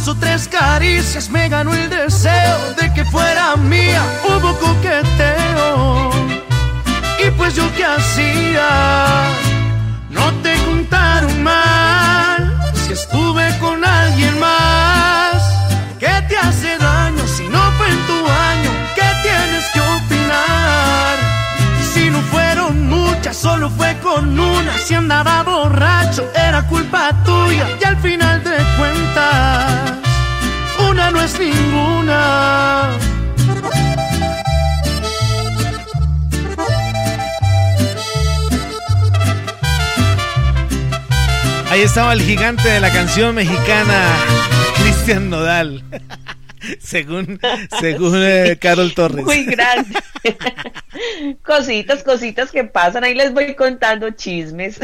o 0.08 0.16
tres 0.16 0.48
caricias 0.48 1.30
me 1.30 1.50
ganó 1.50 1.74
el 1.74 1.90
deseo 1.90 2.74
de 2.80 2.94
que 2.94 3.04
fuera 3.06 3.58
mía. 3.58 4.02
Hubo 4.24 4.58
coqueteo 4.58 6.12
y 7.26 7.32
pues 7.32 7.56
yo 7.56 7.64
qué 7.76 7.84
hacía. 7.84 8.70
No 10.10 10.32
te 10.44 10.56
contaron 10.66 11.44
mal 11.44 12.72
si 12.74 12.94
estuve 12.94 13.58
con 13.60 13.77
solo 23.58 23.70
fue 23.72 23.98
con 24.04 24.40
una. 24.40 24.78
Si 24.78 24.94
andaba 24.94 25.42
borracho, 25.42 26.30
era 26.36 26.62
culpa 26.68 27.12
tuya. 27.26 27.68
Y 27.82 27.84
al 27.84 27.98
final 27.98 28.44
de 28.44 28.58
cuentas 28.78 29.94
una 30.90 31.10
no 31.12 31.22
es 31.22 31.40
ninguna. 31.40 32.92
Ahí 41.72 41.82
estaba 41.82 42.14
el 42.14 42.22
gigante 42.22 42.70
de 42.70 42.80
la 42.80 42.92
canción 42.92 43.36
mexicana, 43.36 44.04
Cristian 44.78 45.30
Nodal. 45.30 45.84
según 46.80 47.40
según 47.80 48.22
eh, 48.24 48.58
Carol 48.60 48.94
Torres. 48.94 49.26
Muy 49.26 49.46
grande. 49.46 50.00
cositas, 51.44 52.04
cositas 52.04 52.52
que 52.52 52.64
pasan. 52.64 53.04
Ahí 53.04 53.16
les 53.16 53.34
voy 53.34 53.56
contando 53.56 54.10
chismes. 54.12 54.80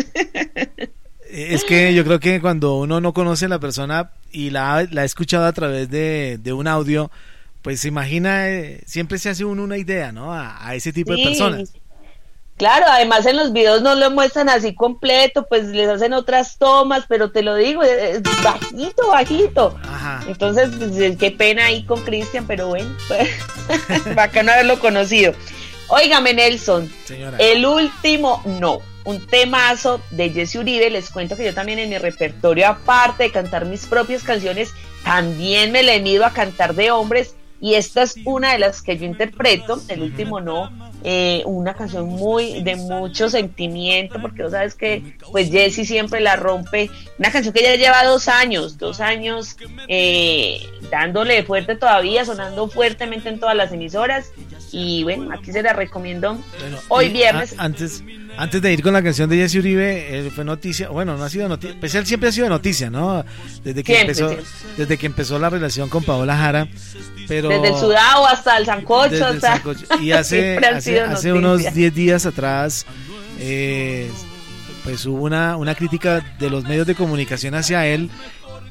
Es 1.29 1.63
que 1.63 1.93
yo 1.93 2.03
creo 2.03 2.19
que 2.19 2.39
cuando 2.41 2.77
uno 2.77 3.01
no 3.01 3.13
conoce 3.13 3.45
a 3.45 3.49
la 3.49 3.59
persona 3.59 4.11
y 4.31 4.51
la, 4.51 4.75
ha 4.75 5.03
escuchado 5.03 5.45
a 5.45 5.53
través 5.53 5.89
de, 5.89 6.39
un 6.53 6.67
audio, 6.67 7.09
pues 7.63 7.79
se 7.79 7.87
imagina, 7.87 8.49
eh, 8.49 8.81
siempre 8.85 9.17
se 9.17 9.29
hace 9.29 9.43
uno 9.43 9.63
una 9.63 9.77
idea, 9.77 10.11
¿no? 10.11 10.31
A, 10.31 10.75
ese 10.75 10.93
tipo 10.93 11.15
de 11.15 11.23
personas. 11.23 11.73
Claro, 12.57 12.85
además 12.87 13.25
en 13.25 13.37
los 13.37 13.51
videos 13.51 13.81
no 13.81 13.95
lo 13.95 14.11
muestran 14.11 14.47
así 14.47 14.75
completo, 14.75 15.47
pues 15.47 15.65
les 15.65 15.89
hacen 15.89 16.13
otras 16.13 16.57
tomas, 16.57 17.05
pero 17.09 17.31
te 17.31 17.41
lo 17.41 17.55
digo, 17.55 17.81
es 17.83 18.21
bajito, 18.43 19.07
bajito. 19.07 19.79
Entonces, 20.27 20.69
pues, 20.77 21.17
qué 21.17 21.31
pena 21.31 21.65
ahí 21.65 21.83
con 21.83 22.03
Cristian, 22.03 22.45
pero 22.45 22.67
bueno, 22.67 22.95
pues, 23.07 23.29
bacano 24.15 24.51
haberlo 24.51 24.79
conocido. 24.79 25.33
Óigame, 25.87 26.33
Nelson, 26.33 26.91
el 27.39 27.65
último 27.65 28.41
no 28.45 28.81
un 29.05 29.25
temazo 29.27 30.01
de 30.11 30.29
Jesse 30.29 30.55
Uribe. 30.55 30.89
Les 30.89 31.09
cuento 31.09 31.35
que 31.35 31.45
yo 31.45 31.53
también 31.53 31.79
en 31.79 31.89
mi 31.89 31.97
repertorio, 31.97 32.67
aparte 32.67 33.23
de 33.23 33.31
cantar 33.31 33.65
mis 33.65 33.85
propias 33.85 34.23
canciones, 34.23 34.73
también 35.03 35.71
me 35.71 35.83
le 35.83 35.95
he 35.95 35.99
ido 35.99 36.25
a 36.25 36.33
cantar 36.33 36.75
de 36.75 36.91
hombres. 36.91 37.35
Y 37.63 37.75
esta 37.75 38.03
es 38.03 38.15
una 38.25 38.51
de 38.51 38.59
las 38.59 38.81
que 38.81 38.97
yo 38.97 39.05
interpreto, 39.05 39.81
el 39.87 40.01
último 40.01 40.41
no, 40.41 40.69
eh, 41.01 41.43
una 41.45 41.73
canción 41.73 42.09
muy 42.09 42.61
de 42.61 42.75
mucho 42.75 43.29
sentimiento, 43.29 44.21
porque 44.21 44.43
tú 44.43 44.49
sabes 44.49 44.75
que 44.75 45.15
pues 45.31 45.49
Jessie 45.49 45.85
siempre 45.85 46.19
la 46.19 46.35
rompe, 46.35 46.89
una 47.17 47.31
canción 47.31 47.53
que 47.53 47.63
ya 47.63 47.77
lleva 47.77 48.03
dos 48.03 48.27
años, 48.27 48.77
dos 48.77 48.99
años 48.99 49.55
eh, 49.87 50.61
dándole 50.91 51.41
fuerte 51.43 51.75
todavía, 51.75 52.25
sonando 52.25 52.67
fuertemente 52.67 53.29
en 53.29 53.39
todas 53.39 53.55
las 53.55 53.71
emisoras, 53.71 54.33
y 54.73 55.03
bueno, 55.03 55.31
aquí 55.31 55.53
se 55.53 55.63
la 55.63 55.71
recomiendo 55.71 56.37
hoy 56.89 57.07
viernes. 57.13 57.55
antes, 57.57 58.03
antes 58.37 58.61
de 58.61 58.73
ir 58.73 58.81
con 58.81 58.93
la 58.93 59.03
canción 59.03 59.29
de 59.29 59.37
Jesse 59.37 59.55
Uribe, 59.55 60.31
fue 60.33 60.43
noticia, 60.43 60.89
bueno, 60.89 61.17
no 61.17 61.23
ha 61.23 61.29
sido 61.29 61.47
noticia, 61.47 61.75
pues 61.79 61.93
él 61.95 62.05
siempre 62.05 62.29
ha 62.29 62.31
sido 62.31 62.49
noticia, 62.49 62.89
¿no? 62.89 63.23
Desde 63.63 63.83
que 63.83 64.01
empezó, 64.01 64.35
desde 64.77 64.97
que 64.97 65.05
empezó 65.05 65.39
la 65.39 65.49
relación 65.49 65.89
con 65.89 66.03
Paola 66.03 66.35
Jara, 66.35 66.67
pero 67.27 67.49
desde 67.49 67.69
el 67.69 67.75
sudado 67.75 68.27
hasta 68.27 68.57
el 68.57 68.65
sancocho, 68.65 69.25
y 70.01 70.11
hace, 70.11 70.57
hace, 70.57 71.33
unos 71.33 71.73
10 71.73 71.93
días 71.93 72.25
atrás, 72.25 72.85
eh, 73.39 74.09
pues 74.83 75.05
hubo 75.05 75.23
una, 75.23 75.55
una 75.57 75.75
crítica 75.75 76.35
de 76.39 76.49
los 76.49 76.63
medios 76.63 76.87
de 76.87 76.95
comunicación 76.95 77.55
hacia 77.55 77.85
él 77.87 78.09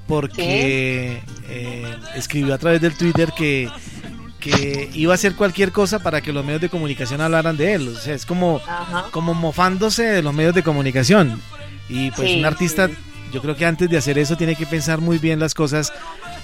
porque 0.06 1.22
eh, 1.48 1.96
escribió 2.16 2.54
a 2.54 2.58
través 2.58 2.80
del 2.80 2.96
Twitter 2.96 3.32
que 3.36 3.68
que 4.42 4.90
iba 4.92 5.12
a 5.12 5.14
hacer 5.14 5.36
cualquier 5.36 5.70
cosa 5.70 6.00
para 6.00 6.20
que 6.20 6.32
los 6.32 6.44
medios 6.44 6.60
de 6.60 6.68
comunicación 6.68 7.20
hablaran 7.20 7.56
de 7.56 7.74
él. 7.74 7.88
O 7.88 7.94
sea, 7.94 8.14
es 8.14 8.26
como, 8.26 8.60
como 9.12 9.34
mofándose 9.34 10.02
de 10.02 10.22
los 10.22 10.34
medios 10.34 10.54
de 10.54 10.64
comunicación. 10.64 11.40
Y 11.88 12.10
pues 12.10 12.32
un 12.32 12.44
artista, 12.44 12.90
yo 13.32 13.40
creo 13.40 13.54
que 13.54 13.64
antes 13.64 13.88
de 13.88 13.96
hacer 13.96 14.18
eso 14.18 14.36
tiene 14.36 14.56
que 14.56 14.66
pensar 14.66 15.00
muy 15.00 15.18
bien 15.18 15.38
las 15.38 15.54
cosas 15.54 15.92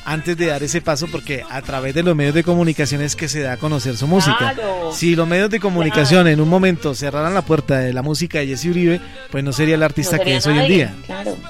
antes 0.04 0.36
de 0.36 0.46
dar 0.46 0.62
ese 0.62 0.80
paso 0.80 1.06
porque 1.08 1.44
a 1.50 1.60
través 1.60 1.92
de 1.92 2.02
los 2.02 2.14
medios 2.14 2.34
de 2.34 2.44
comunicación 2.44 3.02
es 3.02 3.16
que 3.16 3.28
se 3.28 3.40
da 3.40 3.54
a 3.54 3.56
conocer 3.56 3.96
su 3.96 4.06
música. 4.06 4.54
Si 4.92 5.16
los 5.16 5.26
medios 5.26 5.50
de 5.50 5.58
comunicación 5.58 6.28
en 6.28 6.40
un 6.40 6.48
momento 6.48 6.94
cerraran 6.94 7.34
la 7.34 7.42
puerta 7.42 7.78
de 7.78 7.92
la 7.92 8.02
música 8.02 8.38
de 8.38 8.46
Jesse 8.46 8.66
Uribe, 8.66 9.00
pues 9.30 9.42
no 9.42 9.52
sería 9.52 9.74
el 9.74 9.82
artista 9.82 10.18
que 10.20 10.36
es 10.36 10.46
hoy 10.46 10.58
en 10.58 10.68
día. 10.68 10.94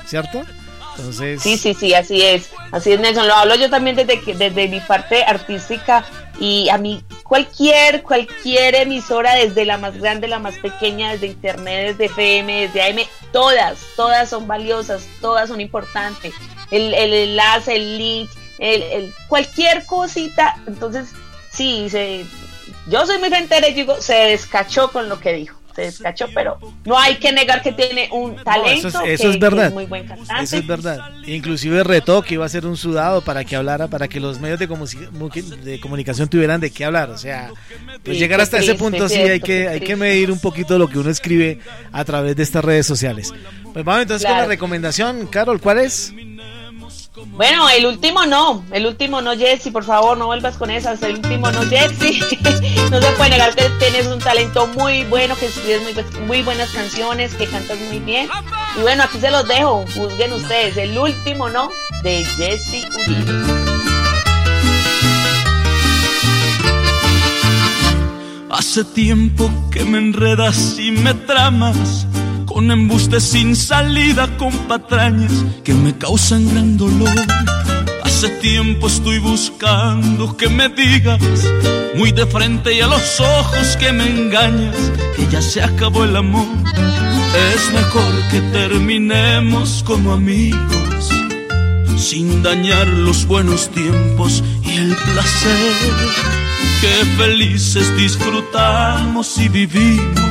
¿Cierto? 0.07 0.43
Sí, 1.39 1.57
sí, 1.57 1.75
sí, 1.75 1.95
así 1.95 2.23
es. 2.23 2.51
Así 2.73 2.93
es, 2.93 3.01
Nelson. 3.01 3.27
Lo 3.27 3.35
hablo 3.35 3.55
yo 3.55 3.71
también 3.71 3.97
desde, 3.97 4.21
desde 4.35 4.69
mi 4.69 4.81
parte 4.81 5.25
artística 5.25 6.05
y 6.41 6.69
a 6.69 6.79
mí 6.79 7.05
cualquier, 7.23 8.03
cualquier 8.03 8.75
emisora, 8.75 9.35
desde 9.35 9.65
la 9.65 9.79
más 9.79 9.97
grande, 9.99 10.29
la 10.29 10.39
más 10.39 10.57
pequeña, 10.59 11.13
desde 11.13 11.27
internet, 11.27 11.97
desde 11.97 12.07
FM, 12.07 12.69
desde 12.69 12.83
AM, 12.83 13.07
todas, 13.33 13.79
todas 13.97 14.29
son 14.29 14.47
valiosas, 14.47 15.07
todas 15.21 15.49
son 15.49 15.61
importantes. 15.61 16.35
El, 16.71 16.95
el 16.95 17.13
enlace, 17.13 17.77
el 17.77 17.99
link, 17.99 18.31
el, 18.59 19.13
cualquier 19.29 19.85
cosita. 19.87 20.57
Entonces, 20.67 21.11
sí, 21.51 21.89
se, 21.91 22.25
yo 22.87 23.07
soy 23.07 23.19
muy 23.19 23.29
frentera 23.29 23.69
y 23.69 23.75
digo, 23.75 24.01
se 24.01 24.15
descachó 24.15 24.91
con 24.91 25.09
lo 25.09 25.21
que 25.21 25.33
dijo 25.33 25.58
descachó, 25.83 26.27
pero 26.35 26.59
no 26.85 26.99
hay 26.99 27.17
que 27.17 27.33
negar 27.33 27.63
que 27.63 27.73
tiene 27.73 28.09
un 28.13 28.37
talento. 28.37 28.89
eso 29.05 29.31
es, 29.31 29.39
verdad. 29.39 29.73
muy 29.73 29.87
buen 29.87 30.07
cantante. 30.07 30.45
Eso 30.45 30.57
es 30.57 30.67
verdad. 30.67 30.99
Inclusive 31.27 31.85
retó 31.85 32.23
que 32.23 32.35
iba 32.35 32.45
a 32.45 32.49
ser 32.49 32.67
un 32.67 32.77
sudado 32.77 33.23
para 33.23 33.45
que 33.45 33.57
hablara, 33.57 33.89
para 33.89 34.09
que 34.09 34.21
los 34.21 34.41
medios 34.41 34.59
de, 34.59 34.67
de 34.67 35.81
comunicación 35.81 36.29
tuvieran 36.29 36.61
de 36.61 36.71
qué 36.71 36.85
hablar. 36.85 37.11
O 37.11 37.19
sea, 37.19 37.51
pues 38.05 38.19
llegar 38.19 38.41
hasta 38.41 38.59
ese 38.59 38.75
punto 38.75 39.09
sí 39.09 39.21
hay 39.21 39.41
que, 39.41 39.69
hay 39.69 39.81
que 39.81 39.97
medir 39.97 40.31
un 40.31 40.41
poquito 40.41 40.79
lo 40.79 40.89
que 40.89 40.99
uno 40.99 41.11
escribe 41.11 41.61
a 41.93 42.05
través 42.05 42.37
de 42.37 42.43
estas 42.43 42.65
redes 42.65 42.87
sociales. 42.87 43.33
Pues 43.73 43.85
vamos 43.85 44.03
entonces 44.03 44.27
con 44.27 44.37
la 44.37 44.47
recomendación, 44.47 45.27
Carol, 45.27 45.61
¿cuál 45.61 45.79
es? 45.79 46.13
Bueno, 47.27 47.69
el 47.71 47.87
último 47.87 48.27
no, 48.27 48.65
el 48.73 48.87
último 48.87 49.21
no, 49.21 49.37
Jesse, 49.37 49.71
por 49.73 49.85
favor, 49.85 50.17
no 50.19 50.27
vuelvas 50.27 50.57
con 50.57 50.71
esas, 50.71 51.03
el 51.03 51.17
último 51.17 51.51
no, 51.51 51.63
Jesse. 51.63 52.19
no 52.91 53.01
se 53.01 53.11
puede 53.13 53.31
negar 53.31 53.55
que 53.55 53.69
tienes 53.79 54.07
un 54.07 54.19
talento 54.19 54.67
muy 54.69 55.05
bueno, 55.05 55.37
que 55.37 55.47
escribes 55.47 55.83
muy, 55.83 56.27
muy 56.27 56.43
buenas 56.43 56.71
canciones, 56.71 57.35
que 57.35 57.47
cantas 57.47 57.79
muy 57.79 57.99
bien. 58.01 58.29
Y 58.77 58.81
bueno, 58.83 59.05
aquí 59.05 59.19
se 59.19 59.31
los 59.31 59.47
dejo, 59.47 59.85
juzguen 59.95 60.33
ustedes, 60.33 60.77
el 60.77 60.99
último 60.99 61.49
no, 61.49 61.71
de 62.03 62.25
Jesse 62.25 62.87
Uribe. 62.95 63.69
Hace 68.51 68.83
tiempo 68.85 69.51
que 69.71 69.85
me 69.85 69.99
enredas 69.99 70.79
y 70.79 70.91
me 70.91 71.15
tramas 71.15 72.07
con 72.59 72.73
embustes 72.73 73.23
sin 73.23 73.55
salida, 73.55 74.37
con 74.37 74.51
patrañas 74.67 75.31
que 75.63 75.73
me 75.75 75.97
causan 75.97 76.49
gran 76.49 76.77
dolor. 76.77 77.09
Hace 78.03 78.31
tiempo 78.41 78.89
estoy 78.89 79.21
buscando 79.21 80.37
que 80.37 80.49
me 80.49 80.69
digas, 80.69 81.21
muy 81.95 82.11
de 82.11 82.27
frente 82.27 82.75
y 82.75 82.81
a 82.81 82.89
los 82.89 83.21
ojos 83.21 83.77
que 83.77 83.93
me 83.93 84.09
engañas, 84.11 84.75
que 85.15 85.29
ya 85.29 85.41
se 85.41 85.63
acabó 85.63 86.03
el 86.03 86.17
amor. 86.17 86.49
Es 87.53 87.73
mejor 87.73 88.13
que 88.29 88.41
terminemos 88.51 89.85
como 89.87 90.15
amigos, 90.15 91.11
sin 91.97 92.43
dañar 92.43 92.89
los 92.89 93.25
buenos 93.25 93.71
tiempos 93.71 94.43
y 94.65 94.79
el 94.79 94.97
placer. 94.97 95.77
Que 96.81 97.05
felices 97.23 97.97
disfrutamos 97.97 99.39
y 99.39 99.49
vivimos 99.49 100.29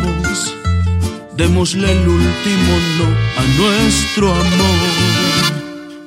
démosle 1.37 1.91
el 1.91 2.07
último 2.07 2.73
no 2.97 3.05
a 3.39 3.43
nuestro 3.59 4.31
amor. 4.31 4.89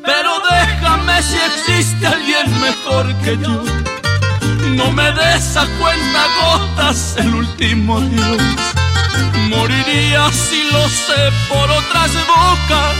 Pero 0.04 0.30
déjame 0.50 1.22
si 1.22 1.36
existe 1.50 2.06
alguien 2.06 2.46
mejor 2.60 3.14
que 3.24 3.38
yo. 3.38 3.62
No 4.76 4.90
me 4.90 5.10
des 5.12 5.56
a 5.56 5.66
cuenta 5.78 6.22
gotas 6.40 7.16
el 7.18 7.32
último 7.34 7.98
adiós. 7.98 8.42
Moriría 9.48 10.30
si 10.32 10.64
lo 10.72 10.88
sé 10.88 11.22
por 11.48 11.70
otras 11.70 12.10
bocas. 12.26 12.96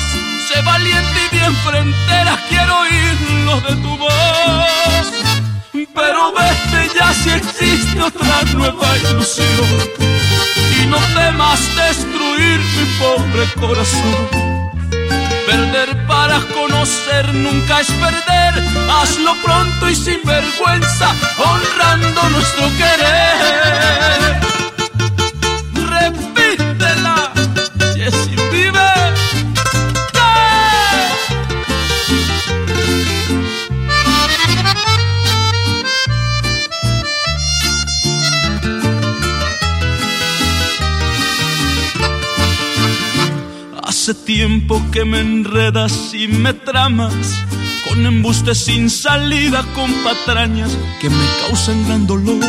Sé 0.48 0.62
valiente 0.62 1.18
y 1.26 1.36
bien 1.36 1.54
frentera, 1.56 2.38
quiero 2.48 2.80
oírlo 2.80 3.60
de 3.60 3.74
tu 3.82 3.96
voz. 3.98 5.06
Pero 5.72 6.32
vete 6.32 6.94
ya 6.96 7.12
si 7.12 7.30
existe 7.30 8.00
otra 8.00 8.42
nueva 8.54 8.98
ilusión 8.98 10.29
no 10.90 10.98
temas 11.14 11.60
destruir 11.76 12.58
mi 12.76 12.84
pobre 12.98 13.44
corazón. 13.58 14.28
Perder 15.46 16.06
para 16.06 16.40
conocer 16.54 17.32
nunca 17.34 17.80
es 17.80 17.90
perder, 17.92 18.62
hazlo 18.90 19.34
pronto 19.42 19.88
y 19.88 19.94
sin 19.94 20.20
vergüenza, 20.24 21.14
honrando 21.38 22.28
nuestro 22.30 22.64
querer. 22.76 24.40
Hace 44.10 44.24
tiempo 44.24 44.82
que 44.90 45.04
me 45.04 45.20
enredas 45.20 46.12
y 46.14 46.26
me 46.26 46.52
tramas 46.52 47.14
con 47.88 48.04
embustes 48.04 48.58
sin 48.58 48.90
salida, 48.90 49.64
con 49.72 49.88
patrañas 50.02 50.76
que 51.00 51.08
me 51.08 51.24
causan 51.42 51.86
gran 51.86 52.08
dolor. 52.08 52.44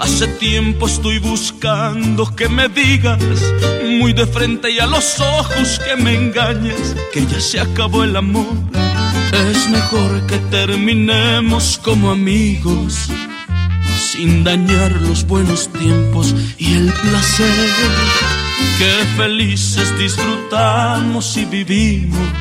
Hace 0.00 0.28
tiempo 0.28 0.86
estoy 0.86 1.18
buscando 1.18 2.34
que 2.34 2.48
me 2.48 2.70
digas 2.70 3.20
muy 3.98 4.14
de 4.14 4.26
frente 4.26 4.70
y 4.70 4.78
a 4.78 4.86
los 4.86 5.20
ojos 5.20 5.78
que 5.84 6.02
me 6.02 6.14
engañes 6.14 6.96
que 7.12 7.26
ya 7.26 7.38
se 7.38 7.60
acabó 7.60 8.02
el 8.02 8.16
amor. 8.16 8.56
Es 9.50 9.68
mejor 9.68 10.26
que 10.26 10.38
terminemos 10.38 11.78
como 11.84 12.12
amigos 12.12 13.10
sin 13.98 14.42
dañar 14.42 14.92
los 15.02 15.26
buenos 15.26 15.70
tiempos 15.70 16.34
y 16.56 16.72
el 16.76 16.90
placer 16.94 18.41
Qué 18.78 19.06
felices 19.16 19.96
disfrutamos 19.98 21.36
y 21.36 21.44
vivimos. 21.44 22.32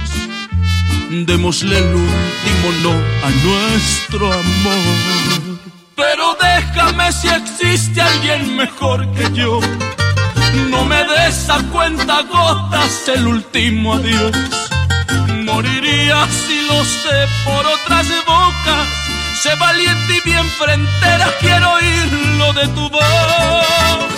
Démosle 1.09 1.77
el 1.77 1.95
último 1.95 2.71
no 2.83 2.93
a 3.25 3.29
nuestro 3.43 4.31
amor. 4.31 5.59
Pero 5.95 6.37
déjame 6.41 7.11
si 7.11 7.27
existe 7.27 8.01
alguien 8.01 8.55
mejor 8.55 9.11
que 9.13 9.31
yo. 9.33 9.59
No 10.69 10.85
me 10.85 11.03
des 11.03 11.49
a 11.49 11.61
cuenta 11.71 12.23
gotas 12.23 13.07
el 13.07 13.27
último 13.27 13.95
adiós. 13.95 14.31
Moriría 15.45 16.27
si 16.27 16.61
lo 16.67 16.83
sé 16.83 17.27
por 17.45 17.65
otras 17.65 18.07
bocas. 18.25 18.87
Sé 19.41 19.55
valiente 19.55 20.17
y 20.17 20.29
bien 20.29 20.47
frentera, 20.51 21.27
quiero 21.39 21.73
oírlo 21.73 22.53
de 22.53 22.67
tu 22.69 22.89
voz. 22.89 24.10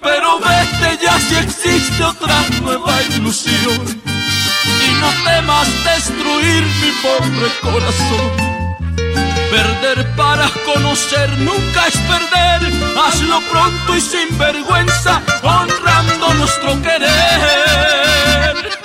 Pero 0.00 0.38
vete 0.38 0.98
ya 1.02 1.18
si 1.18 1.34
existe 1.36 2.02
otra 2.02 2.42
nueva 2.60 3.02
ilusión 3.02 4.02
y 4.86 4.90
no 5.00 5.10
temas 5.24 5.68
destruir 5.84 6.64
mi 6.80 6.90
pobre 7.02 7.48
corazón. 7.60 8.30
Perder 9.50 10.06
para 10.16 10.48
conocer 10.64 11.28
nunca 11.38 11.88
es 11.88 11.98
perder. 11.98 12.72
Hazlo 12.96 13.40
pronto 13.50 13.96
y 13.96 14.00
sin 14.00 14.38
vergüenza, 14.38 15.20
honrando 15.42 16.32
nuestro 16.34 16.80
querer. 16.82 18.81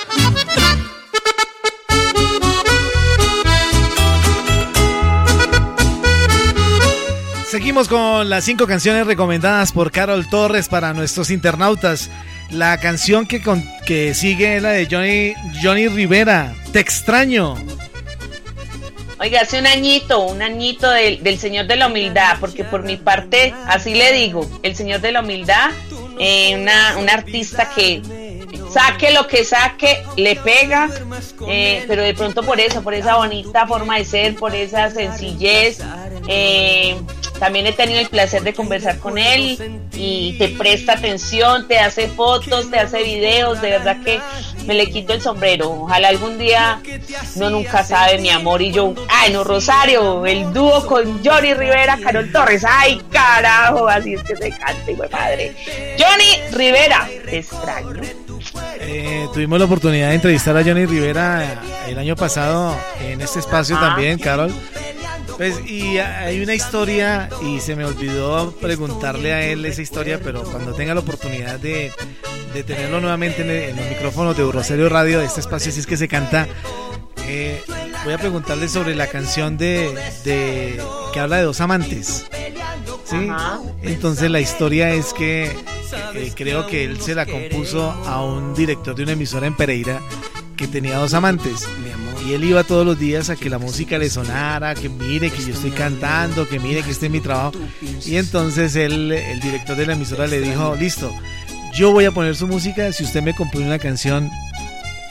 Seguimos 7.68 7.90
con 7.90 8.30
las 8.30 8.46
cinco 8.46 8.66
canciones 8.66 9.06
recomendadas 9.06 9.74
por 9.74 9.92
Carol 9.92 10.26
Torres 10.30 10.70
para 10.70 10.94
nuestros 10.94 11.30
internautas. 11.30 12.10
La 12.50 12.80
canción 12.80 13.28
que, 13.28 13.42
que 13.86 14.14
sigue 14.14 14.56
es 14.56 14.64
la 14.64 14.70
de 14.70 14.88
Johnny, 14.90 15.34
Johnny 15.62 15.90
Rivera, 15.90 16.56
Te 16.72 16.80
extraño. 16.80 17.56
Oiga, 19.20 19.42
hace 19.42 19.60
un 19.60 19.68
añito, 19.68 20.22
un 20.22 20.42
añito 20.42 20.90
del, 20.90 21.38
Señor 21.38 21.68
de 21.68 21.76
la 21.76 21.88
Humildad, 21.88 22.38
porque 22.40 22.64
por 22.64 22.84
mi 22.84 22.96
parte, 22.96 23.54
así 23.68 23.96
le 23.96 24.14
digo, 24.14 24.50
el 24.64 24.74
Señor 24.74 25.02
de 25.02 25.12
la 25.12 25.20
Humildad, 25.20 25.72
eh, 26.20 26.56
una, 26.56 26.96
una 26.98 27.16
artista 27.16 27.70
que 27.76 28.02
saque 28.72 29.12
lo 29.12 29.28
que 29.28 29.44
saque, 29.44 30.06
le 30.16 30.38
pega, 30.38 30.90
eh, 31.50 31.84
pero 31.86 32.02
de 32.04 32.14
pronto 32.14 32.44
por 32.44 32.60
eso, 32.60 32.82
por 32.82 32.94
esa 32.94 33.18
bonita 33.18 33.68
forma 33.68 33.98
de 33.98 34.06
ser, 34.06 34.36
por 34.36 34.56
esa 34.56 34.90
sencillez, 34.90 35.80
eh, 36.28 36.96
también 37.40 37.68
he 37.68 37.74
tenido 37.74 38.00
el 38.00 38.10
placer 38.10 38.44
de 38.44 38.54
conversar 38.54 39.00
con 39.00 39.18
él 39.18 39.80
y 39.94 40.38
te 40.38 40.50
presta 40.50 40.94
atención, 40.94 41.68
te 41.68 41.80
hace 41.80 42.08
fotos, 42.08 42.70
te 42.70 42.80
hace 42.80 43.04
videos, 43.04 43.62
de 43.62 43.72
verdad 43.72 43.98
que 44.04 44.20
me 44.66 44.74
le 44.74 44.90
quito 44.90 45.14
el 45.14 45.22
sombrero. 45.22 45.72
Ojalá 45.72 46.10
algún 46.10 46.38
día, 46.38 46.82
no 47.36 47.50
nunca 47.50 47.84
sabe, 47.84 48.20
mi 48.20 48.30
amor 48.30 48.62
y 48.62 48.72
yo, 48.72 48.94
ay 49.10 49.34
no, 49.34 49.44
Rosario, 49.44 50.26
el 50.26 50.52
dúo 50.54 50.86
con 50.86 51.24
Johnny 51.24 51.54
Rivera, 51.54 51.98
Carol 52.02 52.32
Torres, 52.32 52.64
ay 52.68 53.02
carajo, 53.12 53.88
así 53.88 54.14
es 54.14 54.24
que 54.24 54.36
se 54.36 54.50
canta, 54.50 54.92
hijo 54.92 55.08
padre. 55.10 55.56
Johnny 55.98 56.56
Rivera, 56.58 57.08
te 57.26 57.40
extraño. 57.40 58.02
Eh, 58.80 59.28
tuvimos 59.34 59.60
la 59.60 59.66
oportunidad 59.66 60.10
de 60.10 60.16
entrevistar 60.16 60.56
a 60.56 60.64
Johnny 60.64 60.86
Rivera 60.86 61.62
el 61.88 61.98
año 61.98 62.16
pasado 62.16 62.76
en 63.02 63.22
este 63.22 63.40
espacio 63.40 63.78
también, 63.80 64.20
Carol. 64.20 64.54
Pues, 65.38 65.64
y 65.68 66.00
hay 66.00 66.42
una 66.42 66.56
historia, 66.56 67.30
y 67.44 67.60
se 67.60 67.76
me 67.76 67.86
olvidó 67.86 68.52
preguntarle 68.60 69.34
a 69.34 69.46
él 69.46 69.64
esa 69.66 69.84
historia, 69.84 70.20
pero 70.20 70.42
cuando 70.44 70.74
tenga 70.74 70.96
la 70.96 71.02
oportunidad 71.02 71.60
de, 71.60 71.92
tenerlo 72.66 73.00
nuevamente 73.00 73.70
en, 73.70 73.76
los 73.76 73.86
micrófonos 73.88 74.36
de 74.36 74.52
Rosario 74.52 74.90
Radio, 74.90 75.20
de 75.20 75.26
este 75.26 75.42
espacio, 75.42 75.72
si 75.72 75.80
es 75.80 75.86
que 75.86 75.96
se 75.96 76.08
canta, 76.08 76.48
eh, 77.28 77.62
voy 78.04 78.14
a 78.14 78.18
preguntarle 78.18 78.68
sobre 78.68 78.96
la 78.96 79.06
canción 79.06 79.58
de, 79.58 79.94
que 81.14 81.20
habla 81.20 81.38
de 81.38 81.44
dos 81.44 81.62
amantes. 81.62 82.26
¿sí? 83.04 83.30
Entonces 83.84 84.32
la 84.32 84.40
historia 84.40 84.92
es 84.92 85.14
que 85.14 85.56
eh, 86.16 86.32
creo 86.36 86.66
que 86.66 86.84
él 86.84 87.00
se 87.00 87.14
la 87.14 87.28
compuso 87.28 87.92
a 87.92 88.24
un 88.24 88.56
director 88.56 88.96
de 88.96 89.04
una 89.04 89.12
emisora 89.12 89.46
en 89.46 89.56
Pereira 89.56 90.02
que 90.58 90.68
tenía 90.68 90.98
dos 90.98 91.14
amantes. 91.14 91.68
Y 92.26 92.34
él 92.34 92.44
iba 92.44 92.64
todos 92.64 92.86
los 92.86 93.00
días 93.00 93.30
a 93.30 93.38
que 93.38 93.50
la 93.50 93.60
música 93.60 93.98
le 93.98 94.10
sonara, 94.10 94.76
que 94.76 94.90
mire 94.90 95.30
que 95.30 95.42
yo 95.42 95.54
estoy 95.54 95.72
cantando, 95.72 96.50
que 96.50 96.60
mire 96.60 96.82
que 96.82 96.92
este 96.92 97.06
es 97.06 97.12
mi 97.12 97.22
trabajo. 97.22 97.54
Y 98.06 98.18
entonces 98.18 98.76
él, 98.76 99.12
el 99.12 99.40
director 99.40 99.78
de 99.78 99.86
la 99.86 99.94
emisora 99.94 100.28
le 100.28 100.42
dijo, 100.42 100.76
listo, 100.76 101.14
yo 101.74 101.92
voy 101.92 102.06
a 102.06 102.12
poner 102.12 102.36
su 102.36 102.48
música 102.48 102.92
si 102.92 103.06
usted 103.06 103.22
me 103.22 103.34
compone 103.34 103.66
una 103.66 103.80
canción, 103.80 104.30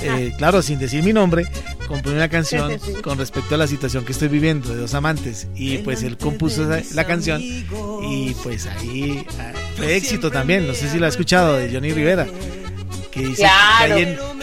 eh, 0.00 0.30
ah. 0.32 0.36
claro, 0.36 0.60
sin 0.60 0.78
decir 0.78 1.02
mi 1.02 1.14
nombre, 1.14 1.46
compone 1.88 2.16
una 2.16 2.28
canción 2.28 2.72
con 3.02 3.16
respecto 3.16 3.54
a 3.54 3.58
la 3.58 3.66
situación 3.66 4.04
que 4.04 4.12
estoy 4.12 4.28
viviendo 4.28 4.68
de 4.68 4.80
dos 4.80 4.92
amantes. 4.92 5.48
Y 5.54 5.78
pues 5.78 6.02
él 6.02 6.18
compuso 6.18 6.68
la 6.94 7.04
canción 7.04 7.40
y 7.40 8.34
pues 8.42 8.66
ahí 8.66 9.24
ah, 9.38 9.52
fue 9.76 9.96
éxito 9.96 10.30
también, 10.30 10.66
no 10.66 10.74
sé 10.74 10.90
si 10.90 10.98
lo 10.98 11.06
ha 11.06 11.08
escuchado, 11.08 11.54
de 11.54 11.72
Johnny 11.72 11.92
Rivera 11.92 12.26
que 13.16 13.22
dice 13.28 13.42
que, 13.42 13.48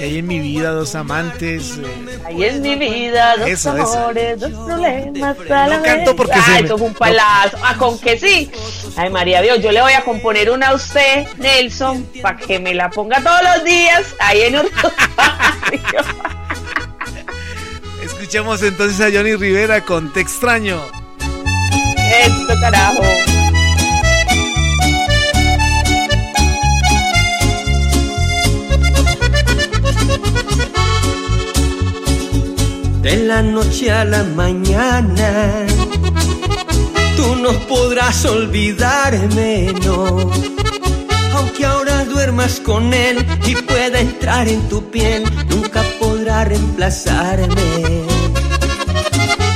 hay 0.04 0.18
en, 0.18 0.28
mi 0.28 0.40
vida 0.40 0.72
dos 0.72 0.96
amantes. 0.96 1.78
Eh. 1.78 2.20
Hay 2.26 2.44
en 2.44 2.62
mi 2.62 2.76
vida 2.76 3.36
dos 3.38 3.66
amores, 3.68 4.40
dos 4.40 4.52
problemas. 4.52 5.38
No 5.38 5.84
canto 5.84 6.16
porque 6.16 6.34
ah, 6.36 6.60
eso 6.64 6.78
fue 6.78 6.88
un 6.88 6.94
palazo. 6.94 7.58
Ah, 7.64 7.76
con 7.78 8.00
que 8.00 8.18
sí. 8.18 8.50
Ay, 8.96 9.12
María 9.12 9.42
Dios, 9.42 9.62
yo 9.62 9.72
le 9.72 9.82
voy 9.82 9.94
a 9.94 10.04
componer 10.04 10.50
una 10.50 10.70
a 10.70 10.74
usted, 10.74 11.28
Nelson, 11.38 12.08
para 12.22 12.38
que 12.38 12.58
me 12.60 12.74
la 12.74 12.90
ponga 12.90 13.22
todos 13.22 13.42
los 13.44 13.64
días 13.64 14.16
ahí 14.20 14.42
en 14.42 14.56
un 14.58 14.66
Escuchemos 18.04 18.64
entonces 18.64 19.00
a 19.00 19.12
Johnny 19.16 19.36
Rivera 19.36 19.82
con 19.82 20.12
Te 20.12 20.22
extraño. 20.22 20.82
Esto, 21.98 22.60
carajo. 22.60 23.04
De 33.04 33.18
la 33.18 33.42
noche 33.42 33.92
a 33.92 34.06
la 34.06 34.24
mañana. 34.24 35.66
Tú 37.18 37.36
no 37.36 37.52
podrás 37.68 38.24
olvidarme, 38.26 39.74
no. 39.84 40.32
Aunque 41.34 41.66
ahora 41.66 42.06
duermas 42.06 42.62
con 42.62 42.94
él 42.94 43.18
y 43.46 43.56
pueda 43.56 44.00
entrar 44.00 44.48
en 44.48 44.62
tu 44.70 44.90
piel, 44.90 45.24
nunca 45.50 45.84
podrá 46.00 46.46
reemplazarme. 46.46 48.06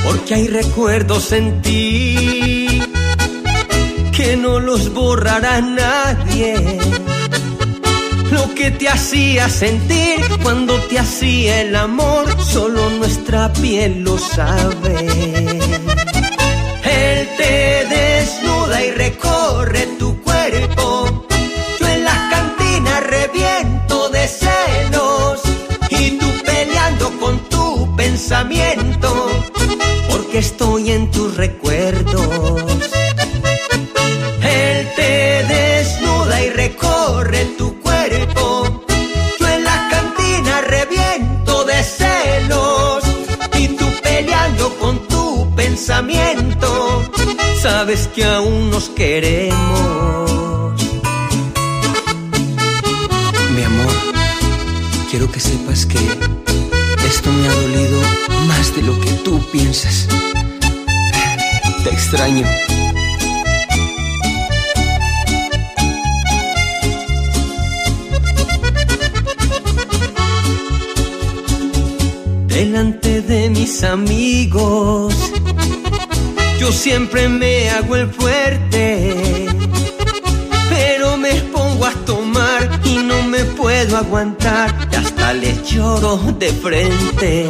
Porque 0.04 0.34
hay 0.34 0.48
recuerdos 0.48 1.32
en 1.32 1.62
ti 1.62 2.82
que 4.12 4.36
no 4.36 4.60
los 4.60 4.92
borrará 4.92 5.60
nadie 5.62 6.97
te 8.70 8.88
hacía 8.88 9.48
sentir 9.48 10.20
cuando 10.42 10.74
te 10.88 10.98
hacía 10.98 11.62
el 11.62 11.76
amor, 11.76 12.26
solo 12.42 12.90
nuestra 12.90 13.52
piel 13.52 14.02
lo 14.02 14.18
sabe. 14.18 14.94
Él 16.84 17.28
te 17.36 17.86
desnuda 17.86 18.84
y 18.84 18.90
recorre 18.92 19.86
tu 19.98 20.20
cuerpo. 20.22 21.26
Yo 21.80 21.88
en 21.88 22.04
la 22.04 22.28
cantina 22.30 23.00
reviento 23.00 24.08
de 24.10 24.26
celos 24.28 25.40
y 25.90 26.18
tú 26.18 26.26
peleando 26.44 27.18
con 27.18 27.38
tu 27.48 27.96
pensamiento, 27.96 29.30
porque 30.10 30.38
estoy 30.38 30.90
en 30.90 31.10
tus 31.10 31.36
recuerdos. 31.36 32.27
Sabes 47.88 48.06
que 48.08 48.22
aún 48.22 48.68
nos 48.68 48.90
queremos. 48.90 49.56
Mi 53.56 53.62
amor, 53.62 53.94
quiero 55.10 55.32
que 55.32 55.40
sepas 55.40 55.86
que 55.86 55.96
esto 57.06 57.32
me 57.32 57.48
ha 57.48 57.54
dolido 57.54 58.02
más 58.46 58.76
de 58.76 58.82
lo 58.82 59.00
que 59.00 59.10
tú 59.24 59.40
piensas. 59.50 60.06
Te 61.82 61.88
extraño 61.88 62.46
delante 72.48 73.22
de 73.22 73.48
mis 73.48 73.82
amigos. 73.82 75.37
Yo 76.58 76.72
siempre 76.72 77.28
me 77.28 77.70
hago 77.70 77.96
el 77.96 78.08
fuerte, 78.08 79.46
pero 80.68 81.16
me 81.16 81.34
pongo 81.52 81.86
a 81.86 81.92
tomar 82.04 82.80
y 82.84 82.98
no 82.98 83.22
me 83.22 83.44
puedo 83.44 83.96
aguantar. 83.96 84.74
Y 84.92 84.96
hasta 84.96 85.32
le 85.32 85.54
lloro 85.64 86.18
de 86.38 86.50
frente. 86.52 87.48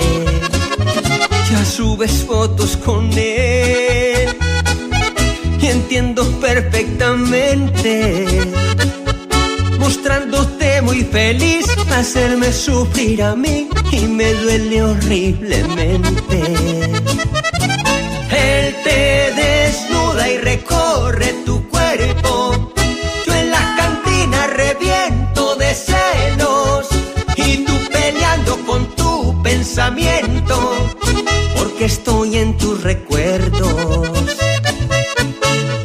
Ya 1.50 1.64
subes 1.64 2.24
fotos 2.24 2.76
con 2.76 3.10
él 3.16 4.28
y 5.60 5.66
entiendo 5.66 6.24
perfectamente 6.40 8.26
mostrándote 9.88 10.82
muy 10.82 11.02
feliz, 11.02 11.64
hacerme 11.96 12.52
sufrir 12.52 13.22
a 13.22 13.34
mí 13.34 13.70
y 13.90 14.00
me 14.00 14.34
duele 14.34 14.82
horriblemente. 14.82 16.77
porque 31.56 31.84
estoy 31.84 32.36
en 32.36 32.56
tus 32.56 32.82
recuerdos. 32.82 34.08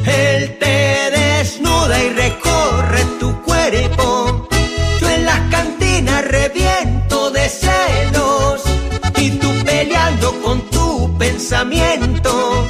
Él 0.04 0.58
te 0.58 1.10
desnuda 1.12 2.02
y 2.02 2.08
recorre 2.10 3.04
tu 3.20 3.40
cuerpo. 3.42 4.48
Yo 5.00 5.08
en 5.08 5.24
las 5.24 5.38
cantinas 5.48 6.24
reviento 6.26 7.30
de 7.30 7.48
celos 7.48 8.62
y 9.18 9.30
tú 9.30 9.48
peleando 9.64 10.42
con 10.42 10.60
tu 10.70 11.16
pensamiento. 11.16 12.66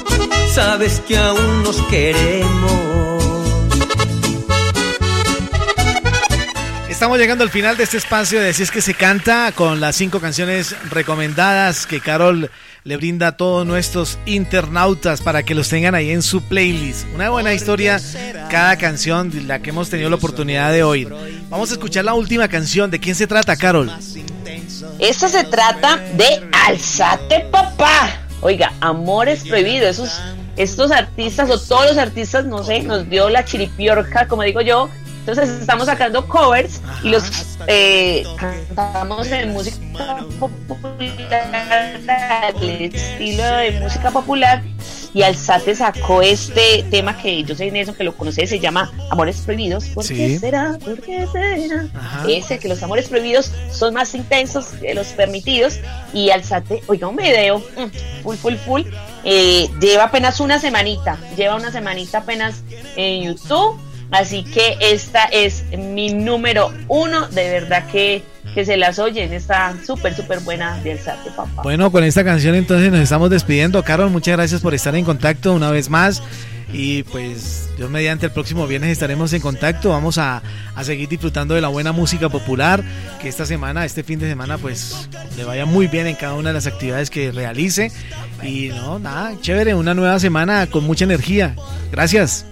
Sabes 0.55 1.01
que 1.09 1.17
aún 1.17 1.63
nos 1.63 1.81
queremos. 1.87 2.94
Estamos 7.05 7.19
llegando 7.19 7.45
al 7.45 7.51
final 7.51 7.77
de 7.77 7.85
este 7.85 7.99
espacio 7.99 8.41
de 8.41 8.55
Si 8.55 8.63
es 8.63 8.71
que 8.71 8.81
se 8.81 8.95
canta 8.95 9.53
con 9.55 9.79
las 9.79 9.95
cinco 9.95 10.21
canciones 10.21 10.75
recomendadas 10.89 11.85
que 11.87 12.01
Carol 12.01 12.51
le 12.83 12.97
brinda 12.97 13.27
a 13.27 13.37
todos 13.37 13.67
nuestros 13.67 14.19
internautas 14.25 15.21
para 15.21 15.43
que 15.43 15.55
los 15.55 15.69
tengan 15.69 15.95
ahí 15.95 16.13
en 16.13 16.23
su 16.23 16.41
playlist. 16.41 17.07
Una 17.15 17.29
buena 17.29 17.53
historia 17.53 18.01
cada 18.49 18.79
canción 18.79 19.31
de 19.31 19.43
la 19.43 19.59
que 19.59 19.69
hemos 19.69 19.91
tenido 19.91 20.09
la 20.09 20.17
oportunidad 20.17 20.73
de 20.73 20.83
oír. 20.83 21.13
Vamos 21.51 21.69
a 21.69 21.75
escuchar 21.75 22.07
la 22.07 22.15
última 22.15 22.49
canción. 22.49 22.91
¿De 22.91 22.99
quién 22.99 23.15
se 23.15 23.27
trata, 23.27 23.55
Carol? 23.55 23.93
Esta 24.99 25.29
se 25.29 25.45
trata 25.45 25.99
de 26.17 26.49
Alzate 26.67 27.41
Papá. 27.51 28.19
Oiga, 28.41 28.73
Amores 28.81 29.45
Prohibidos. 29.45 29.99
Esos, 29.99 30.23
estos 30.57 30.91
artistas 30.91 31.51
o 31.51 31.61
todos 31.61 31.85
los 31.85 31.99
artistas, 31.99 32.47
no 32.47 32.65
sé, 32.65 32.83
nos 32.83 33.11
dio 33.11 33.29
la 33.29 33.45
chiripiorca, 33.45 34.27
como 34.27 34.43
digo 34.43 34.63
yo, 34.63 34.89
entonces 35.27 35.49
estamos 35.59 35.87
sacando 35.87 36.29
covers 36.29 36.83
y 37.03 37.09
los 37.09 37.25
eh, 37.67 38.25
cantamos 38.37 39.27
en 39.29 39.55
música 39.55 40.19
popular, 40.39 41.95
el 42.61 42.95
estilo 42.95 43.43
de 43.43 43.81
música 43.81 44.11
popular. 44.11 44.63
Y 45.15 45.23
Alzate 45.23 45.75
sacó 45.75 46.21
este 46.21 46.85
tema 46.91 47.17
que 47.17 47.43
yo 47.45 47.55
sé 47.55 47.69
en 47.69 47.77
eso 47.77 47.95
que 47.95 48.05
lo 48.05 48.15
conoce, 48.15 48.47
se 48.47 48.59
llama 48.59 48.93
Amores 49.11 49.39
Prohibidos. 49.39 49.87
¿Por 49.87 50.07
qué 50.07 50.39
será? 50.39 50.77
¿Por 50.85 51.01
qué 51.01 51.27
será? 51.33 51.89
Ese 52.29 52.59
que 52.59 52.69
los 52.69 52.83
amores 52.83 53.09
prohibidos 53.09 53.51
son 53.71 53.95
más 53.95 54.15
intensos 54.15 54.67
que 54.79 54.93
los 54.93 55.07
permitidos. 55.09 55.79
Y 56.13 56.31
Alzate, 56.31 56.83
oiga, 56.89 57.09
un 57.09 57.17
video, 57.17 57.61
mm, 57.61 58.23
full, 58.25 58.37
full, 58.37 58.55
full. 58.57 58.83
Eh, 59.25 59.71
lleva 59.81 60.05
apenas 60.05 60.39
una 60.41 60.59
semanita, 60.59 61.17
lleva 61.35 61.55
una 61.55 61.73
semanita 61.73 62.19
apenas 62.19 62.63
en 62.97 63.23
YouTube 63.23 63.81
Así 64.15 64.45
que 64.45 64.77
esta 64.81 65.25
es 65.25 65.65
mi 65.77 66.15
número 66.15 66.73
uno. 66.87 67.27
De 67.31 67.51
verdad 67.51 67.85
que, 67.91 68.23
que 68.55 68.65
se 68.65 68.77
las 68.77 69.01
oyen. 69.01 69.33
Está 69.33 69.75
súper, 69.85 70.15
súper 70.15 70.39
buena 70.39 70.79
de 70.85 70.93
Alzate, 70.93 71.33
papá. 71.33 71.63
Bueno, 71.63 71.91
con 71.91 72.05
esta 72.05 72.23
canción 72.23 72.55
entonces 72.55 72.93
nos 72.93 73.01
estamos 73.01 73.29
despidiendo. 73.29 73.83
Carol, 73.83 74.11
muchas 74.11 74.37
gracias 74.37 74.61
por 74.61 74.73
estar 74.73 74.95
en 74.95 75.05
contacto 75.05 75.53
una 75.53 75.73
vez 75.73 75.91
más. 75.91 76.23
Y 76.73 77.03
pues 77.05 77.71
Dios 77.77 77.91
mediante 77.91 78.27
el 78.27 78.33
próximo 78.33 78.69
viernes 78.69 78.91
estaremos 78.91 79.33
en 79.33 79.41
contacto. 79.41 79.89
Vamos 79.89 80.17
a, 80.19 80.43
a, 80.77 80.85
seguir 80.85 81.09
disfrutando 81.09 81.57
de 81.57 81.61
la 81.61 81.69
buena 81.69 81.91
música 81.91 82.29
popular. 82.29 82.85
Que 83.21 83.29
esta 83.29 83.47
semana, 83.47 83.85
este 83.85 84.05
fin 84.05 84.21
de 84.21 84.29
semana, 84.29 84.59
pues 84.59 85.09
le 85.37 85.43
vaya 85.43 85.67
muy 85.67 85.89
bien 85.89 86.07
en 86.07 86.15
cada 86.15 86.35
una 86.35 86.51
de 86.51 86.55
las 86.55 86.69
actividades 86.69 87.11
que 87.11 87.33
realice. 87.33 87.91
Y 88.45 88.69
no, 88.69 89.01
nada, 89.01 89.33
chévere, 89.41 89.75
una 89.75 89.93
nueva 89.93 90.21
semana 90.21 90.69
con 90.69 90.85
mucha 90.85 91.03
energía. 91.03 91.57
Gracias. 91.91 92.47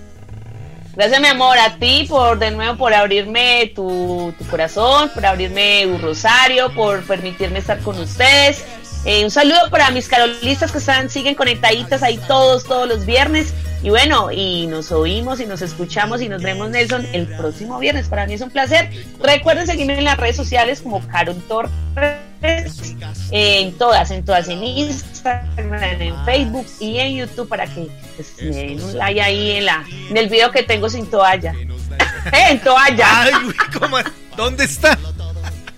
Gracias, 0.95 1.23
mi 1.23 1.29
amor, 1.29 1.57
a 1.59 1.77
ti 1.77 2.05
por 2.07 2.39
de 2.39 2.51
nuevo 2.51 2.77
por 2.77 2.93
abrirme 2.93 3.73
tu, 3.75 4.35
corazón, 4.51 5.11
por 5.15 5.25
abrirme 5.25 5.87
un 5.87 6.03
rosario, 6.03 6.71
por 6.75 7.03
permitirme 7.05 7.61
estar 7.61 7.79
con 7.81 7.99
ustedes. 7.99 8.63
Eh, 9.07 9.25
un 9.25 9.31
saludo 9.31 9.71
para 9.71 9.91
mis 9.91 10.07
carolistas 10.07 10.71
que 10.71 10.79
están, 10.79 11.09
siguen 11.09 11.35
conectaditas 11.35 12.03
ahí 12.03 12.19
todos, 12.29 12.65
todos 12.65 12.87
los 12.87 13.07
viernes. 13.07 13.55
Y 13.83 13.89
bueno, 13.89 14.31
y 14.31 14.67
nos 14.67 14.93
oímos 14.93 15.41
y 15.41 15.47
nos 15.47 15.63
escuchamos 15.63 16.21
y 16.21 16.29
nos 16.29 16.43
vemos, 16.43 16.69
Nelson, 16.69 17.07
el 17.15 17.27
próximo 17.27 17.79
viernes. 17.79 18.09
Para 18.09 18.27
mí 18.27 18.35
es 18.35 18.43
un 18.43 18.51
placer. 18.51 18.91
Recuerden 19.19 19.67
seguirme 19.67 19.97
en 19.97 20.05
las 20.05 20.19
redes 20.19 20.37
sociales 20.37 20.83
como 20.83 21.01
Carol 21.09 21.43
Torres, 21.49 21.73
en 22.43 23.73
todas, 23.79 24.11
en 24.11 24.25
todas, 24.25 24.49
en 24.49 24.65
Instagram, 24.65 26.01
en 26.01 26.25
Facebook 26.25 26.67
y 26.81 26.99
en 26.99 27.17
YouTube 27.17 27.49
para 27.49 27.67
que 27.67 27.89
pues, 28.17 28.33
me 28.41 28.51
den 28.51 28.83
un 28.83 28.99
like 28.99 29.21
ahí 29.21 29.51
en, 29.53 29.67
la, 29.67 29.85
en 30.11 30.17
el 30.17 30.29
video 30.29 30.51
que 30.51 30.63
tengo 30.63 30.89
sin 30.89 31.09
toalla. 31.11 31.55
en 32.33 32.61
toalla. 32.61 33.23
Ay, 33.23 33.33
¿cómo? 33.79 33.99
¿Dónde 34.37 34.65
está? 34.65 34.99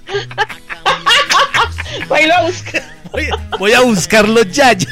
voy, 2.09 2.31
a 2.31 2.43
buscar. 2.43 2.83
Voy, 3.13 3.29
voy 3.59 3.73
a 3.73 3.81
buscarlo 3.81 4.43
ya. 4.45 4.73
ya. 4.73 4.89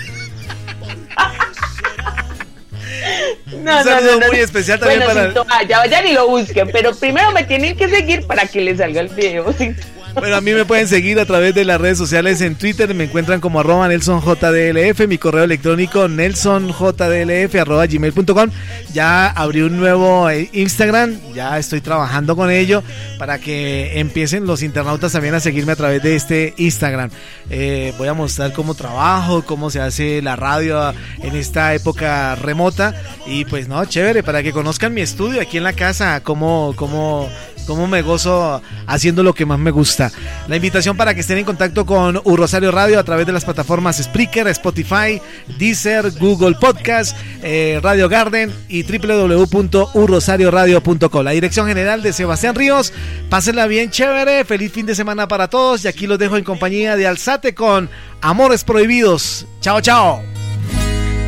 No, 3.46 3.78
un 3.78 3.84
saludo 3.84 4.20
muy 4.28 4.38
especial 4.38 4.80
también 4.80 5.02
para. 5.04 5.64
ya 5.64 5.78
vayan 5.78 6.06
y 6.06 6.12
lo 6.12 6.28
busquen, 6.28 6.68
pero 6.72 6.94
primero 6.94 7.30
me 7.32 7.44
tienen 7.44 7.76
que 7.76 7.88
seguir 7.88 8.26
para 8.26 8.46
que 8.46 8.60
les 8.60 8.78
salga 8.78 9.00
el 9.00 9.08
video. 9.08 9.54
Bueno, 10.14 10.36
a 10.36 10.40
mí 10.42 10.52
me 10.52 10.66
pueden 10.66 10.88
seguir 10.88 11.18
a 11.18 11.24
través 11.24 11.54
de 11.54 11.64
las 11.64 11.80
redes 11.80 11.96
sociales 11.96 12.42
en 12.42 12.54
Twitter, 12.54 12.94
me 12.94 13.04
encuentran 13.04 13.40
como 13.40 13.60
arroba 13.60 13.88
nelsonjdlf, 13.88 15.08
mi 15.08 15.16
correo 15.16 15.44
electrónico 15.44 16.06
nelsonjdlf 16.06 17.54
arroba 17.54 17.86
gmail.com. 17.86 18.50
Ya 18.92 19.28
abrí 19.28 19.62
un 19.62 19.78
nuevo 19.78 20.28
eh, 20.28 20.50
Instagram, 20.52 21.18
ya 21.34 21.58
estoy 21.58 21.80
trabajando 21.80 22.36
con 22.36 22.50
ello 22.50 22.82
para 23.18 23.38
que 23.38 23.98
empiecen 24.00 24.46
los 24.46 24.62
internautas 24.62 25.12
también 25.12 25.34
a 25.34 25.40
seguirme 25.40 25.72
a 25.72 25.76
través 25.76 26.02
de 26.02 26.14
este 26.14 26.54
Instagram. 26.58 27.10
Eh, 27.48 27.94
voy 27.96 28.08
a 28.08 28.14
mostrar 28.14 28.52
cómo 28.52 28.74
trabajo, 28.74 29.42
cómo 29.46 29.70
se 29.70 29.80
hace 29.80 30.20
la 30.20 30.36
radio 30.36 30.92
en 31.22 31.34
esta 31.36 31.74
época 31.74 32.34
remota 32.34 32.94
y 33.26 33.46
pues 33.46 33.66
no, 33.66 33.82
chévere, 33.86 34.22
para 34.22 34.42
que 34.42 34.52
conozcan 34.52 34.92
mi 34.92 35.00
estudio 35.00 35.40
aquí 35.40 35.56
en 35.56 35.64
la 35.64 35.72
casa, 35.72 36.20
cómo, 36.22 36.74
cómo 36.76 37.30
cómo 37.66 37.86
me 37.86 38.02
gozo 38.02 38.60
haciendo 38.86 39.22
lo 39.22 39.34
que 39.34 39.46
más 39.46 39.58
me 39.58 39.70
gusta. 39.70 40.10
La 40.48 40.56
invitación 40.56 40.96
para 40.96 41.14
que 41.14 41.20
estén 41.20 41.38
en 41.38 41.44
contacto 41.44 41.86
con 41.86 42.20
U 42.24 42.36
Rosario 42.36 42.70
Radio 42.70 42.98
a 42.98 43.04
través 43.04 43.26
de 43.26 43.32
las 43.32 43.44
plataformas 43.44 44.02
Spreaker, 44.02 44.48
Spotify, 44.48 45.20
Deezer, 45.58 46.10
Google 46.18 46.56
Podcast, 46.60 47.16
eh, 47.42 47.80
Radio 47.82 48.08
Garden 48.08 48.52
y 48.68 48.82
www.urosarioradio.com. 48.82 51.24
La 51.24 51.32
dirección 51.32 51.66
general 51.66 52.02
de 52.02 52.12
Sebastián 52.12 52.54
Ríos. 52.54 52.92
Pásenla 53.28 53.66
bien 53.66 53.90
chévere, 53.90 54.44
feliz 54.44 54.72
fin 54.72 54.86
de 54.86 54.94
semana 54.94 55.28
para 55.28 55.48
todos 55.48 55.84
y 55.84 55.88
aquí 55.88 56.06
los 56.06 56.18
dejo 56.18 56.36
en 56.36 56.44
compañía 56.44 56.96
de 56.96 57.06
Alzate 57.06 57.54
con 57.54 57.90
Amores 58.20 58.64
Prohibidos. 58.64 59.46
Chao, 59.60 59.80
chao. 59.80 60.22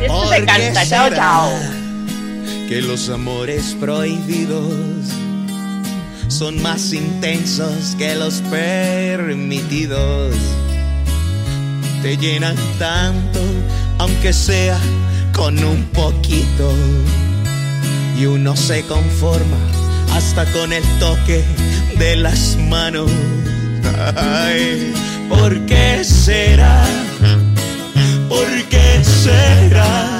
Esto 0.01 0.29
se 0.29 0.45
canta, 0.45 0.85
chao, 0.87 1.09
chao. 1.09 1.49
Que 2.67 2.81
los 2.81 3.09
amores 3.09 3.75
prohibidos 3.79 4.73
son 6.27 6.61
más 6.61 6.93
intensos 6.93 7.95
que 7.97 8.15
los 8.15 8.41
permitidos. 8.49 10.35
Te 12.01 12.17
llenan 12.17 12.55
tanto, 12.77 13.39
aunque 13.97 14.33
sea 14.33 14.77
con 15.33 15.63
un 15.63 15.85
poquito. 15.85 16.71
Y 18.17 18.25
uno 18.25 18.55
se 18.55 18.83
conforma 18.83 19.57
hasta 20.13 20.45
con 20.51 20.71
el 20.71 20.83
toque 20.99 21.43
de 21.97 22.15
las 22.15 22.57
manos. 22.69 23.11
Ay, 24.15 24.93
¿por 25.29 25.65
qué 25.65 26.03
será? 26.03 26.85
¿Por 28.29 28.47
qué 28.69 29.03
será? 29.03 30.19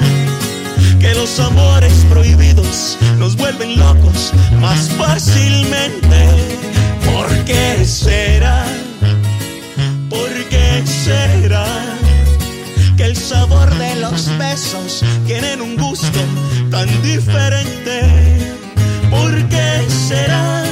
Que 1.06 1.14
los 1.14 1.38
amores 1.38 2.04
prohibidos 2.10 2.98
nos 3.18 3.36
vuelven 3.36 3.78
locos 3.78 4.32
más 4.60 4.90
fácilmente. 4.98 6.18
¿Por 7.04 7.28
qué 7.44 7.84
será? 7.84 8.64
¿Por 10.10 10.32
qué 10.50 10.82
será? 10.84 11.66
Que 12.96 13.04
el 13.04 13.16
sabor 13.16 13.72
de 13.78 13.94
los 13.96 14.36
besos 14.36 15.04
tienen 15.26 15.60
un 15.60 15.76
gusto 15.76 16.18
tan 16.72 16.88
diferente. 17.02 18.00
¿Por 19.08 19.32
qué 19.48 19.86
será? 20.08 20.64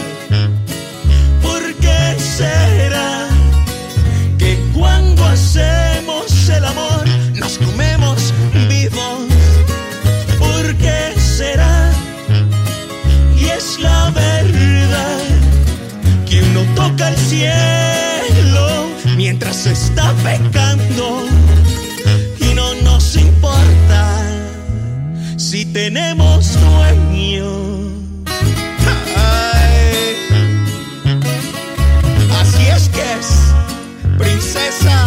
¿Por 1.43 1.63
qué 1.75 2.17
será? 2.19 3.29
Que 4.37 4.59
cuando 4.75 5.25
hacemos 5.27 6.49
el 6.49 6.65
amor 6.65 7.14
cielo 17.35 18.87
mientras 19.17 19.67
está 19.67 20.13
pecando. 20.23 21.25
Y 22.41 22.55
no 22.55 22.75
nos 22.83 23.17
importa 23.17 24.23
si 25.37 25.65
tenemos 25.65 26.53
dueño. 26.61 27.45
Así 32.41 32.67
es 32.67 32.89
que 32.91 33.03
es, 33.19 33.29
princesa, 34.19 35.07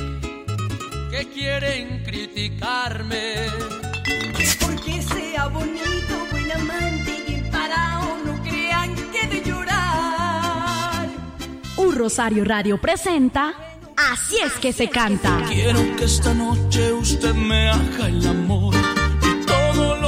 que 1.11 1.27
quieren 1.27 2.03
criticarme. 2.03 3.47
Que 4.37 4.47
porque 4.59 5.01
sea 5.01 5.47
bonito, 5.47 6.27
buen 6.31 6.51
amante 6.51 7.23
y 7.27 7.51
parado, 7.51 8.17
no 8.25 8.41
crean 8.43 8.95
que 9.11 9.27
de 9.27 9.43
llorar. 9.43 11.07
Un 11.77 11.95
Rosario 11.95 12.45
Radio 12.45 12.79
presenta 12.79 13.53
Así 14.09 14.37
es 14.43 14.53
que 14.53 14.73
se 14.73 14.89
canta. 14.89 15.45
Quiero 15.47 15.79
que 15.95 16.05
esta 16.05 16.33
noche 16.33 16.91
usted 16.91 17.33
me 17.33 17.69
haga 17.69 18.07
el 18.07 18.25
amor 18.27 18.70